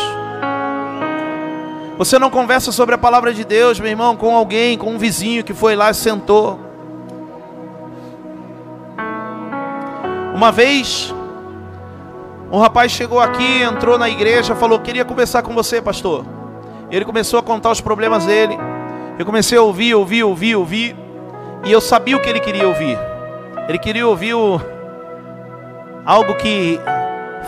Você 1.99 2.19
não 2.19 2.29
conversa 2.29 2.71
sobre 2.73 2.95
a 2.95 2.99
palavra 2.99 3.33
de 3.33 3.43
Deus, 3.43 3.81
meu 3.81 3.89
irmão, 3.89 4.17
com 4.17 4.37
alguém, 4.37 4.77
com 4.77 4.91
um 4.91 4.99
vizinho 4.99 5.43
que 5.43 5.55
foi 5.55 5.75
lá 5.75 5.91
e 5.91 5.95
sentou. 5.95 6.61
Uma 10.35 10.53
vez, 10.53 11.15
um 12.53 12.59
rapaz 12.59 12.93
chegou 12.93 13.19
aqui, 13.19 13.63
entrou 13.63 13.99
na 13.99 14.11
igreja, 14.11 14.55
falou: 14.55 14.79
Queria 14.79 15.07
conversar 15.07 15.43
com 15.43 15.55
você, 15.55 15.81
pastor. 15.81 16.27
Ele 16.91 17.05
começou 17.05 17.41
a 17.41 17.43
contar 17.43 17.71
os 17.71 17.81
problemas 17.81 18.27
dele. 18.27 18.59
Eu 19.19 19.25
comecei 19.25 19.57
a 19.57 19.63
ouvir, 19.63 19.95
ouvir, 19.95 20.23
ouvir, 20.23 20.55
ouvir. 20.55 20.97
E 21.65 21.73
eu 21.73 21.81
sabia 21.81 22.17
o 22.17 22.21
que 22.21 22.29
ele 22.29 22.41
queria 22.41 22.69
ouvir. 22.69 22.99
Ele 23.67 23.79
queria 23.79 24.07
ouvir 24.07 24.35
o... 24.35 24.61
algo 26.05 26.35
que 26.35 26.79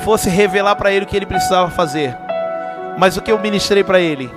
fosse 0.03 0.30
revelar 0.30 0.74
para 0.76 0.90
ele 0.90 1.05
o 1.05 1.09
que 1.09 1.16
ele 1.16 1.26
precisava 1.26 1.70
fazer. 1.70 2.28
Mas 2.99 3.16
o 3.16 3.22
que 3.22 3.30
eu 3.30 3.38
ministrei 3.38 3.84
para 3.84 4.01
ele? 4.01 4.28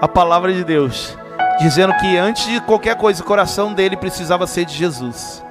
A 0.00 0.06
palavra 0.06 0.52
de 0.52 0.62
Deus, 0.62 1.18
dizendo 1.58 1.92
que 1.94 2.16
antes 2.16 2.46
de 2.46 2.60
qualquer 2.60 2.94
coisa, 2.94 3.20
o 3.20 3.26
coração 3.26 3.74
dele 3.74 3.96
precisava 3.96 4.46
ser 4.46 4.64
de 4.64 4.72
Jesus. 4.72 5.42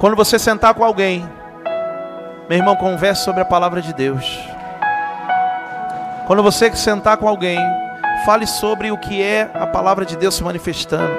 Quando 0.00 0.16
você 0.16 0.40
sentar 0.40 0.74
com 0.74 0.82
alguém, 0.82 1.24
meu 2.48 2.58
irmão, 2.58 2.74
converse 2.74 3.22
sobre 3.24 3.42
a 3.42 3.44
palavra 3.44 3.80
de 3.80 3.94
Deus. 3.94 4.40
Quando 6.26 6.42
você 6.42 6.74
sentar 6.74 7.16
com 7.16 7.28
alguém, 7.28 7.60
fale 8.26 8.48
sobre 8.48 8.90
o 8.90 8.98
que 8.98 9.22
é 9.22 9.48
a 9.54 9.68
palavra 9.68 10.04
de 10.04 10.16
Deus 10.16 10.34
se 10.34 10.42
manifestando. 10.42 11.14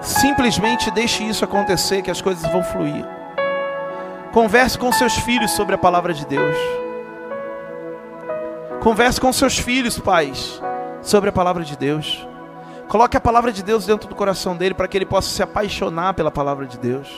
Simplesmente 0.00 0.92
deixe 0.92 1.24
isso 1.24 1.44
acontecer, 1.44 2.02
que 2.02 2.10
as 2.10 2.20
coisas 2.20 2.48
vão 2.52 2.62
fluir. 2.62 3.21
Converse 4.32 4.78
com 4.78 4.90
seus 4.90 5.14
filhos 5.14 5.50
sobre 5.50 5.74
a 5.74 5.78
palavra 5.78 6.14
de 6.14 6.24
Deus. 6.24 6.56
Converse 8.80 9.20
com 9.20 9.30
seus 9.30 9.58
filhos, 9.58 9.98
pais, 9.98 10.58
sobre 11.02 11.28
a 11.28 11.32
palavra 11.32 11.62
de 11.62 11.76
Deus. 11.76 12.26
Coloque 12.88 13.14
a 13.14 13.20
palavra 13.20 13.52
de 13.52 13.62
Deus 13.62 13.84
dentro 13.84 14.08
do 14.08 14.14
coração 14.14 14.56
dele 14.56 14.72
para 14.72 14.88
que 14.88 14.96
ele 14.96 15.04
possa 15.04 15.28
se 15.28 15.42
apaixonar 15.42 16.14
pela 16.14 16.30
palavra 16.30 16.64
de 16.64 16.78
Deus. 16.78 17.08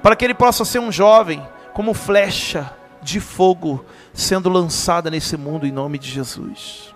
Para 0.00 0.14
que 0.14 0.24
ele 0.24 0.32
possa 0.32 0.64
ser 0.64 0.78
um 0.78 0.92
jovem 0.92 1.42
como 1.74 1.92
flecha 1.94 2.72
de 3.02 3.18
fogo 3.18 3.84
sendo 4.12 4.48
lançada 4.48 5.10
nesse 5.10 5.36
mundo 5.36 5.66
em 5.66 5.72
nome 5.72 5.98
de 5.98 6.08
Jesus. 6.08 6.94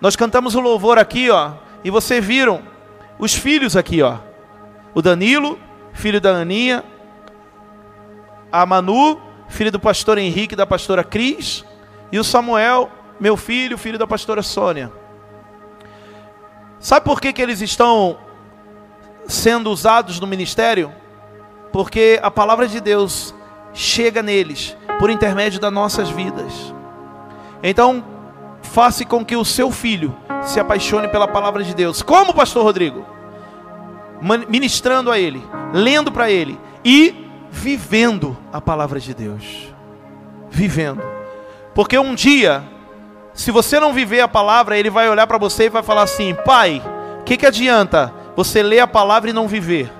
Nós 0.00 0.16
cantamos 0.16 0.56
o 0.56 0.60
louvor 0.60 0.98
aqui, 0.98 1.30
ó, 1.30 1.52
e 1.84 1.90
vocês 1.90 2.24
viram 2.24 2.60
os 3.20 3.34
filhos 3.34 3.76
aqui, 3.76 4.02
ó. 4.02 4.18
O 4.92 5.00
Danilo, 5.00 5.60
filho 5.92 6.20
da 6.20 6.30
Aninha, 6.30 6.82
a 8.52 8.66
Manu, 8.66 9.18
filho 9.48 9.72
do 9.72 9.80
pastor 9.80 10.18
Henrique 10.18 10.54
e 10.54 10.56
da 10.56 10.66
pastora 10.66 11.02
Cris, 11.02 11.64
e 12.12 12.18
o 12.18 12.24
Samuel, 12.24 12.90
meu 13.18 13.36
filho, 13.36 13.78
filho 13.78 13.98
da 13.98 14.06
pastora 14.06 14.42
Sônia. 14.42 14.92
Sabe 16.78 17.06
por 17.06 17.20
que, 17.20 17.32
que 17.32 17.40
eles 17.40 17.60
estão 17.60 18.18
sendo 19.26 19.70
usados 19.70 20.20
no 20.20 20.26
ministério? 20.26 20.92
Porque 21.72 22.20
a 22.22 22.30
palavra 22.30 22.68
de 22.68 22.80
Deus 22.80 23.34
chega 23.72 24.22
neles 24.22 24.76
por 24.98 25.08
intermédio 25.08 25.58
das 25.58 25.72
nossas 25.72 26.10
vidas. 26.10 26.74
Então, 27.62 28.04
faça 28.62 29.04
com 29.04 29.24
que 29.24 29.36
o 29.36 29.44
seu 29.44 29.70
filho 29.70 30.14
se 30.42 30.58
apaixone 30.58 31.08
pela 31.08 31.28
palavra 31.28 31.62
de 31.62 31.74
Deus. 31.74 32.02
Como, 32.02 32.34
pastor 32.34 32.64
Rodrigo? 32.64 33.06
Ministrando 34.48 35.10
a 35.10 35.18
ele, 35.18 35.42
lendo 35.72 36.12
para 36.12 36.30
ele 36.30 36.58
e 36.84 37.21
vivendo 37.52 38.36
a 38.52 38.60
palavra 38.60 38.98
de 38.98 39.14
Deus. 39.14 39.72
Vivendo. 40.50 41.02
Porque 41.72 41.96
um 41.96 42.14
dia 42.14 42.64
se 43.34 43.50
você 43.50 43.80
não 43.80 43.92
viver 43.92 44.20
a 44.20 44.28
palavra, 44.28 44.76
ele 44.76 44.90
vai 44.90 45.08
olhar 45.08 45.26
para 45.26 45.38
você 45.38 45.64
e 45.64 45.70
vai 45.70 45.82
falar 45.82 46.02
assim: 46.02 46.34
Pai, 46.44 46.82
o 47.20 47.24
que, 47.24 47.36
que 47.36 47.46
adianta 47.46 48.12
você 48.36 48.62
ler 48.62 48.80
a 48.80 48.86
palavra 48.86 49.30
e 49.30 49.32
não 49.32 49.48
viver? 49.48 49.90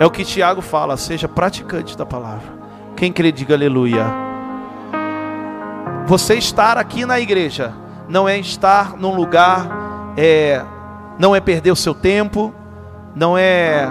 É 0.00 0.04
o 0.04 0.10
que 0.10 0.24
Tiago 0.24 0.60
fala: 0.60 0.96
seja 0.96 1.28
praticante 1.28 1.96
da 1.96 2.04
palavra. 2.04 2.56
Quem 2.96 3.12
crê, 3.12 3.30
diga 3.30 3.54
aleluia. 3.54 4.04
Você 6.06 6.34
estar 6.34 6.78
aqui 6.78 7.04
na 7.04 7.20
igreja 7.20 7.72
não 8.08 8.28
é 8.28 8.38
estar 8.38 8.96
num 8.96 9.14
lugar, 9.14 9.68
é, 10.16 10.64
não 11.18 11.34
é 11.34 11.40
perder 11.40 11.70
o 11.70 11.76
seu 11.76 11.94
tempo, 11.94 12.54
não 13.14 13.36
é 13.36 13.88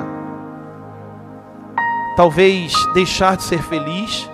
talvez 2.15 2.73
deixar 2.93 3.37
de 3.37 3.43
ser 3.43 3.61
feliz 3.63 4.29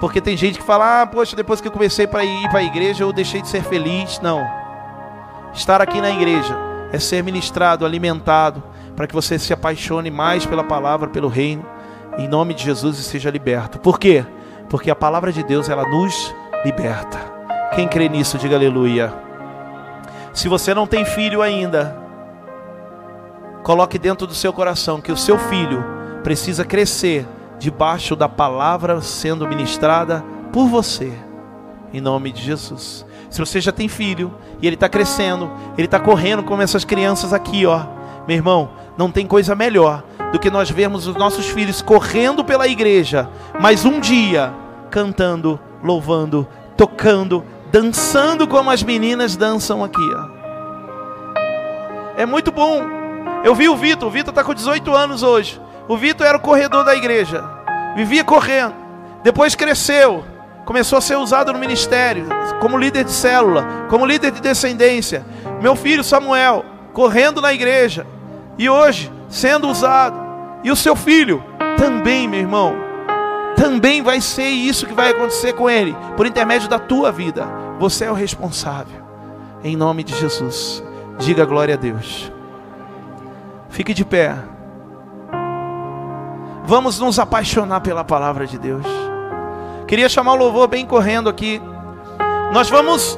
porque 0.00 0.20
tem 0.20 0.36
gente 0.36 0.58
que 0.58 0.64
fala: 0.64 1.02
ah, 1.02 1.06
poxa, 1.06 1.34
depois 1.34 1.60
que 1.60 1.68
eu 1.68 1.72
comecei 1.72 2.06
para 2.06 2.24
ir 2.24 2.48
para 2.48 2.60
a 2.60 2.64
igreja, 2.64 3.04
eu 3.04 3.12
deixei 3.12 3.40
de 3.40 3.48
ser 3.48 3.62
feliz. 3.62 4.20
Não. 4.20 4.46
Estar 5.52 5.80
aqui 5.80 6.00
na 6.00 6.10
igreja 6.10 6.56
é 6.92 6.98
ser 6.98 7.22
ministrado, 7.22 7.86
alimentado, 7.86 8.62
para 8.94 9.06
que 9.06 9.14
você 9.14 9.38
se 9.38 9.52
apaixone 9.52 10.10
mais 10.10 10.44
pela 10.44 10.62
palavra, 10.62 11.08
pelo 11.08 11.28
reino, 11.28 11.64
em 12.18 12.28
nome 12.28 12.52
de 12.52 12.62
Jesus 12.62 12.98
e 12.98 13.02
seja 13.02 13.30
liberto. 13.30 13.78
Por 13.78 13.98
quê? 13.98 14.24
Porque 14.68 14.90
a 14.90 14.96
palavra 14.96 15.32
de 15.32 15.42
Deus, 15.42 15.68
ela 15.68 15.88
nos 15.88 16.34
liberta. 16.64 17.18
Quem 17.74 17.88
crê 17.88 18.08
nisso, 18.08 18.38
diga 18.38 18.56
aleluia. 18.56 19.12
Se 20.32 20.48
você 20.48 20.74
não 20.74 20.86
tem 20.86 21.04
filho 21.06 21.40
ainda, 21.40 21.96
coloque 23.62 23.98
dentro 23.98 24.26
do 24.26 24.34
seu 24.34 24.52
coração 24.52 25.00
que 25.00 25.10
o 25.10 25.16
seu 25.16 25.38
filho 25.38 25.82
precisa 26.26 26.64
crescer 26.64 27.24
debaixo 27.56 28.16
da 28.16 28.28
palavra 28.28 29.00
sendo 29.00 29.46
ministrada 29.46 30.24
por 30.52 30.66
você, 30.66 31.12
em 31.94 32.00
nome 32.00 32.32
de 32.32 32.42
Jesus. 32.42 33.06
Se 33.30 33.38
você 33.38 33.60
já 33.60 33.70
tem 33.70 33.86
filho 33.86 34.34
e 34.60 34.66
ele 34.66 34.74
está 34.74 34.88
crescendo, 34.88 35.48
ele 35.78 35.84
está 35.84 36.00
correndo 36.00 36.42
como 36.42 36.62
essas 36.62 36.84
crianças 36.84 37.32
aqui, 37.32 37.64
ó, 37.64 37.86
meu 38.26 38.36
irmão, 38.36 38.70
não 38.98 39.08
tem 39.08 39.24
coisa 39.24 39.54
melhor 39.54 40.02
do 40.32 40.40
que 40.40 40.50
nós 40.50 40.68
vermos 40.68 41.06
os 41.06 41.14
nossos 41.14 41.46
filhos 41.46 41.80
correndo 41.80 42.44
pela 42.44 42.66
igreja, 42.66 43.30
mas 43.60 43.84
um 43.84 44.00
dia 44.00 44.52
cantando, 44.90 45.60
louvando, 45.80 46.44
tocando, 46.76 47.44
dançando 47.70 48.48
como 48.48 48.68
as 48.68 48.82
meninas 48.82 49.36
dançam 49.36 49.84
aqui, 49.84 50.10
ó. 50.12 50.26
É 52.16 52.26
muito 52.26 52.50
bom. 52.50 52.82
Eu 53.44 53.54
vi 53.54 53.68
o 53.68 53.76
Vitor, 53.76 54.08
o 54.08 54.10
Vitor 54.10 54.30
está 54.30 54.42
com 54.42 54.52
18 54.52 54.92
anos 54.92 55.22
hoje. 55.22 55.64
O 55.88 55.96
Vitor 55.96 56.26
era 56.26 56.36
o 56.36 56.40
corredor 56.40 56.84
da 56.84 56.94
igreja, 56.94 57.44
vivia 57.94 58.24
correndo. 58.24 58.74
Depois 59.22 59.54
cresceu, 59.54 60.24
começou 60.64 60.98
a 60.98 61.00
ser 61.00 61.16
usado 61.16 61.52
no 61.52 61.58
ministério, 61.58 62.26
como 62.60 62.76
líder 62.76 63.04
de 63.04 63.12
célula, 63.12 63.86
como 63.88 64.06
líder 64.06 64.32
de 64.32 64.40
descendência. 64.40 65.24
Meu 65.60 65.76
filho 65.76 66.02
Samuel, 66.02 66.64
correndo 66.92 67.40
na 67.40 67.52
igreja, 67.52 68.06
e 68.58 68.68
hoje 68.68 69.12
sendo 69.28 69.68
usado. 69.68 70.16
E 70.64 70.70
o 70.70 70.76
seu 70.76 70.96
filho 70.96 71.42
também, 71.76 72.26
meu 72.26 72.40
irmão, 72.40 72.74
também 73.56 74.02
vai 74.02 74.20
ser 74.20 74.48
isso 74.48 74.86
que 74.86 74.94
vai 74.94 75.10
acontecer 75.10 75.52
com 75.52 75.70
ele, 75.70 75.96
por 76.16 76.26
intermédio 76.26 76.68
da 76.68 76.78
tua 76.78 77.12
vida. 77.12 77.46
Você 77.78 78.04
é 78.04 78.10
o 78.10 78.14
responsável. 78.14 79.04
Em 79.62 79.76
nome 79.76 80.02
de 80.02 80.14
Jesus. 80.18 80.82
Diga 81.18 81.44
glória 81.44 81.74
a 81.74 81.78
Deus. 81.78 82.32
Fique 83.68 83.94
de 83.94 84.04
pé. 84.04 84.36
Vamos 86.66 86.98
nos 86.98 87.16
apaixonar 87.20 87.80
pela 87.80 88.02
palavra 88.02 88.44
de 88.44 88.58
Deus. 88.58 88.84
Queria 89.86 90.08
chamar 90.08 90.32
o 90.32 90.36
louvor 90.36 90.66
bem 90.66 90.84
correndo 90.84 91.28
aqui. 91.28 91.62
Nós 92.52 92.68
vamos 92.68 93.16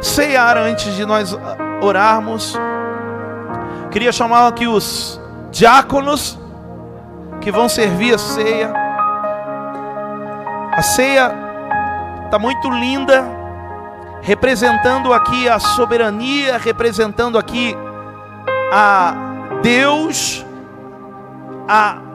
ceiar 0.00 0.56
antes 0.56 0.96
de 0.96 1.06
nós 1.06 1.32
orarmos. 1.80 2.58
Queria 3.92 4.10
chamar 4.10 4.48
aqui 4.48 4.66
os 4.66 5.20
diáconos 5.52 6.36
que 7.40 7.52
vão 7.52 7.68
servir 7.68 8.14
a 8.14 8.18
ceia. 8.18 8.74
A 10.72 10.82
ceia 10.82 11.32
está 12.24 12.36
muito 12.36 12.68
linda, 12.68 13.24
representando 14.22 15.12
aqui 15.12 15.48
a 15.48 15.60
soberania, 15.60 16.58
representando 16.58 17.38
aqui 17.38 17.76
a 18.72 19.14
Deus, 19.62 20.44
a 21.68 22.07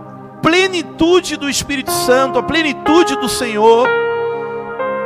plenitude 0.43 1.37
do 1.37 1.49
Espírito 1.49 1.91
Santo, 1.91 2.37
a 2.37 2.43
plenitude 2.43 3.15
do 3.15 3.29
Senhor, 3.29 3.87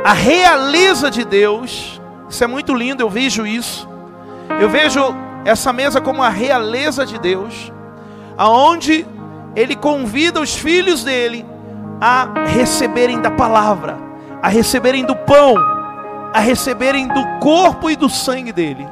a 0.04 0.12
realeza 0.12 1.10
de 1.10 1.24
Deus, 1.24 1.98
Isso 2.28 2.44
é 2.44 2.46
muito 2.46 2.74
lindo, 2.74 3.02
eu 3.02 3.08
vejo 3.08 3.46
isso. 3.46 3.88
Eu 4.60 4.68
vejo 4.68 5.00
essa 5.44 5.72
mesa 5.72 6.00
como 6.00 6.22
a 6.22 6.28
realeza 6.28 7.06
de 7.06 7.18
Deus, 7.18 7.72
aonde 8.36 9.06
ele 9.56 9.74
convida 9.74 10.40
os 10.40 10.54
filhos 10.54 11.02
dele 11.02 11.46
a 12.00 12.28
receberem 12.46 13.20
da 13.20 13.30
palavra, 13.30 13.96
a 14.42 14.48
receberem 14.48 15.04
do 15.04 15.16
pão, 15.16 15.54
a 16.34 16.40
receberem 16.40 17.08
do 17.08 17.26
corpo 17.40 17.90
e 17.90 17.96
do 17.96 18.08
sangue 18.08 18.52
dele. 18.52 18.86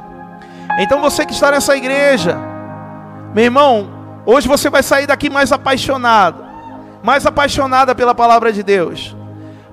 Então 0.79 0.99
você 0.99 1.25
que 1.25 1.33
está 1.33 1.51
nessa 1.51 1.77
igreja, 1.77 2.37
meu 3.33 3.43
irmão, 3.45 3.96
hoje 4.27 4.47
você 4.47 4.69
vai 4.69 4.83
sair 4.83 5.07
daqui 5.07 5.29
mais 5.29 5.51
apaixonado, 5.53 6.45
mais 7.01 7.25
apaixonada 7.25 7.95
pela 7.95 8.13
palavra 8.13 8.51
de 8.51 8.61
Deus, 8.61 9.15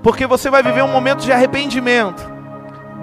porque 0.01 0.25
você 0.25 0.49
vai 0.49 0.63
viver 0.63 0.81
um 0.81 0.91
momento 0.91 1.19
de 1.23 1.31
arrependimento 1.31 2.25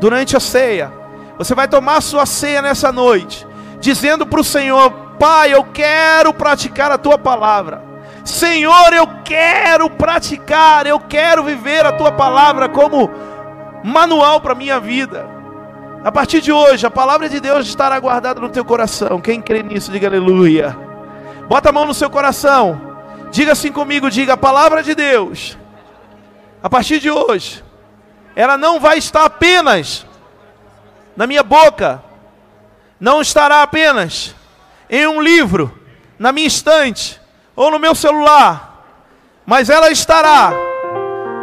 durante 0.01 0.37
a 0.37 0.41
ceia. 0.41 0.91
Você 1.37 1.55
vai 1.55 1.69
tomar 1.69 2.01
sua 2.01 2.25
ceia 2.25 2.63
nessa 2.63 2.91
noite, 2.91 3.47
dizendo 3.79 4.27
para 4.27 4.41
o 4.41 4.45
Senhor: 4.45 4.91
Pai, 5.19 5.53
eu 5.53 5.63
quero 5.65 6.33
praticar 6.33 6.91
a 6.91 6.99
tua 6.99 7.19
palavra. 7.19 7.83
Senhor, 8.25 8.93
eu 8.93 9.07
quero 9.25 9.91
praticar, 9.91 10.87
eu 10.87 10.99
quero 10.99 11.43
viver 11.43 11.85
a 11.85 11.93
tua 11.93 12.13
palavra 12.13 12.69
como 12.69 13.11
manual 13.85 14.41
para 14.41 14.55
minha 14.55 14.79
vida. 14.81 15.27
A 16.05 16.11
partir 16.11 16.41
de 16.41 16.51
hoje, 16.51 16.87
a 16.87 16.91
palavra 16.91 17.29
de 17.29 17.39
Deus 17.41 17.67
estará 17.67 17.99
guardada 17.99 18.41
no 18.41 18.49
teu 18.49 18.65
coração. 18.65 19.21
Quem 19.21 19.41
crê 19.41 19.63
nisso, 19.63 19.93
diga 19.93 20.09
aleluia. 20.09 20.92
Bota 21.53 21.69
a 21.69 21.73
mão 21.73 21.85
no 21.85 21.93
seu 21.93 22.09
coração. 22.09 22.81
Diga 23.31 23.53
assim 23.53 23.71
comigo, 23.71 24.11
diga 24.11 24.33
a 24.33 24.39
palavra 24.39 24.83
de 24.83 24.95
Deus. 24.95 25.59
A 26.63 26.71
partir 26.71 26.99
de 26.99 27.11
hoje, 27.11 27.63
ela 28.35 28.57
não 28.57 28.81
vai 28.81 28.97
estar 28.97 29.27
apenas 29.27 30.07
na 31.15 31.27
minha 31.27 31.43
boca, 31.43 32.03
não 32.99 33.21
estará 33.21 33.63
apenas 33.63 34.35
em 34.89 35.07
um 35.07 35.21
livro, 35.21 35.79
na 36.19 36.33
minha 36.33 36.47
estante, 36.47 37.21
ou 37.55 37.71
no 37.71 37.79
meu 37.79 37.95
celular, 37.95 38.83
mas 39.45 39.69
ela 39.69 39.91
estará, 39.91 40.55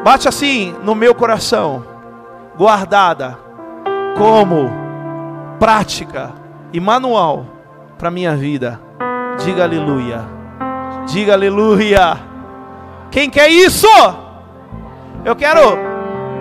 bate 0.03 0.28
assim, 0.28 0.76
no 0.82 0.95
meu 0.95 1.14
coração, 1.14 1.86
guardada 2.57 3.38
como 4.18 4.72
prática 5.60 6.34
e 6.74 6.80
manual 6.80 7.45
para 7.95 8.10
minha 8.10 8.36
vida. 8.36 8.89
Diga 9.44 9.64
aleluia. 9.64 10.26
Diga 11.08 11.34
aleluia. 11.34 12.20
Quem 13.10 13.30
quer 13.30 13.50
isso? 13.50 13.88
Eu 15.24 15.36
quero 15.36 15.78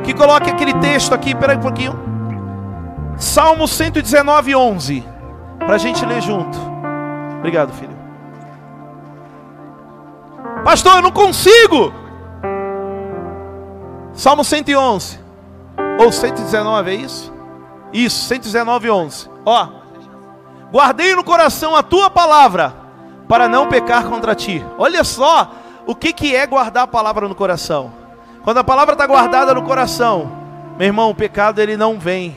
que 0.05 0.13
coloque 0.13 0.51
aquele 0.51 0.75
texto 0.75 1.15
aqui, 1.15 1.35
peraí 1.35 1.57
um 1.57 1.61
pouquinho. 1.61 1.99
Salmo 3.17 3.69
119, 3.69 4.55
11. 4.55 5.05
Para 5.59 5.75
a 5.75 5.79
gente 5.79 6.05
ler 6.05 6.21
junto. 6.21 6.59
Obrigado, 7.39 7.73
filho. 7.73 7.97
Pastor, 10.65 10.97
eu 10.97 11.03
não 11.03 11.13
consigo. 11.13 11.93
Salmo 14.13 14.45
111 14.45 15.21
ou 16.01 16.11
119, 16.11 16.91
é 16.91 16.95
isso? 16.95 17.33
Isso, 17.93 18.27
119, 18.27 18.91
11. 18.91 19.31
Ó, 19.47 19.69
guardei 20.73 21.15
no 21.15 21.23
coração 21.23 21.77
a 21.77 21.83
tua 21.83 22.11
palavra 22.11 22.88
para 23.29 23.49
não 23.49 23.69
pecar 23.69 24.05
contra 24.07 24.35
ti. 24.35 24.65
Olha 24.79 25.05
só 25.05 25.53
o 25.87 25.95
que, 25.95 26.13
que 26.13 26.35
é 26.35 26.47
guardar 26.47 26.85
a 26.85 26.89
palavra 26.89 27.29
no 27.29 27.35
coração. 27.35 27.93
Quando 28.43 28.59
a 28.59 28.65
palavra 28.65 28.95
está 28.95 29.07
guardada 29.07 29.55
no 29.55 29.63
coração, 29.63 30.33
meu 30.79 30.87
irmão, 30.87 31.11
o 31.11 31.15
pecado 31.15 31.61
ele 31.61 31.77
não 31.77 31.99
vem. 31.99 32.37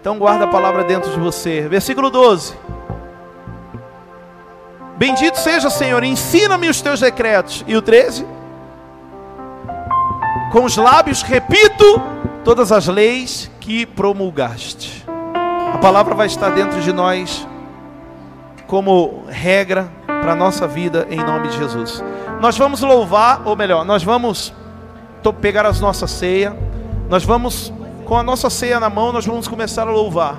Então 0.00 0.18
guarda 0.18 0.44
a 0.44 0.48
palavra 0.48 0.84
dentro 0.84 1.10
de 1.10 1.18
você. 1.18 1.66
Versículo 1.68 2.10
12. 2.10 2.54
Bendito 4.96 5.38
seja, 5.38 5.70
Senhor, 5.70 6.02
ensina-me 6.04 6.68
os 6.68 6.80
teus 6.82 7.00
decretos. 7.00 7.64
E 7.66 7.76
o 7.76 7.80
13? 7.80 8.26
Com 10.52 10.64
os 10.64 10.76
lábios 10.76 11.22
repito 11.22 12.02
todas 12.44 12.72
as 12.72 12.86
leis 12.88 13.50
que 13.60 13.86
promulgaste. 13.86 15.04
A 15.72 15.78
palavra 15.78 16.14
vai 16.14 16.26
estar 16.26 16.50
dentro 16.50 16.80
de 16.80 16.92
nós 16.92 17.46
como 18.68 19.24
regra 19.28 19.90
para 20.06 20.32
a 20.32 20.36
nossa 20.36 20.68
vida 20.68 21.08
em 21.10 21.16
nome 21.16 21.48
de 21.48 21.56
Jesus. 21.56 22.04
Nós 22.38 22.56
vamos 22.56 22.82
louvar, 22.82 23.42
ou 23.46 23.56
melhor, 23.56 23.84
nós 23.84 24.04
vamos 24.04 24.54
pegar 25.40 25.66
as 25.66 25.80
nossa 25.80 26.06
ceia, 26.06 26.56
nós 27.08 27.24
vamos 27.24 27.72
com 28.04 28.16
a 28.16 28.22
nossa 28.22 28.48
ceia 28.48 28.78
na 28.78 28.88
mão, 28.88 29.12
nós 29.12 29.26
vamos 29.26 29.48
começar 29.48 29.88
a 29.88 29.90
louvar. 29.90 30.38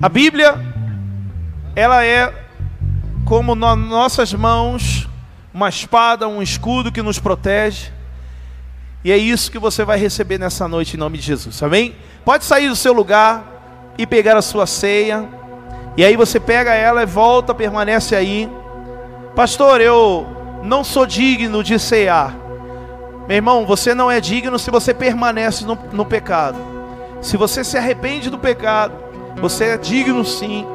A 0.00 0.08
Bíblia, 0.08 0.54
ela 1.74 2.04
é 2.04 2.32
como 3.24 3.54
nas 3.54 3.78
nossas 3.78 4.32
mãos, 4.34 5.08
uma 5.52 5.68
espada, 5.68 6.28
um 6.28 6.42
escudo 6.42 6.92
que 6.92 7.02
nos 7.02 7.18
protege. 7.18 7.90
E 9.02 9.10
é 9.10 9.16
isso 9.16 9.50
que 9.50 9.58
você 9.58 9.82
vai 9.82 9.98
receber 9.98 10.38
nessa 10.38 10.68
noite 10.68 10.94
em 10.94 10.98
nome 10.98 11.16
de 11.16 11.24
Jesus. 11.24 11.62
Amém? 11.62 11.94
Pode 12.24 12.44
sair 12.44 12.68
do 12.68 12.76
seu 12.76 12.92
lugar 12.92 13.42
e 13.96 14.06
pegar 14.06 14.36
a 14.36 14.42
sua 14.42 14.66
ceia. 14.66 15.28
E 15.96 16.04
aí 16.04 16.16
você 16.16 16.38
pega 16.38 16.74
ela 16.74 17.02
e 17.02 17.06
volta, 17.06 17.54
permanece 17.54 18.14
aí. 18.14 18.50
Pastor, 19.34 19.80
eu 19.80 20.26
não 20.62 20.84
sou 20.84 21.06
digno 21.06 21.62
de 21.62 21.78
cear. 21.78 22.34
Meu 23.26 23.36
irmão, 23.36 23.64
você 23.64 23.94
não 23.94 24.10
é 24.10 24.20
digno 24.20 24.58
se 24.58 24.70
você 24.70 24.92
permanece 24.92 25.64
no, 25.64 25.78
no 25.92 26.04
pecado. 26.04 26.58
Se 27.20 27.36
você 27.36 27.62
se 27.62 27.76
arrepende 27.76 28.30
do 28.30 28.38
pecado, 28.38 28.94
você 29.36 29.64
é 29.66 29.76
digno 29.76 30.24
sim. 30.24 30.66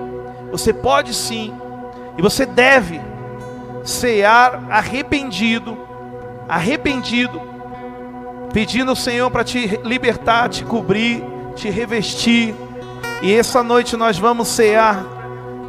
Você 0.52 0.72
pode 0.74 1.14
sim. 1.14 1.54
E 2.18 2.22
você 2.22 2.46
deve 2.46 3.02
cear 3.84 4.64
arrependido, 4.70 5.78
arrependido, 6.48 7.42
pedindo 8.54 8.90
ao 8.90 8.96
Senhor 8.96 9.30
para 9.30 9.44
te 9.44 9.80
libertar, 9.84 10.50
te 10.50 10.64
cobrir, 10.64 11.24
te 11.56 11.70
revestir. 11.70 12.54
E 13.22 13.34
essa 13.34 13.64
noite 13.64 13.96
nós 13.96 14.18
vamos 14.18 14.48
cear 14.48 15.04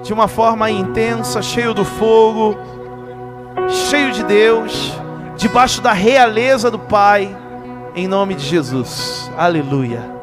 de 0.02 0.12
uma 0.12 0.28
forma 0.28 0.70
intensa, 0.70 1.40
cheio 1.40 1.72
do 1.72 1.84
fogo, 1.84 2.56
cheio 3.88 4.12
de 4.12 4.22
Deus, 4.24 4.92
debaixo 5.36 5.80
da 5.80 5.92
realeza 5.92 6.70
do 6.70 6.78
Pai, 6.78 7.36
em 7.94 8.06
nome 8.06 8.34
de 8.34 8.44
Jesus. 8.44 9.30
Aleluia. 9.36 10.16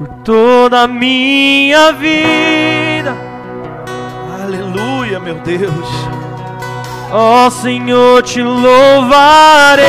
por 0.00 0.08
toda 0.24 0.84
a 0.84 0.88
minha 0.88 1.92
vida. 1.92 3.14
Aleluia, 4.42 5.20
meu 5.20 5.34
Deus. 5.40 6.29
Ó 7.12 7.46
oh, 7.46 7.50
Senhor, 7.50 8.22
te 8.22 8.42
louvarei. 8.42 9.84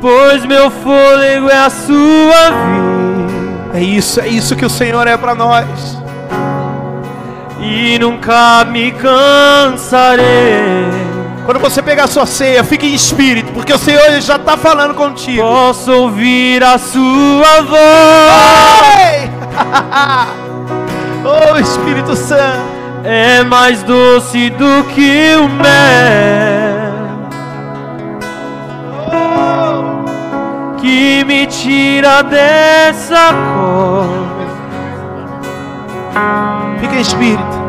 Pois 0.00 0.44
meu 0.44 0.70
fôlego 0.70 1.48
é 1.48 1.56
a 1.56 1.70
sua 1.70 2.50
vida. 2.50 3.78
É 3.78 3.82
isso, 3.82 4.20
é 4.20 4.28
isso 4.28 4.56
que 4.56 4.64
o 4.64 4.70
Senhor 4.70 5.06
é 5.06 5.16
para 5.16 5.34
nós. 5.34 5.98
E 7.60 7.98
nunca 7.98 8.64
me 8.64 8.92
cansarei 8.92 10.24
quando 11.44 11.60
você 11.60 11.82
pegar 11.82 12.04
a 12.04 12.06
sua 12.06 12.24
ceia, 12.24 12.64
fique 12.64 12.86
em 12.86 12.94
espírito, 12.94 13.52
porque 13.52 13.70
o 13.72 13.76
Senhor 13.76 14.18
já 14.22 14.36
está 14.36 14.56
falando 14.56 14.94
contigo. 14.94 15.42
Posso 15.42 15.92
ouvir 15.92 16.64
a 16.64 16.78
sua 16.78 17.60
voz. 17.60 17.74
oh 21.24 21.58
Espírito 21.58 22.14
Santo. 22.16 22.74
É 23.04 23.42
mais 23.44 23.82
doce 23.82 24.48
do 24.50 24.84
que 24.94 25.34
o 25.36 25.48
mel. 25.48 26.94
Oh. 29.12 30.78
Que 30.80 31.24
me 31.24 31.46
tira 31.46 32.22
dessa 32.22 33.32
cor. 33.54 34.24
Fica 36.80 36.96
em 36.96 37.00
espírito 37.00 37.64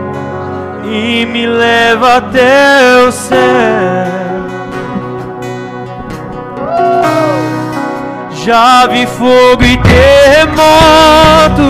e 0.85 1.25
me 1.25 1.45
leva 1.45 2.17
até 2.17 3.03
o 3.07 3.11
céu. 3.11 4.15
Já 8.45 8.85
vi 8.87 9.07
fogo 9.07 9.63
e 9.63 9.75
terremoto, 9.77 11.63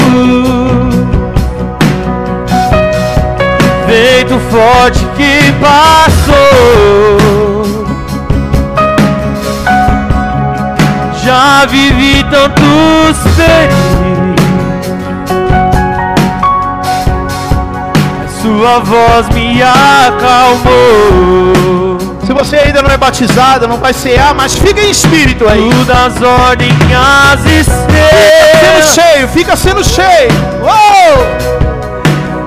vento 3.95 4.37
forte 4.51 4.99
que 5.15 5.53
passou. 5.53 6.35
Já 11.23 11.65
vivi 11.65 12.23
tantos 12.29 13.17
perigos. 13.37 14.35
Sua 18.41 18.79
voz 18.79 19.29
me 19.29 19.63
acalmou. 19.63 20.75
Se 22.25 22.33
você 22.33 22.57
ainda 22.57 22.81
não 22.81 22.89
é 22.91 22.97
batizado, 22.97 23.65
não 23.67 23.77
vai 23.77 23.93
cear, 23.93 24.31
ah, 24.31 24.33
mas 24.33 24.55
fica 24.55 24.81
em 24.81 24.89
espírito 24.91 25.47
aí. 25.47 25.69
Tudo 25.69 25.91
as 25.91 26.21
ordens 26.21 26.73
as 26.93 27.45
estrelas. 27.45 27.95
Fica 28.51 28.59
sendo 28.59 28.83
cheio, 28.93 29.27
fica 29.29 29.55
sendo 29.55 29.83
cheio. 29.83 30.31
Uou! 30.61 31.54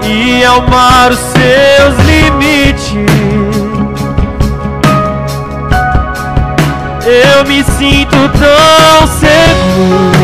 E 0.08 0.42
amar 0.44 1.12
os 1.12 1.18
seus 1.18 1.94
limites. 2.06 2.94
Eu 7.04 7.44
me 7.46 7.62
sinto 7.62 8.16
tão 8.38 9.06
seguro 9.18 10.18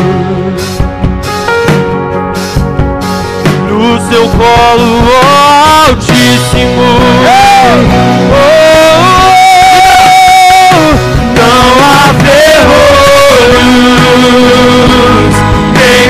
no 3.69 3.99
seu 4.09 4.27
colo, 4.29 5.03
oh, 5.07 5.89
Altíssimo. 5.89 6.85
Oh, 8.31 8.55
não 11.37 11.65
há 11.83 12.13
ferrolhos 12.23 12.95
nem 15.73 16.01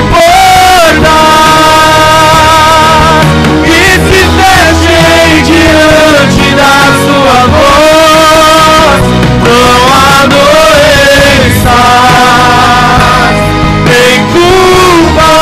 da 6.56 6.74
sua 7.04 7.38
voz. 7.54 9.04
Não 9.44 9.76
há 9.92 10.26
doenças 10.26 11.76
nem 13.84 14.16
culpa 14.32 15.32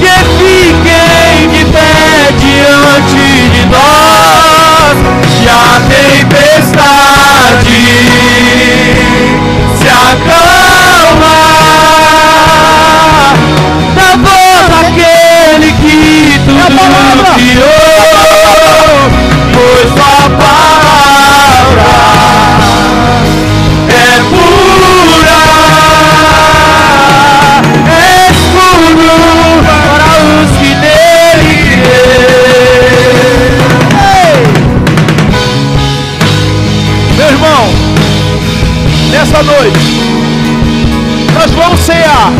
que 0.00 0.14
fiquem 0.38 1.32
de 1.50 1.62
pé 1.66 1.96
diante 2.38 3.26
de 3.50 3.62
nós. 3.66 4.98
A 5.50 5.80
tempestade 5.88 7.78
se 9.78 9.88
acalma 9.88 11.38
da 13.94 14.10
voz 14.16 14.64
daquele 14.68 15.68
que 15.72 15.96
tudo 16.44 16.84
criou, 17.34 18.17
noite, 39.42 39.78
nós 41.34 41.50
vamos 41.52 41.80
cear, 41.80 42.30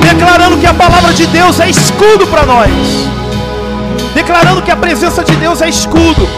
declarando 0.00 0.58
que 0.58 0.66
a 0.66 0.74
palavra 0.74 1.12
de 1.12 1.26
Deus 1.26 1.58
é 1.60 1.70
escudo 1.70 2.26
para 2.26 2.44
nós, 2.44 2.70
declarando 4.14 4.62
que 4.62 4.70
a 4.70 4.76
presença 4.76 5.24
de 5.24 5.34
Deus 5.36 5.62
é 5.62 5.68
escudo. 5.68 6.28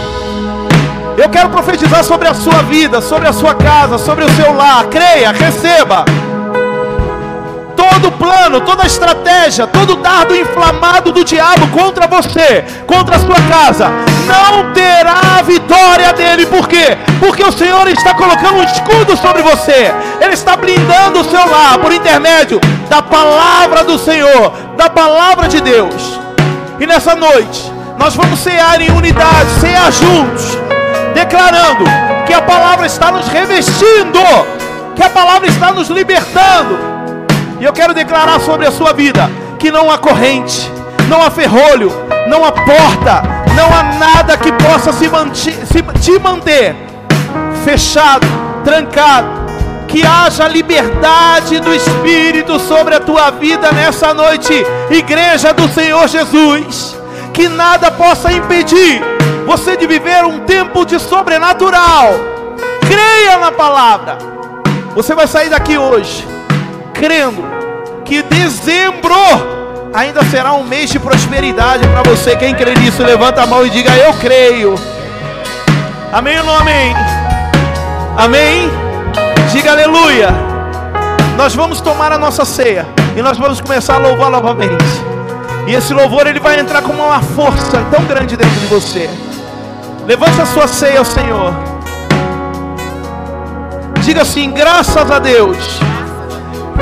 Eu 1.16 1.28
quero 1.28 1.48
profetizar 1.48 2.02
sobre 2.02 2.28
a 2.28 2.34
sua 2.34 2.62
vida, 2.62 3.00
sobre 3.00 3.28
a 3.28 3.32
sua 3.32 3.54
casa, 3.54 3.98
sobre 3.98 4.24
o 4.24 4.30
seu 4.30 4.52
lar. 4.52 4.86
Creia, 4.86 5.30
receba. 5.30 6.04
Todo 7.76 8.10
plano, 8.12 8.60
toda 8.60 8.84
estratégia, 8.84 9.66
todo 9.66 9.96
dardo 9.96 10.34
inflamado 10.34 11.12
do 11.12 11.24
diabo 11.24 11.68
contra 11.68 12.08
você, 12.08 12.64
contra 12.86 13.16
a 13.16 13.18
sua 13.20 13.36
casa, 13.48 13.90
não 14.26 14.72
terá 14.72 15.42
vitória 15.42 16.12
dele. 16.12 16.46
Por 16.46 16.68
quê? 16.68 16.96
Porque 17.20 17.42
o 17.42 17.52
Senhor 17.52 17.86
está 17.88 18.14
colocando 18.14 18.58
um 18.58 18.64
escudo 18.64 19.16
sobre 19.16 19.42
você. 19.42 19.92
Ele 20.20 20.34
está 20.34 20.56
blindando 20.56 21.20
o 21.20 21.24
seu 21.24 21.48
lar 21.48 21.78
por 21.78 21.92
intermédio 21.92 22.60
da 22.88 23.02
palavra 23.02 23.84
do 23.84 23.98
Senhor, 23.98 24.52
da 24.76 24.90
palavra 24.90 25.48
de 25.48 25.60
Deus. 25.60 26.20
E 26.80 26.86
nessa 26.86 27.14
noite, 27.14 27.72
nós 27.98 28.14
vamos 28.14 28.40
cear 28.40 28.80
em 28.80 28.90
unidade, 28.90 29.50
cear 29.60 29.92
juntos, 29.92 30.58
declarando 31.14 31.84
que 32.26 32.34
a 32.34 32.42
palavra 32.42 32.86
está 32.86 33.12
nos 33.12 33.28
revestindo, 33.28 34.20
que 34.96 35.02
a 35.02 35.10
palavra 35.10 35.48
está 35.48 35.72
nos 35.72 35.88
libertando. 35.88 36.78
E 37.60 37.64
eu 37.64 37.72
quero 37.72 37.94
declarar 37.94 38.40
sobre 38.40 38.66
a 38.66 38.72
sua 38.72 38.92
vida 38.92 39.30
que 39.58 39.70
não 39.70 39.90
há 39.90 39.96
corrente, 39.96 40.70
não 41.08 41.22
há 41.22 41.30
ferrolho, 41.30 41.92
não 42.28 42.44
há 42.44 42.52
porta, 42.52 43.22
não 43.56 43.66
há 43.74 43.82
nada 43.98 44.36
que 44.36 44.52
possa 44.52 44.92
se, 44.92 45.08
manti- 45.08 45.52
se 45.66 45.82
te 46.00 46.18
manter 46.18 46.74
fechado, 47.64 48.26
trancado. 48.64 49.44
Que 49.88 50.04
haja 50.04 50.48
liberdade 50.48 51.60
do 51.60 51.72
Espírito 51.72 52.58
sobre 52.58 52.96
a 52.96 53.00
tua 53.00 53.30
vida 53.30 53.70
nessa 53.70 54.12
noite, 54.12 54.52
igreja 54.90 55.52
do 55.52 55.68
Senhor 55.68 56.08
Jesus. 56.08 56.96
Que 57.32 57.48
nada 57.48 57.90
possa 57.92 58.32
impedir 58.32 59.00
você 59.46 59.76
de 59.76 59.86
viver 59.86 60.24
um 60.24 60.40
tempo 60.40 60.84
de 60.84 60.98
sobrenatural. 60.98 62.12
Creia 62.88 63.38
na 63.38 63.52
palavra. 63.52 64.18
Você 64.96 65.14
vai 65.14 65.26
sair 65.28 65.48
daqui 65.48 65.78
hoje 65.78 66.26
crendo 66.92 67.44
que 68.04 68.22
dezembro 68.22 69.14
ainda 69.94 70.24
será 70.24 70.52
um 70.52 70.64
mês 70.64 70.90
de 70.90 70.98
prosperidade 70.98 71.86
para 71.86 72.02
você. 72.02 72.36
Quem 72.36 72.54
crê 72.54 72.74
nisso, 72.74 73.02
levanta 73.02 73.42
a 73.42 73.46
mão 73.46 73.64
e 73.64 73.70
diga: 73.70 73.96
Eu 73.96 74.12
creio. 74.14 74.74
Amém 76.12 76.38
ou 76.38 76.44
não 76.44 76.56
amém? 76.56 76.94
Amém? 78.16 78.70
Diga 79.52 79.70
aleluia. 79.70 80.28
Nós 81.36 81.54
vamos 81.54 81.80
tomar 81.80 82.12
a 82.12 82.18
nossa 82.18 82.44
ceia 82.44 82.86
e 83.16 83.22
nós 83.22 83.38
vamos 83.38 83.60
começar 83.60 83.94
a 83.94 83.98
louvar 83.98 84.30
novamente. 84.30 84.84
E 85.66 85.74
esse 85.74 85.94
louvor 85.94 86.26
ele 86.26 86.40
vai 86.40 86.58
entrar 86.60 86.82
como 86.82 87.02
uma 87.02 87.20
força 87.22 87.82
tão 87.90 88.04
grande 88.04 88.36
dentro 88.36 88.60
de 88.60 88.66
você. 88.66 89.08
Levante 90.06 90.40
a 90.40 90.46
sua 90.46 90.66
ceia 90.66 91.04
Senhor. 91.04 91.54
Diga 94.02 94.22
assim: 94.22 94.50
graças 94.50 95.10
a 95.10 95.18
Deus. 95.18 95.56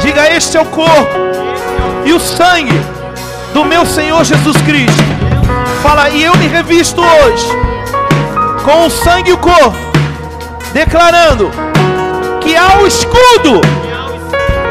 Diga: 0.00 0.34
Este 0.34 0.56
é 0.56 0.60
o 0.60 0.66
corpo 0.66 1.32
e 2.04 2.12
o 2.12 2.18
sangue 2.18 2.91
do 3.52 3.64
meu 3.64 3.84
Senhor 3.84 4.24
Jesus 4.24 4.56
Cristo. 4.62 5.02
Fala, 5.82 6.08
e 6.10 6.22
eu 6.22 6.36
me 6.36 6.46
revisto 6.46 7.00
hoje 7.00 7.46
com 8.64 8.86
o 8.86 8.90
sangue 8.90 9.30
e 9.30 9.32
o 9.32 9.38
corpo, 9.38 9.76
declarando 10.72 11.50
que 12.40 12.56
há 12.56 12.78
o 12.78 12.86
escudo 12.86 13.60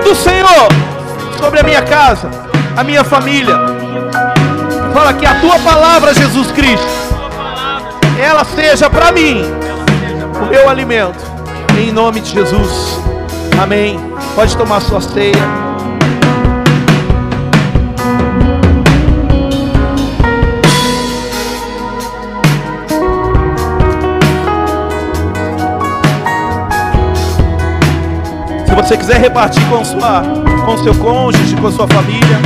do 0.03 0.15
Senhor 0.15 0.67
sobre 1.37 1.59
a 1.59 1.63
minha 1.63 1.81
casa, 1.81 2.29
a 2.75 2.83
minha 2.83 3.03
família. 3.03 3.55
Fala 4.93 5.13
que 5.13 5.25
a 5.25 5.35
tua 5.39 5.59
palavra, 5.59 6.13
Jesus 6.13 6.51
Cristo, 6.51 6.87
ela 8.19 8.43
seja 8.43 8.89
para 8.89 9.11
mim 9.11 9.43
o 10.41 10.45
meu 10.49 10.69
alimento, 10.69 11.23
em 11.77 11.91
nome 11.91 12.21
de 12.21 12.31
Jesus. 12.31 12.99
Amém. 13.61 13.99
Pode 14.35 14.55
tomar 14.57 14.81
sua 14.81 15.01
ceia. 15.01 15.70
Se 28.71 28.75
você 28.75 28.95
quiser 28.95 29.19
repartir 29.19 29.61
com 29.69 29.83
sua, 29.83 30.23
com 30.65 30.77
seu 30.77 30.95
cônjuge, 30.95 31.57
com 31.57 31.69
sua 31.69 31.85
família, 31.89 32.39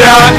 a 0.00 0.37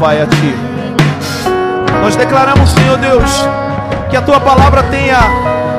Pai, 0.00 0.20
a 0.20 0.26
ti. 0.26 0.54
Nós 2.02 2.16
declaramos, 2.16 2.70
Senhor 2.70 2.98
Deus, 2.98 3.48
que 4.10 4.16
a 4.16 4.22
tua 4.22 4.40
palavra 4.40 4.82
tenha 4.84 5.18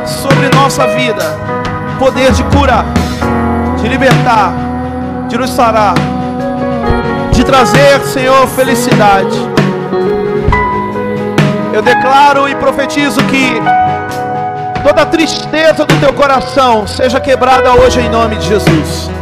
sobre 0.06 0.50
nossa 0.56 0.88
vida 0.88 1.24
poder 2.00 2.32
de 2.32 2.44
curar, 2.46 2.86
de 3.78 3.88
libertar, 3.88 4.54
de 5.28 5.38
nos 5.38 5.50
sarar, 5.50 5.94
de 7.32 7.44
trazer, 7.44 8.00
Senhor, 8.02 8.48
felicidade. 8.48 9.38
Eu 11.74 11.82
declaro 11.82 12.48
e 12.48 12.56
profetizo 12.56 13.22
que 13.24 13.62
toda 14.84 15.06
tristeza 15.06 15.86
do 15.86 15.94
teu 16.00 16.14
coração 16.14 16.88
seja 16.88 17.20
quebrada 17.20 17.74
hoje 17.74 18.00
em 18.00 18.10
nome 18.10 18.38
de 18.38 18.48
Jesus. 18.48 19.15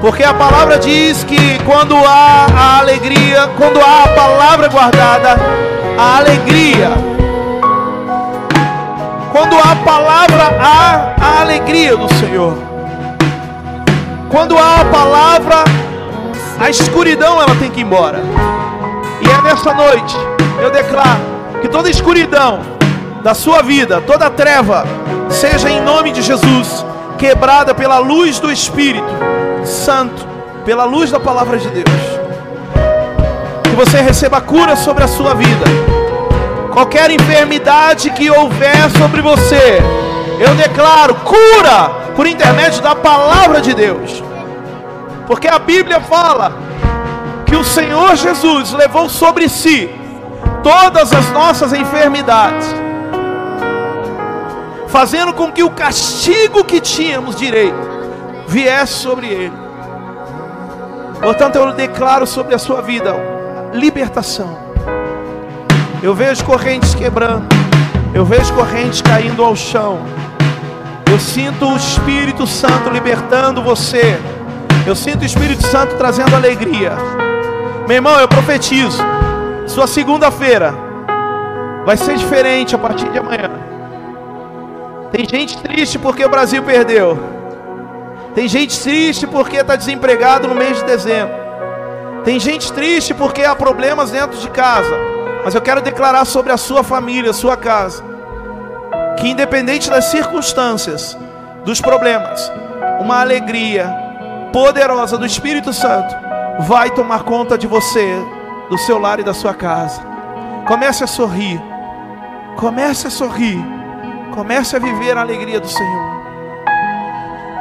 Porque 0.00 0.24
a 0.24 0.32
palavra 0.32 0.78
diz 0.78 1.24
que 1.24 1.58
quando 1.64 1.94
há 1.94 2.46
a 2.56 2.78
alegria, 2.78 3.50
quando 3.58 3.78
há 3.80 4.04
a 4.04 4.08
palavra 4.08 4.68
guardada, 4.68 5.36
a 5.98 6.16
alegria. 6.16 6.90
Quando 9.30 9.56
há 9.56 9.72
a 9.72 9.76
palavra, 9.76 10.56
há 10.58 11.14
a 11.20 11.40
alegria 11.42 11.96
do 11.98 12.12
Senhor. 12.14 12.56
Quando 14.30 14.56
há 14.56 14.80
a 14.80 14.84
palavra, 14.86 15.64
a 16.58 16.70
escuridão 16.70 17.40
ela 17.40 17.54
tem 17.56 17.70
que 17.70 17.80
ir 17.80 17.84
embora. 17.84 18.20
E 19.20 19.30
é 19.30 19.42
nessa 19.42 19.74
noite, 19.74 20.16
eu 20.62 20.70
declaro 20.70 21.20
que 21.60 21.68
toda 21.68 21.90
escuridão 21.90 22.60
da 23.22 23.34
sua 23.34 23.60
vida, 23.60 24.00
toda 24.06 24.30
treva, 24.30 24.84
seja 25.28 25.68
em 25.68 25.82
nome 25.82 26.10
de 26.10 26.22
Jesus 26.22 26.86
quebrada 27.20 27.74
pela 27.74 27.98
luz 27.98 28.40
do 28.40 28.50
Espírito 28.50 29.04
Santo, 29.62 30.26
pela 30.64 30.84
luz 30.84 31.10
da 31.10 31.20
palavra 31.20 31.58
de 31.58 31.68
Deus. 31.68 32.00
Que 33.62 33.76
você 33.76 34.00
receba 34.00 34.40
cura 34.40 34.74
sobre 34.74 35.04
a 35.04 35.06
sua 35.06 35.34
vida. 35.34 35.66
Qualquer 36.72 37.10
enfermidade 37.10 38.08
que 38.10 38.30
houver 38.30 38.90
sobre 38.96 39.20
você, 39.20 39.80
eu 40.38 40.54
declaro 40.54 41.14
cura 41.16 41.90
por 42.16 42.26
intermédio 42.26 42.80
da 42.80 42.94
palavra 42.94 43.60
de 43.60 43.74
Deus. 43.74 44.24
Porque 45.26 45.46
a 45.46 45.58
Bíblia 45.58 46.00
fala 46.00 46.54
que 47.44 47.54
o 47.54 47.62
Senhor 47.62 48.16
Jesus 48.16 48.72
levou 48.72 49.10
sobre 49.10 49.46
si 49.46 49.90
todas 50.62 51.12
as 51.12 51.30
nossas 51.32 51.74
enfermidades, 51.74 52.74
fazendo 54.90 55.32
com 55.32 55.50
que 55.50 55.62
o 55.62 55.70
castigo 55.70 56.64
que 56.64 56.80
tínhamos 56.80 57.36
direito 57.36 57.76
viesse 58.46 58.94
sobre 58.94 59.28
ele. 59.28 59.52
Portanto, 61.22 61.56
eu 61.56 61.72
declaro 61.72 62.26
sobre 62.26 62.54
a 62.54 62.58
sua 62.58 62.82
vida 62.82 63.14
libertação. 63.72 64.58
Eu 66.02 66.14
vejo 66.14 66.44
correntes 66.44 66.94
quebrando, 66.94 67.46
eu 68.12 68.24
vejo 68.24 68.52
correntes 68.54 69.00
caindo 69.00 69.44
ao 69.44 69.54
chão. 69.54 70.00
Eu 71.10 71.20
sinto 71.20 71.66
o 71.66 71.76
Espírito 71.76 72.46
Santo 72.46 72.88
libertando 72.90 73.62
você. 73.62 74.18
Eu 74.86 74.96
sinto 74.96 75.22
o 75.22 75.26
Espírito 75.26 75.62
Santo 75.66 75.96
trazendo 75.96 76.34
alegria. 76.34 76.92
Meu 77.86 77.96
irmão, 77.96 78.18
eu 78.18 78.28
profetizo. 78.28 79.02
Sua 79.66 79.86
segunda-feira 79.86 80.74
vai 81.84 81.96
ser 81.96 82.16
diferente 82.16 82.74
a 82.74 82.78
partir 82.78 83.08
de 83.10 83.18
amanhã. 83.18 83.69
Tem 85.10 85.26
gente 85.28 85.58
triste 85.58 85.98
porque 85.98 86.24
o 86.24 86.28
Brasil 86.28 86.62
perdeu. 86.62 87.18
Tem 88.34 88.46
gente 88.46 88.80
triste 88.80 89.26
porque 89.26 89.56
está 89.56 89.74
desempregado 89.74 90.46
no 90.46 90.54
mês 90.54 90.78
de 90.78 90.84
dezembro. 90.84 91.34
Tem 92.24 92.38
gente 92.38 92.72
triste 92.72 93.12
porque 93.12 93.42
há 93.42 93.56
problemas 93.56 94.10
dentro 94.10 94.38
de 94.38 94.48
casa. 94.50 94.94
Mas 95.44 95.54
eu 95.54 95.60
quero 95.60 95.80
declarar 95.80 96.24
sobre 96.24 96.52
a 96.52 96.56
sua 96.56 96.84
família, 96.84 97.30
a 97.30 97.34
sua 97.34 97.56
casa, 97.56 98.04
que 99.18 99.28
independente 99.28 99.88
das 99.88 100.06
circunstâncias, 100.06 101.16
dos 101.64 101.80
problemas, 101.80 102.52
uma 103.00 103.20
alegria 103.20 103.90
poderosa 104.52 105.16
do 105.16 105.26
Espírito 105.26 105.72
Santo 105.72 106.14
vai 106.60 106.90
tomar 106.90 107.22
conta 107.22 107.56
de 107.56 107.66
você, 107.66 108.14
do 108.68 108.76
seu 108.78 108.98
lar 108.98 109.18
e 109.18 109.24
da 109.24 109.32
sua 109.32 109.54
casa. 109.54 110.02
Comece 110.66 111.02
a 111.02 111.06
sorrir. 111.06 111.60
Comece 112.56 113.06
a 113.06 113.10
sorrir. 113.10 113.79
Comece 114.34 114.76
a 114.76 114.78
viver 114.78 115.16
a 115.16 115.20
alegria 115.20 115.60
do 115.60 115.68
Senhor 115.68 116.20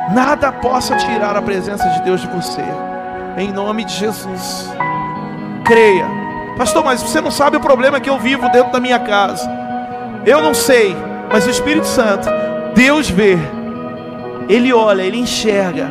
nada 0.09 0.51
possa 0.51 0.95
tirar 0.95 1.35
a 1.35 1.41
presença 1.41 1.87
de 1.89 2.01
Deus 2.01 2.21
de 2.21 2.27
você. 2.27 2.63
Em 3.37 3.51
nome 3.51 3.85
de 3.85 3.93
Jesus. 3.93 4.69
Creia. 5.65 6.05
Pastor, 6.57 6.83
mas 6.83 7.01
você 7.01 7.21
não 7.21 7.31
sabe 7.31 7.57
o 7.57 7.61
problema 7.61 7.99
que 7.99 8.09
eu 8.09 8.17
vivo 8.19 8.49
dentro 8.49 8.71
da 8.71 8.79
minha 8.79 8.99
casa. 8.99 9.49
Eu 10.25 10.41
não 10.41 10.53
sei, 10.53 10.95
mas 11.31 11.47
o 11.47 11.49
Espírito 11.49 11.87
Santo, 11.87 12.27
Deus 12.73 13.09
vê. 13.09 13.37
Ele 14.49 14.73
olha, 14.73 15.03
ele 15.03 15.19
enxerga. 15.19 15.89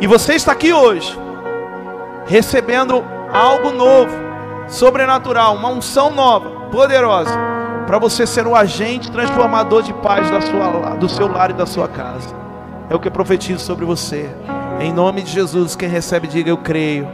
E 0.00 0.06
você 0.06 0.34
está 0.34 0.52
aqui 0.52 0.72
hoje, 0.72 1.16
recebendo 2.26 3.04
algo 3.32 3.70
novo, 3.70 4.10
sobrenatural, 4.66 5.54
uma 5.54 5.68
unção 5.68 6.10
nova, 6.10 6.50
poderosa, 6.70 7.38
para 7.90 7.98
você 7.98 8.24
ser 8.24 8.46
o 8.46 8.54
agente 8.54 9.10
transformador 9.10 9.82
de 9.82 9.92
paz 9.92 10.30
da 10.30 10.40
sua, 10.40 10.94
do 10.94 11.08
seu 11.08 11.26
lar 11.26 11.50
e 11.50 11.54
da 11.54 11.66
sua 11.66 11.88
casa. 11.88 12.32
É 12.88 12.94
o 12.94 13.00
que 13.00 13.08
eu 13.08 13.10
profetizo 13.10 13.58
sobre 13.64 13.84
você. 13.84 14.30
Em 14.78 14.92
nome 14.92 15.22
de 15.22 15.32
Jesus, 15.32 15.74
quem 15.74 15.88
recebe, 15.88 16.28
diga 16.28 16.48
eu 16.48 16.56
creio. 16.56 17.08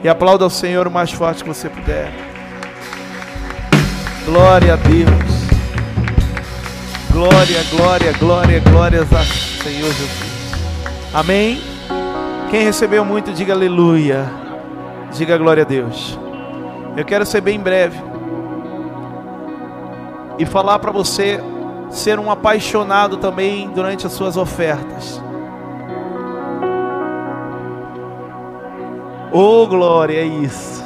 E 0.00 0.08
aplauda 0.08 0.44
ao 0.44 0.50
Senhor 0.50 0.86
o 0.86 0.92
mais 0.92 1.10
forte 1.10 1.42
que 1.42 1.48
você 1.48 1.68
puder. 1.68 2.12
Glória 4.24 4.74
a 4.74 4.76
Deus. 4.76 5.10
Glória, 7.10 7.64
glória, 7.72 8.12
glória, 8.12 8.60
glórias 8.60 9.12
a 9.12 9.24
Senhor 9.24 9.92
Jesus. 9.92 10.52
Amém. 11.12 11.60
Quem 12.48 12.62
recebeu 12.62 13.04
muito, 13.04 13.32
diga 13.32 13.54
aleluia. 13.54 14.30
Diga 15.12 15.36
glória 15.36 15.64
a 15.64 15.66
Deus. 15.66 16.16
Eu 16.96 17.04
quero 17.04 17.26
ser 17.26 17.40
bem 17.40 17.58
breve 17.58 18.11
e 20.38 20.46
falar 20.46 20.78
para 20.78 20.90
você 20.90 21.40
ser 21.90 22.18
um 22.18 22.30
apaixonado 22.30 23.16
também 23.18 23.68
durante 23.68 24.06
as 24.06 24.12
suas 24.12 24.36
ofertas. 24.36 25.22
Oh, 29.30 29.66
glória, 29.66 30.18
é 30.18 30.24
isso. 30.24 30.82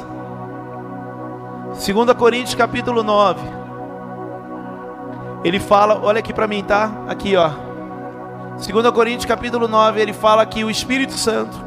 2 1.85 2.13
Coríntios 2.13 2.55
capítulo 2.55 3.03
9. 3.03 3.41
Ele 5.43 5.59
fala, 5.59 5.99
olha 6.01 6.19
aqui 6.19 6.33
para 6.33 6.47
mim, 6.47 6.63
tá? 6.63 6.91
Aqui, 7.07 7.35
ó. 7.35 7.49
2 8.57 8.91
Coríntios 8.91 9.25
capítulo 9.25 9.67
9, 9.67 10.01
ele 10.01 10.13
fala 10.13 10.45
que 10.45 10.63
o 10.63 10.69
Espírito 10.69 11.13
Santo 11.13 11.57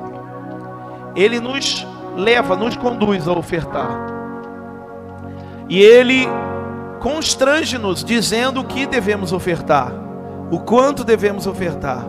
ele 1.15 1.41
nos 1.41 1.87
leva, 2.17 2.57
nos 2.57 2.77
conduz 2.77 3.27
a 3.29 3.33
ofertar. 3.33 3.91
E 5.69 5.81
ele 5.81 6.29
constrange-nos 7.01 8.05
dizendo 8.05 8.61
o 8.61 8.65
que 8.65 8.87
devemos 8.87 9.33
ofertar, 9.33 9.93
o 10.51 10.61
quanto 10.61 11.03
devemos 11.03 11.47
ofertar. 11.47 12.05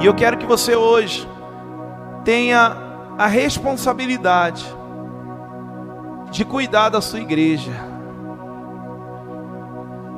E 0.00 0.06
eu 0.06 0.14
quero 0.14 0.38
que 0.38 0.46
você 0.46 0.76
hoje 0.76 1.28
tenha 2.24 2.76
a 3.18 3.26
responsabilidade 3.26 4.64
de 6.30 6.44
cuidar 6.44 6.90
da 6.90 7.00
sua 7.00 7.20
igreja, 7.20 7.72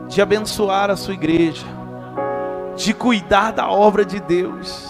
de 0.09 0.20
abençoar 0.20 0.90
a 0.90 0.96
sua 0.96 1.14
igreja, 1.14 1.66
de 2.76 2.92
cuidar 2.92 3.53
da 3.53 3.68
obra 3.68 4.05
de 4.05 4.20
Deus. 4.20 4.86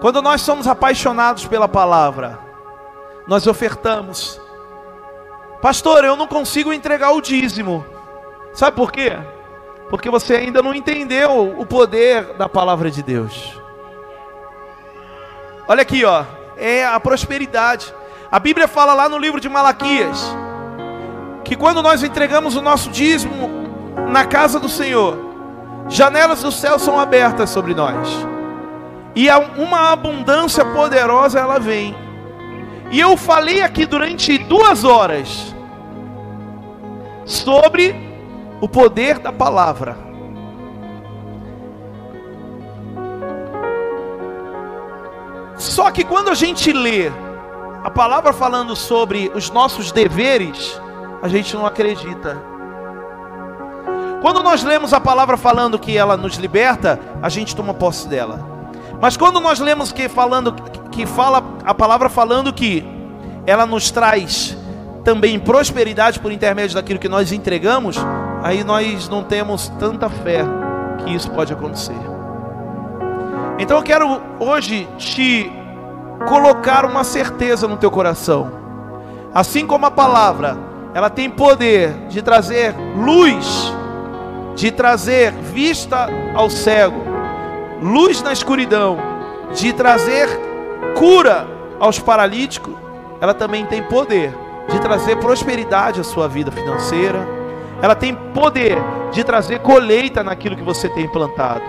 Quando 0.00 0.20
nós 0.20 0.42
somos 0.42 0.66
apaixonados 0.66 1.46
pela 1.46 1.68
palavra, 1.68 2.38
nós 3.26 3.46
ofertamos 3.46 4.40
Pastor, 5.64 6.04
eu 6.04 6.14
não 6.14 6.26
consigo 6.26 6.74
entregar 6.74 7.12
o 7.12 7.22
dízimo. 7.22 7.86
Sabe 8.52 8.76
por 8.76 8.92
quê? 8.92 9.16
Porque 9.88 10.10
você 10.10 10.34
ainda 10.34 10.60
não 10.60 10.74
entendeu 10.74 11.58
o 11.58 11.64
poder 11.64 12.34
da 12.34 12.46
palavra 12.46 12.90
de 12.90 13.02
Deus. 13.02 13.58
Olha 15.66 15.80
aqui, 15.80 16.04
ó, 16.04 16.22
é 16.58 16.84
a 16.84 17.00
prosperidade. 17.00 17.94
A 18.30 18.38
Bíblia 18.38 18.68
fala 18.68 18.92
lá 18.92 19.08
no 19.08 19.16
livro 19.16 19.40
de 19.40 19.48
Malaquias 19.48 20.36
que 21.42 21.56
quando 21.56 21.80
nós 21.80 22.02
entregamos 22.02 22.56
o 22.56 22.60
nosso 22.60 22.90
dízimo 22.90 23.48
na 24.10 24.26
casa 24.26 24.60
do 24.60 24.68
Senhor, 24.68 25.16
janelas 25.88 26.42
do 26.42 26.52
céu 26.52 26.78
são 26.78 27.00
abertas 27.00 27.48
sobre 27.48 27.72
nós. 27.72 28.06
E 29.16 29.30
uma 29.56 29.92
abundância 29.92 30.62
poderosa 30.62 31.40
ela 31.40 31.58
vem. 31.58 31.96
E 32.90 33.00
eu 33.00 33.16
falei 33.16 33.62
aqui 33.62 33.86
durante 33.86 34.36
duas 34.36 34.84
horas 34.84 35.53
sobre 37.24 37.94
o 38.60 38.68
poder 38.68 39.18
da 39.18 39.32
palavra. 39.32 39.96
Só 45.56 45.90
que 45.90 46.04
quando 46.04 46.30
a 46.30 46.34
gente 46.34 46.72
lê 46.72 47.10
a 47.82 47.90
palavra 47.90 48.32
falando 48.32 48.74
sobre 48.74 49.30
os 49.34 49.50
nossos 49.50 49.92
deveres, 49.92 50.80
a 51.22 51.28
gente 51.28 51.54
não 51.54 51.66
acredita. 51.66 52.42
Quando 54.20 54.42
nós 54.42 54.62
lemos 54.64 54.92
a 54.92 55.00
palavra 55.00 55.36
falando 55.36 55.78
que 55.78 55.96
ela 55.96 56.16
nos 56.16 56.36
liberta, 56.36 56.98
a 57.22 57.28
gente 57.28 57.54
toma 57.54 57.74
posse 57.74 58.08
dela. 58.08 58.40
Mas 59.00 59.16
quando 59.16 59.38
nós 59.38 59.60
lemos 59.60 59.92
que 59.92 60.08
falando 60.08 60.52
que 60.90 61.04
fala 61.04 61.42
a 61.64 61.74
palavra 61.74 62.08
falando 62.08 62.52
que 62.52 62.84
ela 63.46 63.66
nos 63.66 63.90
traz 63.90 64.56
também 65.04 65.38
prosperidade 65.38 66.18
por 66.18 66.32
intermédio 66.32 66.74
daquilo 66.74 66.98
que 66.98 67.08
nós 67.08 67.30
entregamos, 67.30 67.96
aí 68.42 68.64
nós 68.64 69.08
não 69.08 69.22
temos 69.22 69.68
tanta 69.78 70.08
fé 70.08 70.42
que 70.98 71.14
isso 71.14 71.30
pode 71.30 71.52
acontecer. 71.52 71.96
Então 73.58 73.76
eu 73.76 73.82
quero 73.82 74.20
hoje 74.40 74.88
te 74.96 75.52
colocar 76.26 76.86
uma 76.86 77.04
certeza 77.04 77.68
no 77.68 77.76
teu 77.76 77.90
coração. 77.90 78.50
Assim 79.32 79.66
como 79.66 79.84
a 79.84 79.90
palavra, 79.90 80.56
ela 80.94 81.10
tem 81.10 81.28
poder 81.28 81.92
de 82.08 82.22
trazer 82.22 82.74
luz, 82.96 83.72
de 84.56 84.70
trazer 84.70 85.32
vista 85.32 86.08
ao 86.34 86.48
cego, 86.48 87.02
luz 87.82 88.22
na 88.22 88.32
escuridão, 88.32 88.96
de 89.52 89.72
trazer 89.72 90.28
cura 90.96 91.46
aos 91.78 91.98
paralíticos, 91.98 92.74
ela 93.20 93.34
também 93.34 93.66
tem 93.66 93.82
poder 93.82 94.43
de 94.68 94.80
trazer 94.80 95.16
prosperidade 95.16 96.00
à 96.00 96.04
sua 96.04 96.28
vida 96.28 96.50
financeira. 96.50 97.26
Ela 97.82 97.94
tem 97.94 98.14
poder 98.14 98.78
de 99.12 99.22
trazer 99.22 99.60
colheita 99.60 100.22
naquilo 100.22 100.56
que 100.56 100.62
você 100.62 100.88
tem 100.88 101.08
plantado. 101.08 101.64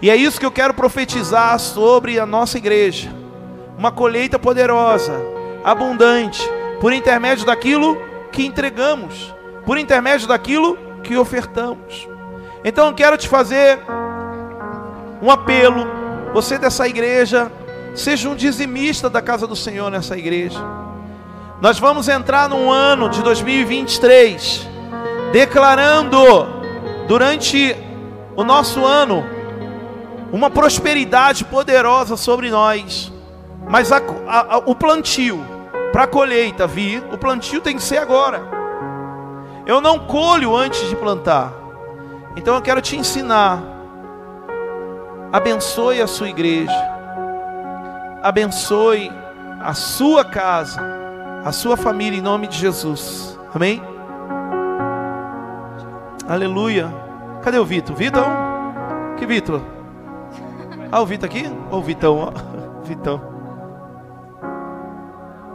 E 0.00 0.10
é 0.10 0.16
isso 0.16 0.38
que 0.38 0.46
eu 0.46 0.50
quero 0.50 0.74
profetizar 0.74 1.58
sobre 1.58 2.18
a 2.18 2.26
nossa 2.26 2.58
igreja. 2.58 3.10
Uma 3.76 3.90
colheita 3.90 4.38
poderosa, 4.38 5.20
abundante, 5.64 6.42
por 6.80 6.92
intermédio 6.92 7.46
daquilo 7.46 7.96
que 8.30 8.44
entregamos, 8.44 9.34
por 9.64 9.78
intermédio 9.78 10.28
daquilo 10.28 10.76
que 11.02 11.16
ofertamos. 11.16 12.08
Então 12.64 12.88
eu 12.88 12.94
quero 12.94 13.16
te 13.16 13.28
fazer 13.28 13.78
um 15.22 15.30
apelo, 15.30 15.86
você 16.32 16.58
dessa 16.58 16.86
igreja, 16.86 17.50
seja 17.94 18.28
um 18.28 18.34
dizimista 18.34 19.08
da 19.08 19.22
casa 19.22 19.46
do 19.46 19.56
Senhor 19.56 19.90
nessa 19.90 20.16
igreja. 20.16 20.60
Nós 21.60 21.78
vamos 21.78 22.08
entrar 22.08 22.48
num 22.48 22.70
ano 22.70 23.08
de 23.08 23.22
2023 23.22 24.68
declarando 25.32 26.18
durante 27.08 27.76
o 28.36 28.44
nosso 28.44 28.84
ano 28.84 29.24
uma 30.32 30.50
prosperidade 30.50 31.44
poderosa 31.44 32.16
sobre 32.16 32.50
nós. 32.50 33.12
Mas 33.68 33.92
a, 33.92 33.98
a, 34.26 34.54
a, 34.54 34.58
o 34.58 34.74
plantio 34.74 35.44
para 35.92 36.04
a 36.04 36.06
colheita 36.06 36.66
vir, 36.66 37.02
o 37.12 37.18
plantio 37.18 37.60
tem 37.60 37.76
que 37.76 37.82
ser 37.82 37.98
agora. 37.98 38.42
Eu 39.66 39.80
não 39.80 39.98
colho 39.98 40.54
antes 40.54 40.88
de 40.88 40.96
plantar. 40.96 41.52
Então 42.36 42.56
eu 42.56 42.62
quero 42.62 42.80
te 42.80 42.96
ensinar. 42.96 43.62
Abençoe 45.32 46.02
a 46.02 46.06
sua 46.06 46.28
igreja. 46.28 46.94
Abençoe 48.22 49.10
a 49.60 49.72
sua 49.72 50.24
casa, 50.24 50.80
a 51.44 51.52
sua 51.52 51.76
família 51.76 52.18
em 52.18 52.22
nome 52.22 52.46
de 52.46 52.56
Jesus. 52.56 53.38
Amém? 53.54 53.82
Aleluia. 56.26 56.88
Cadê 57.42 57.58
o 57.58 57.64
Vitor? 57.66 57.94
Vitor? 57.94 58.24
Que 59.18 59.26
Vitor? 59.26 59.60
Ah, 60.90 61.02
o 61.02 61.06
Vitor 61.06 61.28
aqui? 61.28 61.44
Ou 61.70 61.80
o 61.80 61.82
Vitão? 61.82 62.32
Vitão. 62.82 63.20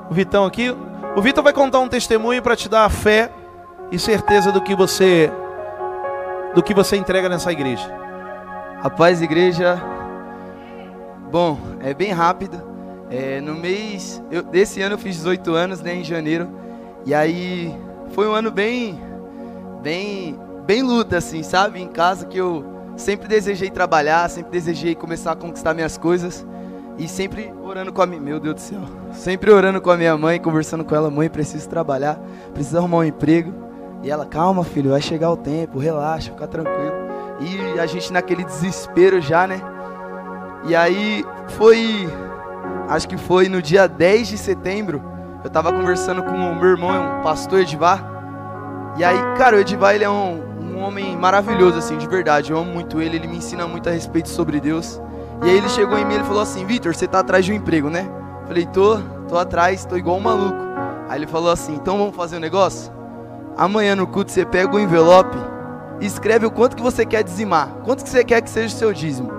O 0.10 0.14
Vitão 0.14 0.46
aqui. 0.46 0.76
O 1.16 1.22
Vitor 1.22 1.44
vai 1.44 1.54
contar 1.54 1.80
um 1.80 1.90
testemunho 1.90 2.42
para 2.42 2.56
te 2.56 2.70
dar 2.70 2.86
a 2.86 2.90
fé 2.90 3.32
e 3.92 3.98
certeza 3.98 4.52
do 4.52 4.62
que 4.62 4.76
você 4.76 5.32
do 6.54 6.62
que 6.64 6.74
você 6.74 6.98
entrega 6.98 7.28
nessa 7.28 7.52
igreja. 7.52 7.92
Rapaz, 8.82 9.22
igreja. 9.22 9.82
Bom, 11.32 11.60
é 11.80 11.94
bem 11.94 12.12
rápido. 12.12 12.69
É, 13.10 13.42
no 13.42 13.56
mês 13.56 14.22
eu, 14.30 14.44
desse 14.44 14.82
ano 14.82 14.96
eu 14.96 15.00
fiz 15.00 15.18
18 15.18 15.54
anos, 15.54 15.82
né, 15.82 15.96
em 15.96 16.04
janeiro. 16.04 16.50
E 17.06 17.14
aí 17.14 17.76
foi 18.12 18.28
um 18.28 18.34
ano 18.34 18.52
bem, 18.52 19.00
bem, 19.82 20.38
bem 20.66 20.84
luta, 20.84 21.18
assim, 21.18 21.42
sabe? 21.42 21.82
Em 21.82 21.88
casa 21.88 22.26
que 22.26 22.38
eu 22.38 22.64
sempre 22.96 23.28
desejei 23.28 23.70
trabalhar, 23.70 24.30
sempre 24.30 24.52
desejei 24.52 24.94
começar 24.94 25.32
a 25.32 25.36
conquistar 25.36 25.74
minhas 25.74 25.98
coisas 25.98 26.46
e 26.98 27.08
sempre 27.08 27.52
orando 27.64 27.94
com 27.94 28.02
a 28.02 28.06
minha, 28.06 28.22
meu 28.22 28.40
Deus 28.40 28.56
do 28.56 28.62
céu, 28.62 28.82
sempre 29.14 29.50
orando 29.50 29.80
com 29.80 29.90
a 29.90 29.96
minha 29.96 30.18
mãe, 30.18 30.40
conversando 30.40 30.84
com 30.84 30.94
ela, 30.94 31.10
mãe, 31.10 31.30
preciso 31.30 31.68
trabalhar, 31.70 32.20
preciso 32.54 32.78
arrumar 32.78 32.98
um 32.98 33.04
emprego. 33.06 33.54
E 34.04 34.10
ela, 34.10 34.26
calma, 34.26 34.64
filho, 34.64 34.92
vai 34.92 35.02
chegar 35.02 35.32
o 35.32 35.38
tempo, 35.38 35.80
relaxa, 35.80 36.32
fica 36.32 36.48
tranquilo. 36.48 36.94
E 37.40 37.80
a 37.80 37.86
gente 37.86 38.12
naquele 38.12 38.44
desespero 38.44 39.22
já, 39.22 39.48
né? 39.48 39.62
E 40.66 40.76
aí 40.76 41.24
foi 41.50 42.08
acho 42.90 43.08
que 43.08 43.18
foi 43.18 43.48
no 43.48 43.62
dia 43.62 43.88
10 43.88 44.28
de 44.28 44.38
setembro, 44.38 45.02
eu 45.44 45.50
tava 45.50 45.72
conversando 45.72 46.22
com 46.24 46.32
o 46.32 46.56
meu 46.56 46.70
irmão, 46.70 47.20
o 47.20 47.24
pastor 47.24 47.60
Edivar. 47.60 48.04
E 48.98 49.04
aí, 49.04 49.18
cara, 49.38 49.56
o 49.56 49.60
Edivar 49.60 49.96
ele 49.96 50.04
é 50.04 50.10
um, 50.10 50.42
um 50.60 50.80
homem 50.80 51.16
maravilhoso, 51.16 51.78
assim, 51.78 51.98
de 51.98 52.08
verdade. 52.08 52.52
Eu 52.52 52.58
amo 52.58 52.74
muito 52.74 53.02
ele, 53.02 53.16
ele 53.16 53.28
me 53.28 53.38
ensina 53.38 53.66
muito 53.66 53.88
a 53.88 53.92
respeito 53.92 54.28
sobre 54.28 54.60
Deus. 54.60 55.00
E 55.44 55.50
aí 55.50 55.56
ele 55.56 55.70
chegou 55.70 55.98
em 55.98 56.04
mim 56.04 56.16
e 56.16 56.24
falou 56.24 56.42
assim: 56.42 56.66
Vitor, 56.66 56.94
você 56.94 57.08
tá 57.08 57.20
atrás 57.20 57.46
de 57.46 57.54
um 57.54 57.56
emprego, 57.56 57.90
né? 57.90 58.10
Falei: 58.46 58.66
tô, 58.66 58.98
tô 59.28 59.38
atrás, 59.38 59.86
tô 59.86 59.96
igual 59.96 60.18
um 60.18 60.22
maluco. 60.22 60.58
Aí 61.08 61.20
ele 61.20 61.28
falou 61.28 61.52
assim: 61.52 61.76
então 61.76 61.98
vamos 61.98 62.16
fazer 62.16 62.36
um 62.36 62.42
negócio? 62.42 62.92
Amanhã 63.56 63.96
no 63.96 64.08
culto 64.08 64.32
você 64.32 64.46
pega 64.46 64.76
o 64.76 64.80
envelope 64.80 65.38
e 66.02 66.06
escreve 66.06 66.46
o 66.46 66.52
quanto 66.52 66.76
que 66.76 66.84
você 66.84 67.06
quer 67.06 67.24
dizimar. 67.24 67.70
Quanto 67.86 68.04
que 68.04 68.10
você 68.10 68.24
quer 68.24 68.42
que 68.42 68.50
seja 68.50 68.76
o 68.76 68.78
seu 68.78 68.94
dízimo? 68.94 69.32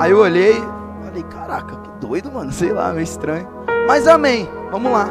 Aí 0.00 0.10
eu 0.10 0.18
olhei, 0.18 0.60
falei: 1.04 1.22
caraca, 1.22 1.85
doido, 1.96 2.30
mano, 2.30 2.52
sei 2.52 2.72
lá, 2.72 2.92
meio 2.92 3.04
estranho. 3.04 3.48
Mas 3.86 4.06
amém, 4.06 4.48
vamos 4.70 4.92
lá. 4.92 5.08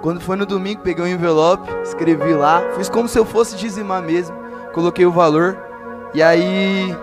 Quando 0.00 0.20
foi 0.20 0.36
no 0.36 0.46
domingo, 0.46 0.82
peguei 0.82 1.04
um 1.04 1.08
envelope, 1.08 1.68
escrevi 1.82 2.32
lá, 2.32 2.62
fiz 2.76 2.88
como 2.88 3.08
se 3.08 3.18
eu 3.18 3.24
fosse 3.24 3.56
dizimar 3.56 4.00
mesmo, 4.02 4.36
coloquei 4.72 5.04
o 5.04 5.10
valor 5.10 5.58
e 6.14 6.22
aí 6.22 6.96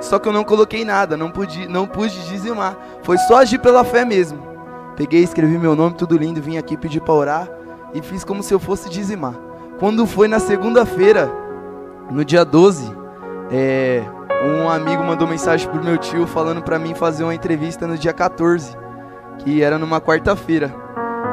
só 0.00 0.18
que 0.18 0.28
eu 0.28 0.32
não 0.32 0.44
coloquei 0.44 0.84
nada, 0.84 1.16
não 1.16 1.30
pude, 1.30 1.68
não 1.68 1.86
pude 1.86 2.26
dizimar. 2.28 2.76
Foi 3.02 3.18
só 3.18 3.36
agir 3.36 3.58
pela 3.58 3.84
fé 3.84 4.04
mesmo. 4.04 4.42
Peguei, 4.96 5.22
escrevi 5.22 5.58
meu 5.58 5.76
nome, 5.76 5.94
tudo 5.96 6.16
lindo, 6.16 6.40
vim 6.40 6.56
aqui 6.56 6.76
pedir 6.76 7.00
para 7.00 7.14
orar 7.14 7.48
e 7.94 8.02
fiz 8.02 8.24
como 8.24 8.42
se 8.42 8.52
eu 8.52 8.58
fosse 8.58 8.88
dizimar. 8.88 9.34
Quando 9.78 10.06
foi 10.06 10.26
na 10.28 10.38
segunda-feira, 10.38 11.30
no 12.10 12.24
dia 12.24 12.44
12, 12.44 12.92
é, 13.50 14.04
um 14.42 14.68
amigo 14.68 15.02
mandou 15.02 15.28
mensagem 15.28 15.68
pro 15.68 15.82
meu 15.82 15.98
tio 15.98 16.26
falando 16.26 16.62
para 16.62 16.78
mim 16.78 16.94
fazer 16.94 17.24
uma 17.24 17.34
entrevista 17.34 17.86
no 17.86 17.98
dia 17.98 18.12
14, 18.12 18.76
que 19.38 19.62
era 19.62 19.78
numa 19.78 20.00
quarta-feira. 20.00 20.74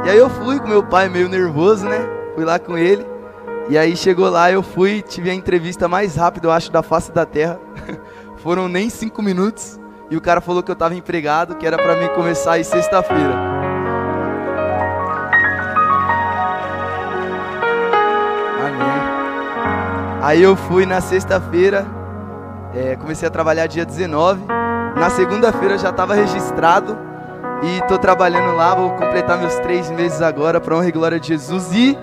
E 0.06 0.10
aí 0.10 0.18
eu 0.18 0.30
fui 0.30 0.60
com 0.60 0.68
meu 0.68 0.84
pai 0.84 1.08
meio 1.08 1.30
nervoso, 1.30 1.86
né? 1.86 2.08
Fui 2.36 2.44
lá 2.44 2.60
com 2.60 2.78
ele. 2.78 3.06
E 3.70 3.78
aí 3.78 3.96
chegou 3.96 4.30
lá, 4.30 4.52
eu 4.52 4.64
fui, 4.64 5.02
tive 5.02 5.30
a 5.30 5.34
entrevista 5.34 5.88
mais 5.88 6.16
rápida, 6.16 6.48
eu 6.48 6.52
acho, 6.52 6.72
da 6.72 6.84
face 6.84 7.12
da 7.12 7.26
terra. 7.26 7.60
Foram 8.38 8.68
nem 8.68 8.90
cinco 8.90 9.22
minutos. 9.22 9.80
E 10.10 10.16
o 10.16 10.22
cara 10.22 10.40
falou 10.40 10.64
que 10.64 10.72
eu 10.72 10.74
estava 10.74 10.96
empregado, 10.96 11.56
que 11.56 11.68
era 11.68 11.78
para 11.78 11.96
mim 11.96 12.08
começar 12.16 12.54
aí 12.54 12.64
sexta-feira. 12.64 13.58
Aí 20.22 20.44
eu 20.44 20.58
fui 20.58 20.86
na 20.86 21.00
sexta-feira, 21.00 21.88
é, 22.78 22.96
comecei 22.96 23.28
a 23.28 23.32
trabalhar 23.32 23.66
dia 23.68 23.86
19. 23.86 24.42
Na 24.96 25.10
segunda-feira 25.10 25.78
já 25.78 25.90
estava 25.90 26.14
registrado 26.14 26.98
e 27.64 27.82
tô 27.88 27.98
trabalhando 27.98 28.56
lá, 28.56 28.76
vou 28.76 28.92
completar 28.92 29.38
meus 29.38 29.56
três 29.56 29.90
meses 29.90 30.22
agora 30.22 30.62
para 30.62 30.76
honra 30.76 30.88
e 30.88 30.92
glória 30.92 31.20
de 31.20 31.30
Jesus. 31.30 31.72
E 31.74 31.98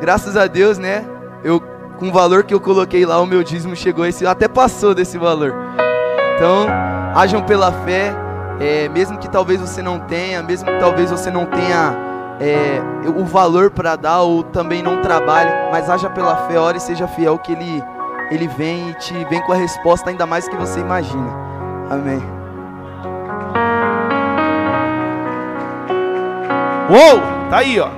graças 0.00 0.36
a 0.36 0.46
Deus, 0.46 0.78
né? 0.78 1.04
Eu 1.44 1.60
com 1.98 2.08
o 2.08 2.12
valor 2.12 2.44
que 2.44 2.52
eu 2.52 2.60
coloquei 2.60 3.06
lá, 3.06 3.18
o 3.20 3.26
meu 3.26 3.42
dízimo 3.42 3.74
chegou 3.74 4.04
esse, 4.04 4.26
até 4.26 4.46
passou 4.46 4.94
desse 4.94 5.16
valor. 5.16 5.54
Então, 6.34 6.66
hajam 7.14 7.42
pela 7.42 7.72
fé, 7.72 8.14
é, 8.60 8.86
mesmo 8.90 9.16
que 9.16 9.30
talvez 9.30 9.62
você 9.62 9.80
não 9.80 9.98
tenha, 10.00 10.42
mesmo 10.42 10.70
que 10.70 10.78
talvez 10.78 11.10
você 11.10 11.30
não 11.30 11.46
tenha 11.46 11.96
é, 12.38 12.82
o 13.08 13.24
valor 13.24 13.70
para 13.70 13.96
dar 13.96 14.20
ou 14.20 14.42
também 14.42 14.82
não 14.82 15.00
trabalhe, 15.00 15.50
mas 15.72 15.88
haja 15.88 16.10
pela 16.10 16.36
fé, 16.46 16.58
ore 16.58 16.76
e 16.76 16.80
seja 16.82 17.08
fiel 17.08 17.38
que 17.38 17.52
ele 17.52 17.82
ele 18.30 18.48
vem 18.48 18.90
e 18.90 18.94
te 18.94 19.12
vem 19.26 19.40
com 19.42 19.52
a 19.52 19.56
resposta 19.56 20.10
ainda 20.10 20.26
mais 20.26 20.48
que 20.48 20.56
você 20.56 20.80
imagina. 20.80 21.30
Amém. 21.90 22.22
Uou, 26.88 27.20
tá 27.50 27.58
aí, 27.58 27.80
ó. 27.80 27.88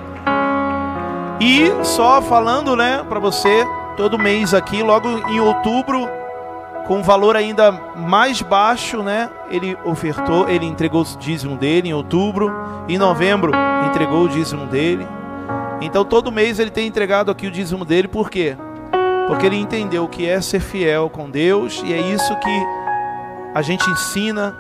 E 1.41 1.73
só 1.85 2.21
falando, 2.21 2.75
né, 2.75 3.05
para 3.09 3.21
você, 3.21 3.65
todo 3.97 4.19
mês 4.19 4.55
aqui, 4.55 4.83
logo 4.83 5.09
em 5.29 5.41
outubro, 5.41 6.09
com 6.87 7.03
valor 7.03 7.37
ainda 7.37 7.71
mais 7.71 8.41
baixo, 8.41 9.03
né? 9.03 9.29
Ele 9.51 9.77
ofertou, 9.85 10.49
ele 10.49 10.65
entregou 10.65 11.03
o 11.03 11.19
dízimo 11.19 11.57
dele 11.57 11.91
em 11.91 11.93
outubro, 11.93 12.51
em 12.89 12.97
novembro 12.97 13.53
entregou 13.87 14.25
o 14.25 14.29
dízimo 14.29 14.67
dele. 14.67 15.07
Então 15.81 16.05
todo 16.05 16.33
mês 16.33 16.59
ele 16.59 16.71
tem 16.71 16.87
entregado 16.87 17.31
aqui 17.31 17.47
o 17.47 17.51
dízimo 17.51 17.85
dele, 17.85 18.09
por 18.09 18.31
quê? 18.31 18.57
Porque 19.29 19.47
ele 19.47 19.57
entendeu 19.57 20.05
o 20.05 20.09
que 20.09 20.27
é 20.27 20.41
ser 20.41 20.59
fiel 20.59 21.09
com 21.11 21.31
Deus 21.31 21.83
e 21.85 21.93
é 21.93 22.01
isso 22.01 22.35
que 22.37 22.67
a 23.55 23.61
gente 23.61 23.89
ensina, 23.91 24.57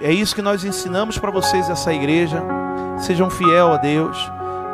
é 0.00 0.12
isso 0.12 0.34
que 0.34 0.42
nós 0.42 0.62
ensinamos 0.62 1.18
para 1.18 1.30
vocês 1.30 1.70
essa 1.70 1.92
igreja. 1.92 2.42
Sejam 2.98 3.30
fiel 3.30 3.72
a 3.72 3.78
Deus. 3.78 4.16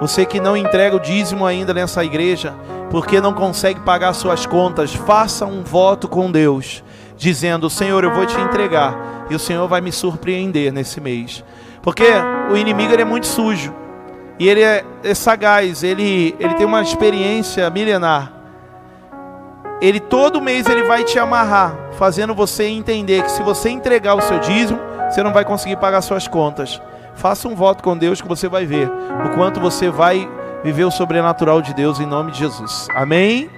Você 0.01 0.27
que 0.27 0.41
não 0.41 0.57
entrega 0.57 0.97
o 0.97 1.01
dízimo 1.01 1.47
ainda 1.47 1.73
nessa 1.73 2.05
igreja, 2.05 2.55
porque 2.91 3.21
não 3.21 3.33
consegue 3.33 3.81
pagar 3.81 4.13
suas 4.15 4.47
contas, 4.47 4.93
faça 4.93 5.47
um 5.47 5.63
voto 5.63 6.09
com 6.09 6.31
Deus, 6.31 6.83
dizendo: 7.17 7.71
Senhor, 7.71 8.03
eu 8.03 8.13
vou 8.13 8.27
te 8.27 8.39
entregar 8.41 9.27
e 9.31 9.35
o 9.35 9.39
Senhor 9.39 9.69
vai 9.69 9.81
me 9.81 9.93
surpreender 9.93 10.73
nesse 10.73 11.01
mês. 11.01 11.45
Porque 11.83 12.07
o 12.51 12.57
inimigo 12.57 12.93
ele 12.93 13.03
é 13.03 13.07
muito 13.07 13.27
sujo 13.27 13.73
e 14.41 14.49
ele 14.49 14.63
é, 14.63 14.85
é 15.05 15.15
sagaz, 15.15 15.85
ele, 15.85 16.35
ele 16.41 16.55
tem 16.55 16.67
uma 16.67 16.83
experiência 16.83 17.71
milenar. 17.71 18.40
Ele 19.81 19.99
todo 19.99 20.43
mês 20.43 20.67
ele 20.67 20.83
vai 20.83 21.05
te 21.05 21.19
amarrar, 21.19 21.75
fazendo 21.93 22.35
você 22.35 22.65
entender 22.65 23.23
que 23.23 23.31
se 23.31 23.43
você 23.43 23.71
entregar 23.71 24.15
o 24.15 24.21
seu 24.21 24.39
dízimo, 24.39 24.79
você 25.09 25.23
não 25.23 25.33
vai 25.33 25.45
conseguir 25.45 25.77
pagar 25.77 26.03
suas 26.03 26.29
contas. 26.29 26.81
Faça 27.15 27.49
um 27.49 27.55
voto 27.55 27.83
com 27.83 27.97
Deus 27.97 28.21
que 28.21 28.29
você 28.29 28.49
vai 28.49 28.67
ver 28.67 28.89
o 29.25 29.35
quanto 29.35 29.59
você 29.59 29.89
vai 29.89 30.29
viver 30.63 30.85
o 30.85 30.91
sobrenatural 30.91 31.63
de 31.63 31.73
Deus 31.73 31.99
em 31.99 32.07
nome 32.07 32.33
de 32.33 32.39
Jesus. 32.39 32.87
Amém? 32.95 33.51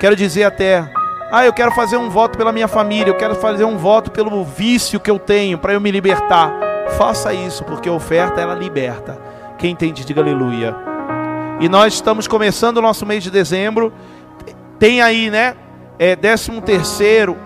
Quero 0.00 0.14
dizer 0.14 0.44
até, 0.44 0.88
ah, 1.32 1.44
eu 1.44 1.52
quero 1.52 1.72
fazer 1.72 1.96
um 1.96 2.10
voto 2.10 2.38
pela 2.38 2.52
minha 2.52 2.68
família, 2.68 3.10
eu 3.10 3.16
quero 3.16 3.34
fazer 3.34 3.64
um 3.64 3.76
voto 3.76 4.10
pelo 4.10 4.44
vício 4.44 5.00
que 5.00 5.10
eu 5.10 5.18
tenho 5.18 5.58
para 5.58 5.72
eu 5.72 5.80
me 5.80 5.90
libertar. 5.90 6.52
Faça 6.96 7.34
isso, 7.34 7.64
porque 7.64 7.88
a 7.88 7.92
oferta 7.92 8.40
ela 8.40 8.54
liberta. 8.54 9.18
Quem 9.58 9.72
entende, 9.72 10.04
diga 10.04 10.20
aleluia. 10.20 10.74
E 11.58 11.68
nós 11.68 11.94
estamos 11.94 12.28
começando 12.28 12.76
o 12.76 12.82
nosso 12.82 13.04
mês 13.06 13.24
de 13.24 13.30
dezembro. 13.30 13.92
Tem 14.78 15.00
aí, 15.00 15.30
né? 15.30 15.56
É 15.98 16.14
décimo 16.14 16.60
terceiro, 16.60 17.36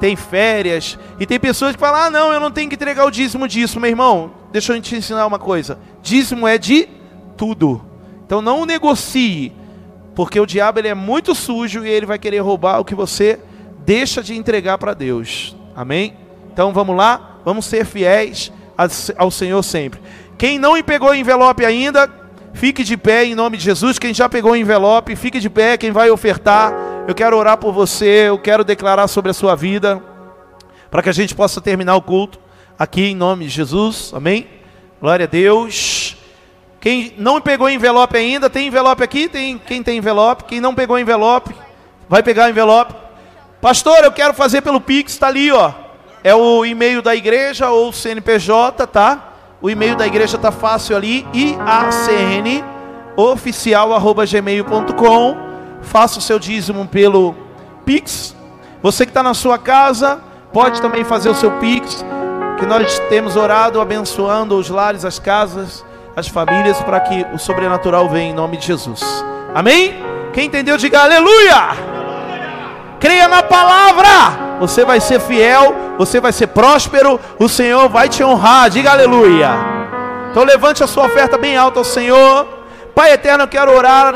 tem 0.00 0.16
férias. 0.16 0.98
E 1.20 1.26
tem 1.26 1.38
pessoas 1.38 1.74
que 1.74 1.80
falam: 1.80 2.00
ah, 2.00 2.10
não, 2.10 2.32
eu 2.32 2.40
não 2.40 2.50
tenho 2.50 2.68
que 2.68 2.74
entregar 2.74 3.04
o 3.04 3.10
dízimo 3.10 3.46
disso, 3.46 3.80
meu 3.80 3.90
irmão 3.90 4.38
deixa 4.50 4.74
eu 4.74 4.80
te 4.80 4.96
ensinar 4.96 5.26
uma 5.26 5.38
coisa: 5.38 5.78
dízimo 6.02 6.46
é 6.46 6.58
de 6.58 6.88
tudo. 7.36 7.84
Então 8.26 8.42
não 8.42 8.66
negocie, 8.66 9.52
porque 10.14 10.38
o 10.38 10.46
diabo 10.46 10.78
ele 10.78 10.88
é 10.88 10.94
muito 10.94 11.34
sujo 11.34 11.84
e 11.84 11.88
ele 11.88 12.06
vai 12.06 12.18
querer 12.18 12.40
roubar 12.40 12.78
o 12.78 12.84
que 12.84 12.94
você 12.94 13.38
deixa 13.84 14.22
de 14.22 14.36
entregar 14.36 14.78
para 14.78 14.94
Deus. 14.94 15.56
Amém? 15.74 16.14
Então 16.52 16.72
vamos 16.72 16.96
lá, 16.96 17.38
vamos 17.44 17.64
ser 17.66 17.84
fiéis 17.84 18.52
ao 19.16 19.30
Senhor 19.30 19.62
sempre. 19.62 20.00
Quem 20.36 20.58
não 20.58 20.80
pegou 20.82 21.14
envelope 21.14 21.64
ainda, 21.64 22.06
fique 22.58 22.82
de 22.82 22.96
pé 22.96 23.24
em 23.24 23.36
nome 23.36 23.56
de 23.56 23.62
Jesus. 23.62 24.00
Quem 24.00 24.12
já 24.12 24.28
pegou 24.28 24.56
envelope, 24.56 25.14
fique 25.14 25.38
de 25.38 25.48
pé. 25.48 25.76
Quem 25.76 25.92
vai 25.92 26.10
ofertar, 26.10 26.72
eu 27.06 27.14
quero 27.14 27.36
orar 27.36 27.56
por 27.56 27.72
você, 27.72 28.28
eu 28.28 28.38
quero 28.38 28.64
declarar 28.64 29.06
sobre 29.06 29.30
a 29.30 29.34
sua 29.34 29.54
vida, 29.54 30.02
para 30.90 31.00
que 31.00 31.08
a 31.08 31.12
gente 31.12 31.36
possa 31.36 31.60
terminar 31.60 31.94
o 31.94 32.02
culto 32.02 32.40
aqui 32.76 33.06
em 33.06 33.14
nome 33.14 33.44
de 33.44 33.50
Jesus, 33.50 34.12
amém? 34.12 34.48
Glória 35.00 35.24
a 35.24 35.28
Deus. 35.28 36.16
Quem 36.80 37.14
não 37.16 37.40
pegou 37.40 37.70
envelope 37.70 38.16
ainda, 38.16 38.50
tem 38.50 38.66
envelope 38.66 39.04
aqui? 39.04 39.28
Tem 39.28 39.56
quem 39.56 39.80
tem 39.80 39.98
envelope? 39.98 40.44
Quem 40.44 40.60
não 40.60 40.74
pegou 40.74 40.98
envelope, 40.98 41.54
vai 42.08 42.24
pegar 42.24 42.50
envelope. 42.50 42.92
Pastor, 43.60 43.98
eu 44.02 44.10
quero 44.10 44.34
fazer 44.34 44.62
pelo 44.62 44.80
Pix, 44.80 45.12
está 45.12 45.28
ali, 45.28 45.52
ó. 45.52 45.72
É 46.24 46.34
o 46.34 46.64
e-mail 46.64 47.02
da 47.02 47.14
igreja 47.14 47.70
ou 47.70 47.92
CNPJ, 47.92 48.84
tá? 48.88 49.27
O 49.60 49.68
e-mail 49.68 49.96
da 49.96 50.06
igreja 50.06 50.36
está 50.36 50.52
fácil 50.52 50.96
ali, 50.96 51.26
iacn 51.32 52.64
oficial@gmail.com. 53.16 55.36
Faça 55.82 56.18
o 56.18 56.22
seu 56.22 56.38
dízimo 56.38 56.86
pelo 56.86 57.34
Pix. 57.84 58.36
Você 58.80 59.04
que 59.04 59.10
está 59.10 59.22
na 59.22 59.34
sua 59.34 59.58
casa, 59.58 60.20
pode 60.52 60.80
também 60.80 61.04
fazer 61.04 61.28
o 61.28 61.34
seu 61.34 61.50
Pix 61.58 62.04
que 62.58 62.66
nós 62.66 62.98
temos 63.08 63.36
orado 63.36 63.80
abençoando 63.80 64.56
os 64.56 64.68
lares, 64.68 65.04
as 65.04 65.18
casas, 65.18 65.84
as 66.16 66.28
famílias, 66.28 66.80
para 66.82 67.00
que 67.00 67.26
o 67.32 67.38
sobrenatural 67.38 68.08
venha 68.08 68.30
em 68.30 68.34
nome 68.34 68.56
de 68.56 68.66
Jesus. 68.66 69.02
Amém? 69.54 69.94
Quem 70.32 70.46
entendeu, 70.46 70.76
diga 70.76 71.02
aleluia! 71.02 71.97
Creia 73.00 73.28
na 73.28 73.42
palavra. 73.42 74.58
Você 74.60 74.84
vai 74.84 75.00
ser 75.00 75.20
fiel, 75.20 75.74
você 75.96 76.20
vai 76.20 76.32
ser 76.32 76.48
próspero, 76.48 77.20
o 77.38 77.48
Senhor 77.48 77.88
vai 77.88 78.08
te 78.08 78.24
honrar. 78.24 78.70
Diga 78.70 78.90
aleluia. 78.90 79.50
Então 80.30 80.44
levante 80.44 80.82
a 80.82 80.86
sua 80.86 81.06
oferta 81.06 81.38
bem 81.38 81.56
alta 81.56 81.78
ao 81.78 81.84
Senhor. 81.84 82.46
Pai 82.94 83.12
eterno, 83.12 83.44
eu 83.44 83.48
quero 83.48 83.72
orar 83.72 84.14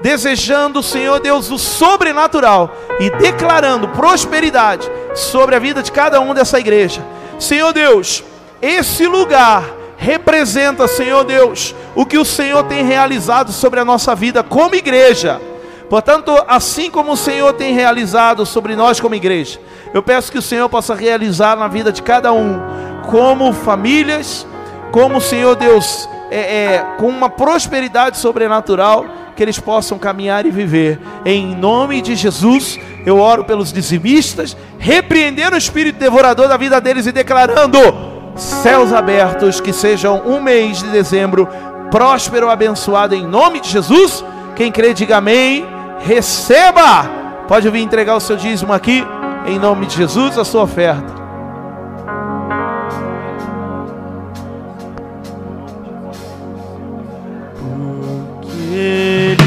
desejando, 0.00 0.82
Senhor 0.82 1.20
Deus, 1.20 1.50
o 1.50 1.58
sobrenatural 1.58 2.74
e 2.98 3.08
declarando 3.10 3.88
prosperidade 3.88 4.90
sobre 5.14 5.54
a 5.54 5.58
vida 5.58 5.82
de 5.82 5.92
cada 5.92 6.20
um 6.20 6.34
dessa 6.34 6.58
igreja. 6.58 7.04
Senhor 7.38 7.72
Deus, 7.72 8.24
esse 8.60 9.06
lugar 9.06 9.62
representa, 9.96 10.88
Senhor 10.88 11.24
Deus, 11.24 11.74
o 11.94 12.04
que 12.04 12.18
o 12.18 12.24
Senhor 12.24 12.64
tem 12.64 12.84
realizado 12.84 13.52
sobre 13.52 13.78
a 13.78 13.84
nossa 13.84 14.14
vida 14.14 14.42
como 14.42 14.74
igreja. 14.74 15.40
Portanto, 15.92 16.32
assim 16.48 16.90
como 16.90 17.12
o 17.12 17.16
Senhor 17.18 17.52
tem 17.52 17.74
realizado 17.74 18.46
sobre 18.46 18.74
nós 18.74 18.98
como 18.98 19.14
igreja, 19.14 19.60
eu 19.92 20.02
peço 20.02 20.32
que 20.32 20.38
o 20.38 20.42
Senhor 20.42 20.66
possa 20.66 20.94
realizar 20.94 21.54
na 21.54 21.68
vida 21.68 21.92
de 21.92 22.00
cada 22.00 22.32
um, 22.32 22.58
como 23.10 23.52
famílias, 23.52 24.46
como 24.90 25.18
o 25.18 25.20
Senhor 25.20 25.54
Deus, 25.54 26.08
é, 26.30 26.38
é, 26.38 26.86
com 26.96 27.08
uma 27.08 27.28
prosperidade 27.28 28.16
sobrenatural, 28.16 29.04
que 29.36 29.42
eles 29.42 29.60
possam 29.60 29.98
caminhar 29.98 30.46
e 30.46 30.50
viver. 30.50 30.98
Em 31.26 31.54
nome 31.54 32.00
de 32.00 32.16
Jesus, 32.16 32.80
eu 33.04 33.18
oro 33.18 33.44
pelos 33.44 33.70
dizimistas, 33.70 34.56
repreendendo 34.78 35.56
o 35.56 35.58
espírito 35.58 35.98
devorador 35.98 36.48
da 36.48 36.56
vida 36.56 36.80
deles 36.80 37.04
e 37.04 37.12
declarando 37.12 37.78
céus 38.34 38.94
abertos, 38.94 39.60
que 39.60 39.74
sejam 39.74 40.22
um 40.24 40.40
mês 40.40 40.78
de 40.78 40.88
dezembro 40.88 41.46
próspero, 41.90 42.48
abençoado 42.48 43.14
em 43.14 43.26
nome 43.26 43.60
de 43.60 43.68
Jesus. 43.68 44.24
Quem 44.56 44.72
crê, 44.72 44.94
diga 44.94 45.18
amém 45.18 45.81
receba. 46.04 47.04
Pode 47.48 47.68
vir 47.70 47.80
entregar 47.80 48.16
o 48.16 48.20
seu 48.20 48.36
dízimo 48.36 48.72
aqui, 48.72 49.04
em 49.46 49.58
nome 49.58 49.86
de 49.86 49.96
Jesus, 49.96 50.38
a 50.38 50.44
sua 50.44 50.62
oferta. 50.62 51.22
Porque 58.40 59.41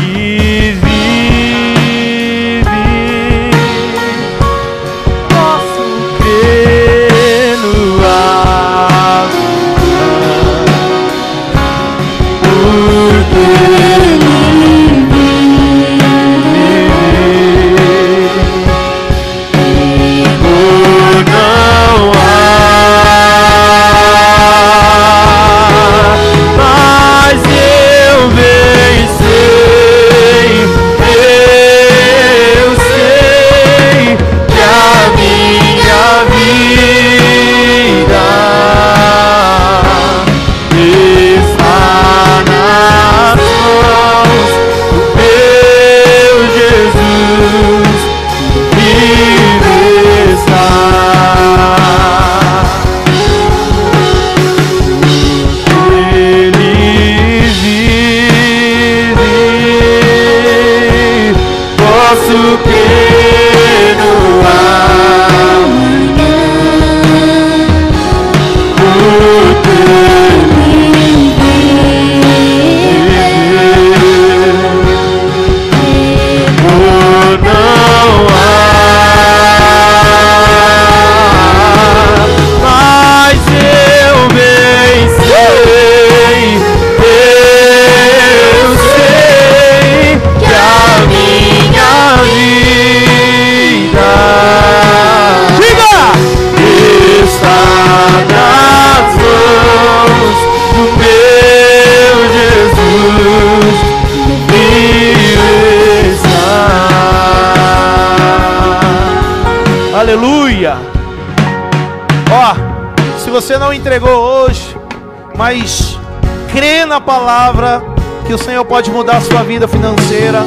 o 118.35 118.37
Senhor 118.37 118.65
pode 118.65 118.91
mudar 118.91 119.17
a 119.17 119.21
sua 119.21 119.43
vida 119.43 119.65
financeira, 119.65 120.43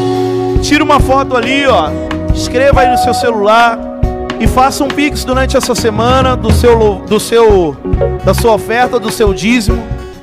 tira 0.62 0.84
uma 0.84 1.00
foto 1.00 1.34
ali, 1.34 1.66
ó, 1.66 1.88
escreva 2.34 2.82
aí 2.82 2.90
no 2.90 2.98
seu 2.98 3.14
celular 3.14 3.78
e 4.38 4.46
faça 4.46 4.84
um 4.84 4.88
pix 4.88 5.24
durante 5.24 5.56
essa 5.56 5.74
semana 5.74 6.36
do 6.36 6.52
seu 6.52 7.02
do 7.08 7.18
seu 7.18 7.74
da 8.24 8.34
sua 8.34 8.52
oferta, 8.52 9.00
do 9.00 9.10
seu 9.10 9.32
dízimo 9.32 9.82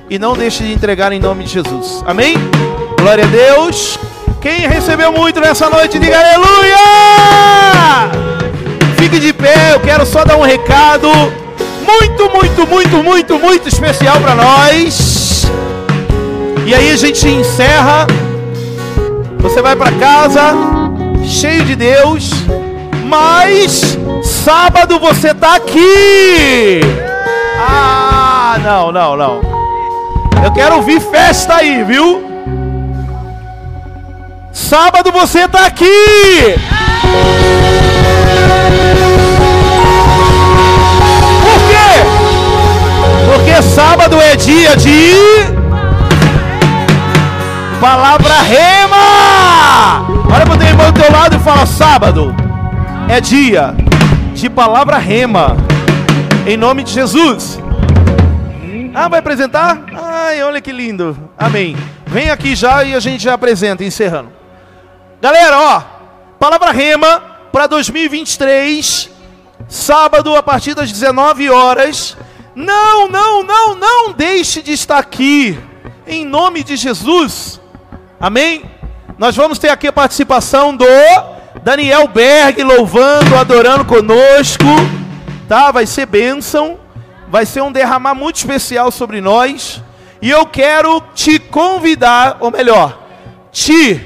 e 0.10 0.20
não 0.20 0.34
deixe 0.34 0.64
de 0.64 0.74
entregar 0.74 1.12
em 1.12 1.20
nome 1.20 1.44
de 1.44 1.54
Jesus. 1.54 2.04
Amém? 2.06 2.36
Glória 3.00 3.24
a 3.24 3.28
Deus. 3.28 3.98
Quem 4.42 4.68
recebeu 4.68 5.12
muito 5.12 5.40
nessa 5.40 5.68
noite, 5.68 5.98
diga 5.98 6.20
aleluia! 6.20 6.78
Fique 8.98 9.20
de 9.20 9.34
pé, 9.34 9.74
eu 9.74 9.80
quero 9.80 10.06
só 10.06 10.24
dar 10.24 10.38
um 10.38 10.44
recado 10.44 11.10
muito, 11.84 12.30
muito, 12.30 12.68
muito, 12.68 13.04
muito, 13.04 13.40
muito 13.40 13.68
especial 13.68 14.20
para 14.22 14.36
nós. 14.36 15.15
E 16.66 16.74
aí 16.74 16.92
a 16.92 16.98
gente 16.98 17.28
encerra. 17.28 18.08
Você 19.40 19.62
vai 19.62 19.76
para 19.76 19.92
casa 19.92 20.56
cheio 21.24 21.64
de 21.64 21.76
Deus, 21.76 22.32
mas 23.06 23.96
sábado 24.24 25.00
você 25.00 25.32
tá 25.32 25.56
aqui. 25.56 26.82
Ah, 27.60 28.58
não, 28.64 28.92
não, 28.92 29.16
não. 29.16 29.42
Eu 30.44 30.52
quero 30.52 30.78
ouvir 30.78 31.00
festa 31.00 31.58
aí, 31.58 31.84
viu? 31.84 32.24
Sábado 34.52 35.12
você 35.12 35.48
tá 35.48 35.68
aqui. 35.68 36.56
Por 41.44 41.60
quê? 41.70 43.36
Porque 43.36 43.62
sábado 43.62 44.20
é 44.20 44.36
dia 44.36 44.76
de 44.76 45.55
palavra 47.86 48.42
rema. 48.42 50.08
Olha 50.34 50.44
para 50.44 50.58
o 50.58 50.64
irmão 50.64 50.92
do 50.92 51.00
teu 51.00 51.12
lado 51.12 51.36
e 51.36 51.40
fala: 51.40 51.68
sábado 51.68 52.36
é 53.08 53.22
dia 53.22 53.76
de 54.34 54.50
palavra 54.50 54.98
rema. 54.98 55.56
Em 56.48 56.58
nome 56.58 56.84
de 56.84 56.92
Jesus. 56.92 57.60
Ah, 58.92 59.08
vai 59.08 59.20
apresentar? 59.20 59.84
Ai, 59.94 60.42
olha 60.42 60.60
que 60.62 60.72
lindo. 60.72 61.16
Amém. 61.38 61.78
Vem 62.08 62.32
aqui 62.32 62.56
já 62.56 62.84
e 62.84 62.96
a 62.96 63.00
gente 63.00 63.24
já 63.24 63.36
apresenta, 63.36 63.84
encerrando. 63.84 64.30
Galera, 65.22 65.60
ó, 65.60 65.82
palavra 66.40 66.72
rema 66.72 67.22
para 67.52 67.68
2023, 67.68 69.12
sábado 69.68 70.36
a 70.36 70.42
partir 70.42 70.74
das 70.74 70.92
19 70.92 71.52
horas. 71.52 72.18
Não, 72.56 73.08
não, 73.10 73.44
não, 73.44 73.76
não 73.76 74.12
deixe 74.12 74.64
de 74.64 74.72
estar 74.72 74.98
aqui. 74.98 75.60
Em 76.08 76.26
nome 76.26 76.64
de 76.64 76.76
Jesus. 76.78 77.62
Amém? 78.26 78.64
Nós 79.20 79.36
vamos 79.36 79.60
ter 79.60 79.70
aqui 79.70 79.86
a 79.86 79.94
participação 79.94 80.76
do 80.76 80.88
Daniel 81.62 82.08
Berg 82.08 82.64
louvando, 82.64 83.36
adorando 83.36 83.86
conosco. 83.86 84.66
Tá? 85.48 85.70
Vai 85.70 85.86
ser 85.86 86.08
bênção. 86.08 86.80
Vai 87.28 87.46
ser 87.46 87.62
um 87.62 87.72
derramar 87.72 88.16
muito 88.16 88.38
especial 88.38 88.90
sobre 88.90 89.22
nós. 89.22 89.80
E 90.24 90.32
eu 90.32 90.44
quero 90.48 91.04
te 91.14 91.38
convidar, 91.38 92.38
ou 92.40 92.50
melhor, 92.50 93.00
te 93.52 94.04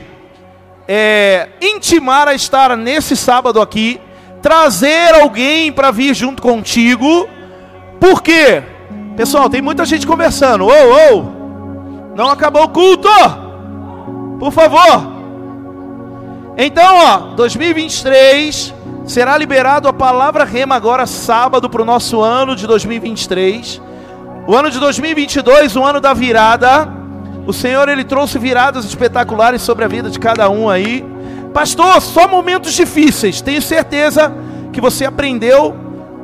é, 0.86 1.48
intimar 1.62 2.28
a 2.28 2.34
estar 2.34 2.76
nesse 2.76 3.16
sábado 3.16 3.62
aqui, 3.62 4.02
trazer 4.42 5.16
alguém 5.16 5.72
para 5.72 5.92
vir 5.92 6.14
junto 6.14 6.42
contigo. 6.42 7.30
Por 8.02 8.22
quê? 8.22 8.64
Pessoal, 9.16 9.50
tem 9.50 9.62
muita 9.62 9.86
gente 9.86 10.06
conversando. 10.06 10.66
Ô, 10.66 10.72
ô, 11.16 12.16
não 12.18 12.30
acabou 12.30 12.64
o 12.64 12.68
culto. 12.70 13.08
Por 14.40 14.52
favor. 14.54 15.20
Então, 16.58 16.96
ó, 16.98 17.18
2023 17.36 18.74
será 19.06 19.38
liberado 19.38 19.88
a 19.88 19.94
palavra 19.94 20.44
rema 20.44 20.76
agora 20.76 21.06
sábado 21.06 21.70
para 21.70 21.82
o 21.82 21.86
nosso 21.86 22.22
ano 22.22 22.56
de 22.56 22.66
2023. 22.66 23.82
O 24.48 24.56
ano 24.56 24.72
de 24.72 24.80
2022, 24.80 25.76
o 25.76 25.84
ano 25.84 26.00
da 26.00 26.14
virada. 26.14 26.88
O 27.46 27.54
Senhor 27.54 27.90
ele 27.90 28.04
trouxe 28.04 28.40
viradas 28.40 28.86
espetaculares 28.86 29.62
sobre 29.62 29.84
a 29.84 29.88
vida 29.88 30.10
de 30.10 30.20
cada 30.20 30.50
um 30.50 30.70
aí. 30.70 31.06
Pastor, 31.54 32.02
só 32.02 32.28
momentos 32.28 32.74
difíceis. 32.74 33.42
Tenho 33.42 33.62
certeza 33.62 34.32
que 34.72 34.80
você 34.80 35.06
aprendeu, 35.06 35.76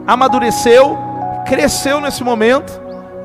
amadureceu, 0.06 0.98
cresceu 1.46 2.00
nesse 2.00 2.24
momento. 2.24 2.80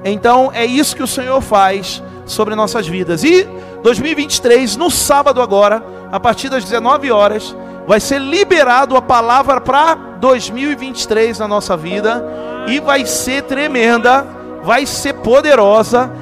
Então 0.05 0.51
é 0.55 0.65
isso 0.65 0.97
que 0.97 1.03
o 1.03 1.07
Senhor 1.07 1.41
faz 1.41 2.03
sobre 2.25 2.55
nossas 2.55 2.87
vidas. 2.87 3.23
E 3.23 3.47
2023, 3.83 4.77
no 4.77 4.91
sábado 4.91 5.41
agora, 5.41 5.83
a 6.13 6.21
partir 6.21 6.49
das 6.49 6.65
19 6.65 7.11
horas, 7.11 7.57
vai 7.87 8.01
ser 8.01 8.21
liberado 8.21 8.97
a 8.97 9.03
palavra 9.03 9.61
para 9.61 9.95
2023 9.95 11.39
na 11.39 11.49
nossa 11.49 11.77
vida 11.77 12.25
e 12.69 12.79
vai 12.79 13.07
ser 13.07 13.43
tremenda, 13.43 14.27
vai 14.63 14.87
ser 14.87 15.15
poderosa. 15.15 16.13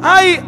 Aí, 0.00 0.42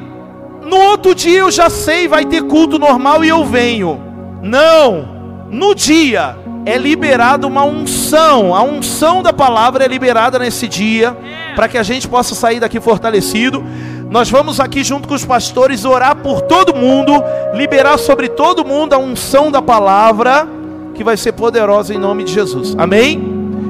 no 0.62 0.77
outro 0.77 1.15
dia 1.15 1.40
eu 1.40 1.51
já 1.51 1.69
sei, 1.69 2.07
vai 2.07 2.24
ter 2.24 2.43
culto 2.43 2.78
normal 2.78 3.24
e 3.24 3.28
eu 3.28 3.44
venho. 3.44 4.01
Não, 4.43 5.47
no 5.51 5.74
dia 5.74 6.36
é 6.65 6.77
liberada 6.77 7.47
uma 7.47 7.65
unção, 7.65 8.55
a 8.55 8.62
unção 8.62 9.23
da 9.23 9.32
palavra 9.32 9.85
é 9.85 9.89
liberada 9.89 10.39
nesse 10.39 10.69
dia, 10.69 11.16
para 11.57 11.69
que 11.69 11.77
a 11.77 11.82
gente 11.82 12.07
possa 12.07 12.35
sair 12.35 12.61
daqui 12.61 12.78
fortalecido. 12.81 13.65
Nós 14.10 14.28
vamos 14.28 14.58
aqui 14.58 14.82
junto 14.82 15.06
com 15.06 15.14
os 15.14 15.24
pastores 15.24 15.84
orar 15.84 16.16
por 16.16 16.40
todo 16.40 16.74
mundo, 16.74 17.12
liberar 17.54 17.96
sobre 17.96 18.28
todo 18.28 18.64
mundo 18.64 18.92
a 18.92 18.98
unção 18.98 19.52
da 19.52 19.62
palavra, 19.62 20.48
que 20.96 21.04
vai 21.04 21.16
ser 21.16 21.30
poderosa 21.30 21.94
em 21.94 21.98
nome 21.98 22.24
de 22.24 22.32
Jesus. 22.32 22.74
Amém? 22.76 23.22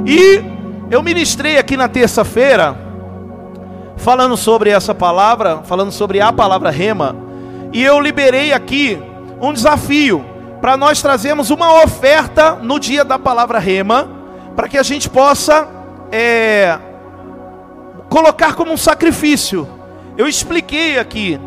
E 0.06 0.42
eu 0.90 1.02
ministrei 1.02 1.58
aqui 1.58 1.76
na 1.76 1.88
terça-feira, 1.88 2.74
falando 3.98 4.34
sobre 4.34 4.70
essa 4.70 4.94
palavra, 4.94 5.58
falando 5.64 5.92
sobre 5.92 6.22
a 6.22 6.32
palavra 6.32 6.70
rema, 6.70 7.14
e 7.70 7.84
eu 7.84 8.00
liberei 8.00 8.54
aqui 8.54 8.98
um 9.42 9.52
desafio 9.52 10.24
para 10.58 10.74
nós 10.74 11.02
trazermos 11.02 11.50
uma 11.50 11.84
oferta 11.84 12.54
no 12.54 12.80
dia 12.80 13.04
da 13.04 13.18
palavra 13.18 13.58
rema, 13.58 14.08
para 14.56 14.68
que 14.68 14.78
a 14.78 14.82
gente 14.82 15.06
possa 15.10 15.68
é, 16.10 16.78
colocar 18.08 18.54
como 18.54 18.72
um 18.72 18.76
sacrifício 18.78 19.80
eu 20.20 20.28
expliquei 20.28 20.98
aqui. 20.98 21.40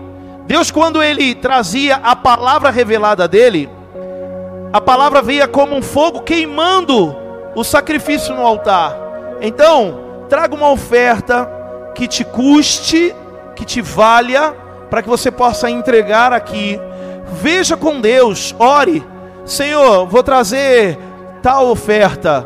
Deus, 0.47 0.71
quando 0.71 1.03
ele 1.03 1.35
trazia 1.35 1.97
a 1.97 2.15
palavra 2.15 2.71
revelada 2.71 3.27
dele, 3.27 3.69
a 4.73 4.81
palavra 4.81 5.21
veio 5.21 5.47
como 5.47 5.75
um 5.75 5.81
fogo 5.83 6.21
queimando 6.21 7.15
o 7.55 7.63
sacrifício 7.63 8.33
no 8.33 8.41
altar. 8.41 8.97
Então, 9.41 10.25
traga 10.27 10.55
uma 10.55 10.71
oferta 10.71 11.47
que 11.93 12.07
te 12.07 12.23
custe, 12.23 13.15
que 13.55 13.63
te 13.63 13.79
valha, 13.79 14.55
para 14.89 15.03
que 15.03 15.09
você 15.09 15.29
possa 15.29 15.69
entregar 15.69 16.33
aqui. 16.33 16.79
Veja 17.27 17.77
com 17.77 18.01
Deus, 18.01 18.55
ore, 18.57 19.05
Senhor, 19.45 20.07
vou 20.07 20.23
trazer 20.23 20.97
tal 21.43 21.67
oferta, 21.67 22.43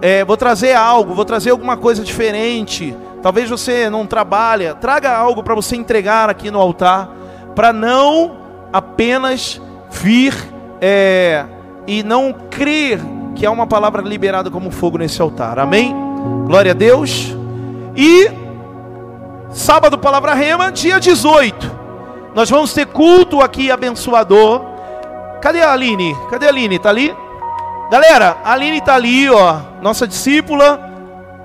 é, 0.00 0.24
vou 0.24 0.36
trazer 0.38 0.72
algo, 0.72 1.12
vou 1.12 1.26
trazer 1.26 1.50
alguma 1.50 1.76
coisa 1.76 2.02
diferente. 2.02 2.96
Talvez 3.22 3.50
você 3.50 3.90
não 3.90 4.06
trabalha, 4.06 4.74
traga 4.74 5.16
algo 5.16 5.42
para 5.42 5.54
você 5.54 5.74
entregar 5.74 6.30
aqui 6.30 6.50
no 6.50 6.60
altar, 6.60 7.10
para 7.54 7.72
não 7.72 8.36
apenas 8.72 9.60
vir 9.90 10.34
é, 10.80 11.44
e 11.86 12.02
não 12.02 12.32
crer 12.32 13.00
que 13.34 13.44
há 13.44 13.50
uma 13.50 13.66
palavra 13.66 14.02
liberada 14.02 14.50
como 14.50 14.70
fogo 14.70 14.98
nesse 14.98 15.20
altar. 15.20 15.58
Amém? 15.58 15.94
Glória 16.46 16.72
a 16.72 16.74
Deus. 16.74 17.36
E 17.96 18.30
sábado, 19.50 19.98
palavra 19.98 20.34
rema, 20.34 20.70
dia 20.70 21.00
18. 21.00 21.78
Nós 22.34 22.48
vamos 22.48 22.72
ter 22.72 22.86
culto 22.86 23.40
aqui 23.40 23.70
abençoador. 23.70 24.62
Cadê 25.40 25.60
a 25.60 25.72
Aline? 25.72 26.16
Cadê 26.30 26.46
a 26.46 26.50
Aline? 26.50 26.78
Tá 26.78 26.90
ali? 26.90 27.14
Galera, 27.90 28.36
a 28.44 28.52
Aline 28.52 28.80
tá 28.80 28.94
ali, 28.94 29.28
ó, 29.30 29.60
nossa 29.80 30.06
discípula 30.06 30.87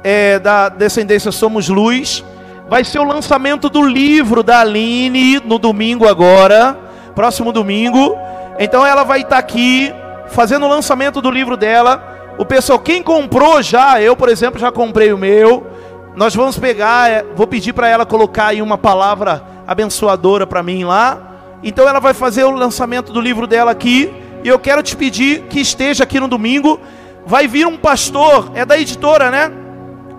é, 0.03 0.37
da 0.37 0.69
Descendência 0.69 1.31
Somos 1.31 1.69
Luz. 1.69 2.23
Vai 2.69 2.83
ser 2.83 2.99
o 2.99 3.03
lançamento 3.03 3.69
do 3.69 3.81
livro 3.81 4.43
da 4.43 4.59
Aline 4.59 5.39
no 5.45 5.57
domingo 5.57 6.07
agora, 6.07 6.77
próximo 7.15 7.51
domingo. 7.51 8.17
Então 8.59 8.85
ela 8.85 9.03
vai 9.03 9.21
estar 9.21 9.31
tá 9.31 9.37
aqui 9.37 9.93
fazendo 10.27 10.65
o 10.65 10.69
lançamento 10.69 11.21
do 11.21 11.31
livro 11.31 11.55
dela. 11.55 12.33
O 12.37 12.45
pessoal, 12.45 12.79
quem 12.79 13.01
comprou 13.01 13.61
já, 13.61 14.01
eu 14.01 14.15
por 14.15 14.29
exemplo 14.29 14.59
já 14.59 14.71
comprei 14.71 15.13
o 15.13 15.17
meu. 15.17 15.67
Nós 16.15 16.35
vamos 16.35 16.57
pegar, 16.57 17.09
é, 17.09 17.25
vou 17.35 17.47
pedir 17.47 17.73
para 17.73 17.87
ela 17.87 18.05
colocar 18.05 18.47
aí 18.47 18.61
uma 18.61 18.77
palavra 18.77 19.43
abençoadora 19.67 20.45
para 20.45 20.63
mim 20.63 20.83
lá. 20.83 21.31
Então 21.63 21.87
ela 21.87 21.99
vai 21.99 22.13
fazer 22.13 22.43
o 22.43 22.51
lançamento 22.51 23.13
do 23.13 23.21
livro 23.21 23.47
dela 23.47 23.71
aqui. 23.71 24.11
E 24.43 24.47
eu 24.47 24.59
quero 24.59 24.83
te 24.83 24.95
pedir 24.95 25.43
que 25.43 25.59
esteja 25.59 26.03
aqui 26.03 26.19
no 26.19 26.27
domingo. 26.27 26.79
Vai 27.25 27.47
vir 27.47 27.65
um 27.65 27.77
pastor, 27.77 28.51
é 28.53 28.65
da 28.65 28.77
editora, 28.77 29.31
né? 29.31 29.62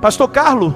Pastor 0.00 0.28
Carlos? 0.28 0.72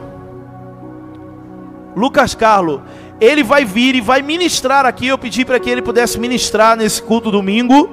Lucas 1.97 2.35
Carlos, 2.35 2.81
ele 3.20 3.43
vai 3.43 3.65
vir 3.65 3.95
e 3.97 4.01
vai 4.01 4.23
ministrar 4.23 4.86
aqui. 4.86 5.09
Eu 5.09 5.19
pedi 5.19 5.45
para 5.45 5.59
que 5.59 5.69
ele 5.69 5.82
pudesse 5.82 6.19
ministrar 6.19 6.77
nesse 6.77 7.03
culto 7.03 7.31
domingo. 7.31 7.90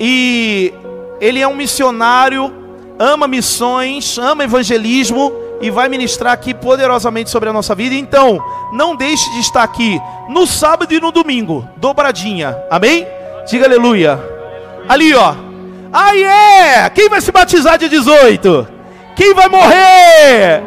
E 0.00 0.72
ele 1.20 1.40
é 1.40 1.48
um 1.48 1.54
missionário, 1.54 2.52
ama 2.98 3.26
missões, 3.28 4.16
ama 4.16 4.44
evangelismo 4.44 5.32
e 5.60 5.70
vai 5.70 5.88
ministrar 5.88 6.32
aqui 6.32 6.54
poderosamente 6.54 7.30
sobre 7.30 7.48
a 7.48 7.52
nossa 7.52 7.74
vida. 7.74 7.94
Então, 7.94 8.42
não 8.72 8.94
deixe 8.94 9.30
de 9.32 9.40
estar 9.40 9.62
aqui 9.62 10.00
no 10.28 10.46
sábado 10.46 10.92
e 10.94 11.00
no 11.00 11.10
domingo, 11.10 11.68
dobradinha. 11.76 12.56
Amém? 12.70 13.06
Diga 13.48 13.66
aleluia. 13.66 14.18
Ali, 14.88 15.14
ó. 15.14 15.34
Aí 15.92 16.22
é! 16.22 16.90
Quem 16.90 17.08
vai 17.08 17.20
se 17.20 17.32
batizar 17.32 17.78
dia 17.78 17.88
18? 17.88 18.77
Quem 19.18 19.34
vai 19.34 19.48
morrer? 19.48 20.62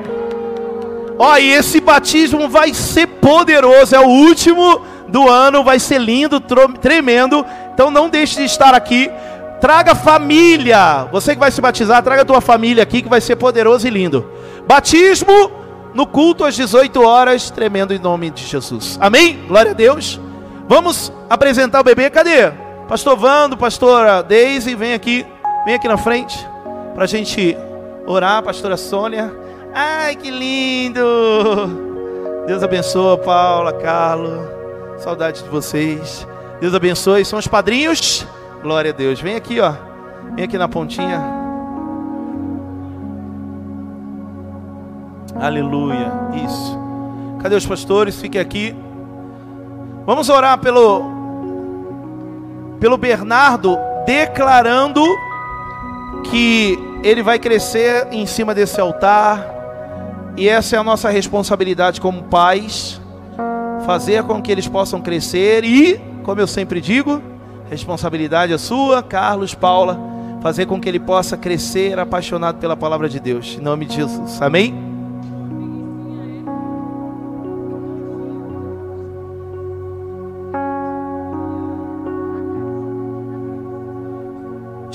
Ó, 1.18 1.38
e 1.38 1.54
esse 1.54 1.80
batismo 1.80 2.50
vai 2.50 2.74
ser 2.74 3.08
poderoso, 3.08 3.96
é 3.96 4.00
o 4.02 4.10
último 4.10 4.82
do 5.08 5.30
ano, 5.30 5.64
vai 5.64 5.80
ser 5.80 6.02
lindo, 6.02 6.42
tremendo. 6.82 7.46
Então 7.74 7.90
não 7.90 8.10
deixe 8.10 8.36
de 8.36 8.44
estar 8.44 8.74
aqui. 8.74 9.10
Traga 9.62 9.96
família. 9.96 11.08
Você 11.14 11.34
que 11.34 11.40
vai 11.40 11.50
se 11.50 11.62
batizar, 11.62 12.04
traga 12.04 12.24
a 12.24 12.26
tua 12.26 12.42
família 12.42 12.84
aqui 12.84 13.02
que 13.02 13.08
vai 13.08 13.22
ser 13.22 13.38
poderoso 13.38 13.88
e 13.88 13.90
lindo. 13.90 14.30
Batismo 14.68 15.50
no 15.94 16.06
culto 16.06 16.44
às 16.44 16.54
18 16.54 17.02
horas, 17.02 17.50
tremendo 17.50 17.94
em 17.94 18.00
nome 18.00 18.32
de 18.32 18.46
Jesus. 18.46 18.98
Amém? 19.00 19.46
Glória 19.48 19.72
a 19.72 19.76
Deus. 19.76 20.20
Vamos 20.68 21.14
apresentar 21.30 21.80
o 21.80 21.86
bebê. 21.86 22.10
Cadê? 22.10 22.52
Pastor 22.86 23.16
Vando, 23.16 23.56
pastora 23.56 24.22
Deise, 24.22 24.76
vem 24.76 24.94
aqui. 24.94 25.26
Vem 25.64 25.76
aqui 25.76 25.88
na 25.88 25.98
frente 25.98 26.38
para 26.94 27.06
a 27.06 27.08
gente 27.08 27.56
orar, 28.12 28.44
pastora 28.44 28.78
Sônia. 28.78 29.34
Ai, 29.74 30.16
que 30.16 30.30
lindo! 30.30 31.02
Deus 32.48 32.62
abençoe, 32.62 33.18
Paula, 33.20 33.74
Carlos. 33.74 34.40
Saudade 34.98 35.44
de 35.44 35.50
vocês. 35.50 36.28
Deus 36.60 36.76
abençoe. 36.76 37.24
São 37.24 37.40
os 37.40 37.48
padrinhos. 37.48 38.26
Glória 38.62 38.92
a 38.92 38.94
Deus. 38.94 39.20
Vem 39.22 39.36
aqui, 39.36 39.60
ó. 39.60 39.74
Vem 40.36 40.46
aqui 40.46 40.58
na 40.58 40.68
pontinha. 40.68 41.22
Aleluia. 45.40 46.12
Isso. 46.46 46.78
Cadê 47.42 47.56
os 47.56 47.66
pastores? 47.66 48.20
Fiquem 48.20 48.40
aqui. 48.40 48.76
Vamos 50.06 50.30
orar 50.30 50.60
pelo 50.60 51.20
pelo 52.80 52.98
Bernardo 52.98 53.78
declarando 54.06 55.04
que 56.30 56.78
ele 57.04 57.24
vai 57.24 57.40
crescer 57.40 58.08
em 58.12 58.26
cima 58.26 58.54
desse 58.54 58.80
altar 58.80 59.62
e 60.38 60.48
essa 60.48 60.76
é 60.76 60.80
a 60.80 60.84
nossa 60.84 61.10
responsabilidade 61.10 62.00
como 62.00 62.24
pais, 62.24 63.02
fazer 63.86 64.24
com 64.24 64.42
que 64.42 64.52
eles 64.52 64.68
possam 64.68 65.02
crescer 65.02 65.64
e, 65.64 66.00
como 66.24 66.40
eu 66.40 66.48
sempre 66.48 66.80
digo, 66.80 67.22
responsabilidade 67.70 68.54
é 68.54 68.58
sua, 68.58 69.04
Carlos, 69.04 69.54
Paula, 69.54 70.00
fazer 70.42 70.66
com 70.66 70.80
que 70.80 70.88
ele 70.88 71.00
possa 71.00 71.38
crescer 71.38 72.00
apaixonado 72.00 72.58
pela 72.60 72.78
palavra 72.78 73.10
de 73.10 73.20
Deus. 73.20 73.58
Em 73.60 73.62
nome 73.62 73.86
de 73.86 73.96
Jesus. 73.96 74.42
Amém? 74.42 74.91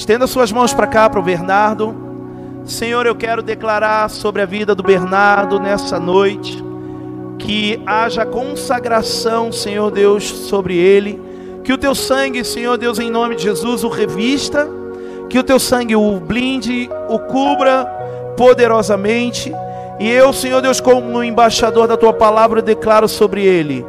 Estenda 0.06 0.28
suas 0.28 0.52
mãos 0.52 0.72
para 0.72 0.86
cá, 0.86 1.10
para 1.10 1.18
o 1.18 1.22
Bernardo. 1.24 1.92
Senhor, 2.64 3.06
eu 3.06 3.16
quero 3.16 3.42
declarar 3.42 4.08
sobre 4.08 4.40
a 4.40 4.46
vida 4.46 4.72
do 4.72 4.80
Bernardo 4.80 5.58
nessa 5.58 5.98
noite, 5.98 6.62
que 7.40 7.82
haja 7.84 8.24
consagração, 8.24 9.50
Senhor 9.50 9.90
Deus, 9.90 10.22
sobre 10.22 10.76
ele, 10.76 11.20
que 11.64 11.72
o 11.72 11.76
teu 11.76 11.92
sangue, 11.92 12.44
Senhor 12.44 12.78
Deus, 12.78 13.00
em 13.00 13.10
nome 13.10 13.34
de 13.34 13.42
Jesus, 13.42 13.82
o 13.82 13.88
revista, 13.88 14.68
que 15.28 15.40
o 15.40 15.42
teu 15.42 15.58
sangue 15.58 15.96
o 15.96 16.20
blinde, 16.20 16.88
o 17.08 17.18
cubra 17.18 17.84
poderosamente, 18.36 19.52
e 19.98 20.08
eu, 20.08 20.32
Senhor 20.32 20.62
Deus, 20.62 20.80
como 20.80 21.20
embaixador 21.24 21.88
da 21.88 21.96
tua 21.96 22.12
palavra, 22.12 22.62
declaro 22.62 23.08
sobre 23.08 23.44
ele, 23.44 23.84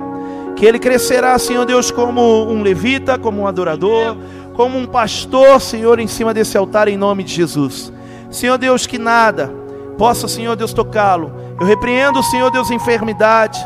que 0.55 0.65
ele 0.65 0.79
crescerá, 0.79 1.37
Senhor 1.37 1.63
Deus, 1.63 1.91
como 1.91 2.51
um 2.51 2.63
levita, 2.63 3.19
como 3.19 3.43
um 3.43 3.47
adorador, 3.47 4.17
como 4.57 4.75
um 4.75 4.87
pastor, 4.87 5.61
Senhor, 5.61 5.99
em 5.99 6.07
cima 6.07 6.33
desse 6.33 6.57
altar, 6.57 6.87
em 6.87 6.97
nome 6.97 7.23
de 7.23 7.31
Jesus. 7.31 7.93
Senhor 8.31 8.57
Deus, 8.57 8.87
que 8.87 8.97
nada 8.97 9.53
possa, 9.99 10.27
Senhor 10.27 10.55
Deus, 10.55 10.73
tocá-lo. 10.73 11.31
Eu 11.61 11.65
repreendo, 11.65 12.23
Senhor 12.23 12.49
Deus, 12.49 12.71
a 12.71 12.73
enfermidade. 12.73 13.59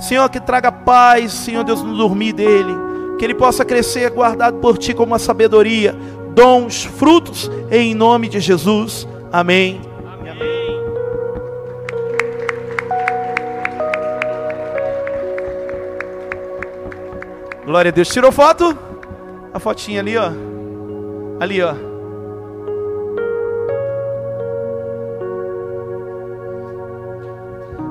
Senhor, 0.00 0.26
que 0.30 0.40
traga 0.40 0.72
paz, 0.72 1.32
Senhor 1.32 1.62
Deus, 1.64 1.82
no 1.82 1.94
dormir 1.94 2.32
dele. 2.32 2.74
Que 3.18 3.26
ele 3.26 3.34
possa 3.34 3.62
crescer 3.62 4.10
guardado 4.10 4.56
por 4.56 4.78
ti 4.78 4.94
como 4.94 5.12
uma 5.12 5.18
sabedoria, 5.18 5.94
dons, 6.34 6.84
frutos, 6.84 7.50
em 7.70 7.94
nome 7.94 8.26
de 8.26 8.40
Jesus. 8.40 9.06
Amém. 9.30 9.82
Amém. 10.06 10.48
Glória 17.66 17.90
a 17.90 17.92
Deus. 17.92 18.08
Tirou 18.08 18.32
foto? 18.32 18.87
A 19.58 19.60
fotinha 19.60 20.00
ali, 20.00 20.16
ó. 20.16 20.30
Ali, 21.40 21.60
ó. 21.60 21.74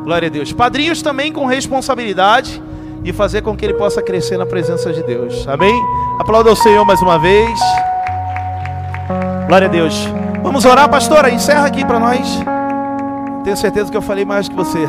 Glória 0.06 0.30
a 0.30 0.32
Deus. 0.32 0.54
Padrinhos 0.54 1.02
também 1.02 1.34
com 1.34 1.46
responsabilidade 1.46 2.64
de 3.02 3.12
fazer 3.12 3.42
com 3.42 3.54
que 3.54 3.66
ele 3.66 3.74
possa 3.74 4.02
crescer 4.02 4.38
na 4.38 4.46
presença 4.46 4.94
de 4.94 5.04
Deus. 5.04 5.46
Amém? 5.46 5.74
Aplauda 6.18 6.54
o 6.54 6.56
Senhor 6.56 6.86
mais 6.86 7.02
uma 7.02 7.20
vez. 7.20 7.60
Glória 9.48 9.68
a 9.68 9.70
Deus. 9.70 10.08
Vamos 10.42 10.64
orar, 10.64 10.90
pastora. 10.90 11.30
Encerra 11.30 11.68
aqui 11.68 11.84
para 11.84 12.00
nós. 12.00 12.40
Tenho 13.44 13.58
certeza 13.58 13.92
que 13.92 13.98
eu 13.98 14.02
falei 14.02 14.24
mais 14.24 14.48
que 14.48 14.56
você. 14.56 14.88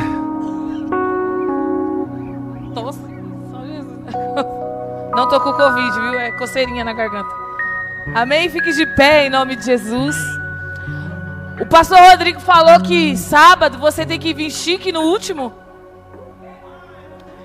Não 5.16 5.28
tô 5.28 5.40
com 5.40 5.52
Covid, 5.52 6.00
viu? 6.00 6.07
Coceirinha 6.38 6.84
na 6.84 6.92
garganta. 6.92 7.34
Amém? 8.14 8.48
Fique 8.48 8.72
de 8.72 8.86
pé 8.86 9.26
em 9.26 9.30
nome 9.30 9.56
de 9.56 9.64
Jesus. 9.64 10.16
O 11.60 11.66
pastor 11.66 11.98
Rodrigo 11.98 12.40
falou 12.40 12.80
que 12.80 13.16
sábado 13.16 13.78
você 13.78 14.06
tem 14.06 14.18
que 14.18 14.32
vir 14.32 14.50
chique 14.50 14.92
no 14.92 15.00
último. 15.00 15.52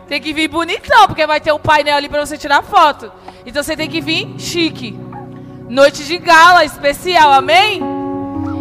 Tem 0.08 0.22
que 0.22 0.32
vir 0.32 0.48
bonitão, 0.48 1.08
porque 1.08 1.26
vai 1.26 1.42
ter 1.42 1.52
um 1.52 1.60
painel 1.60 1.98
ali 1.98 2.08
para 2.08 2.26
você 2.26 2.38
tirar 2.38 2.62
foto. 2.62 3.12
Então 3.46 3.64
você 3.64 3.76
tem 3.76 3.90
que 3.90 4.00
vir 4.00 4.36
chique. 4.38 4.98
Noite 5.68 6.04
de 6.06 6.18
gala 6.18 6.64
especial, 6.64 7.32
amém? 7.32 7.82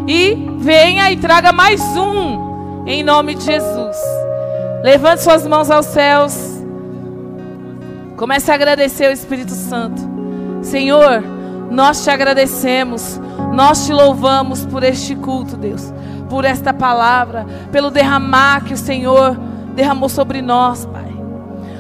E 0.09 0.34
venha 0.59 1.10
e 1.10 1.16
traga 1.16 1.52
mais 1.52 1.80
um, 1.96 2.84
em 2.86 3.02
nome 3.02 3.34
de 3.34 3.44
Jesus. 3.44 3.96
Levante 4.82 5.22
suas 5.22 5.46
mãos 5.46 5.70
aos 5.70 5.86
céus. 5.86 6.34
Comece 8.16 8.50
a 8.50 8.54
agradecer 8.54 9.09
o 9.09 9.12
Espírito 9.12 9.52
Santo. 9.52 10.11
Senhor, 10.62 11.22
nós 11.70 12.02
te 12.02 12.10
agradecemos 12.10 13.20
nós 13.52 13.84
te 13.84 13.93
louvamos 13.93 14.64
por 14.64 14.82
este 14.82 15.14
culto, 15.14 15.56
Deus, 15.56 15.93
por 16.30 16.44
esta 16.44 16.72
palavra, 16.72 17.47
pelo 17.70 17.90
derramar 17.90 18.64
que 18.64 18.72
o 18.72 18.78
Senhor 18.78 19.36
derramou 19.74 20.09
sobre 20.09 20.40
nós, 20.40 20.86
Pai. 20.86 21.12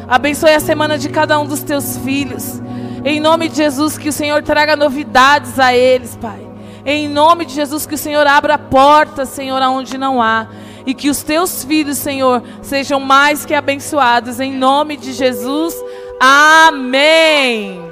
Abençoe 0.06 0.52
a 0.52 0.60
semana 0.60 0.98
de 0.98 1.08
cada 1.08 1.40
um 1.40 1.46
dos 1.46 1.62
teus 1.62 1.96
filhos. 1.98 2.60
Em 3.04 3.18
nome 3.18 3.48
de 3.48 3.56
Jesus, 3.56 3.96
que 3.96 4.10
o 4.10 4.12
Senhor 4.12 4.42
traga 4.42 4.76
novidades 4.76 5.58
a 5.58 5.74
eles, 5.74 6.14
Pai. 6.16 6.46
Em 6.84 7.08
nome 7.08 7.46
de 7.46 7.54
Jesus, 7.54 7.86
que 7.86 7.94
o 7.94 7.98
Senhor 7.98 8.26
abra 8.26 8.58
portas, 8.58 9.30
Senhor, 9.30 9.62
aonde 9.62 9.96
não 9.96 10.20
há. 10.20 10.46
E 10.84 10.92
que 10.92 11.08
os 11.08 11.22
teus 11.22 11.64
filhos, 11.64 11.96
Senhor, 11.96 12.42
sejam 12.60 13.00
mais 13.00 13.46
que 13.46 13.54
abençoados. 13.54 14.40
Em 14.40 14.52
nome 14.52 14.96
de 14.96 15.12
Jesus. 15.12 15.74
Amém. 16.20 17.91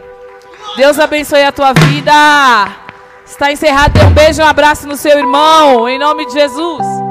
Deus 0.76 0.98
abençoe 0.98 1.42
a 1.42 1.52
tua 1.52 1.72
vida. 1.72 2.12
Está 3.26 3.52
encerrado. 3.52 3.92
Dê 3.92 4.04
um 4.04 4.10
beijo, 4.10 4.42
um 4.42 4.46
abraço 4.46 4.86
no 4.86 4.96
seu 4.96 5.18
irmão. 5.18 5.88
Em 5.88 5.98
nome 5.98 6.26
de 6.26 6.32
Jesus. 6.32 7.09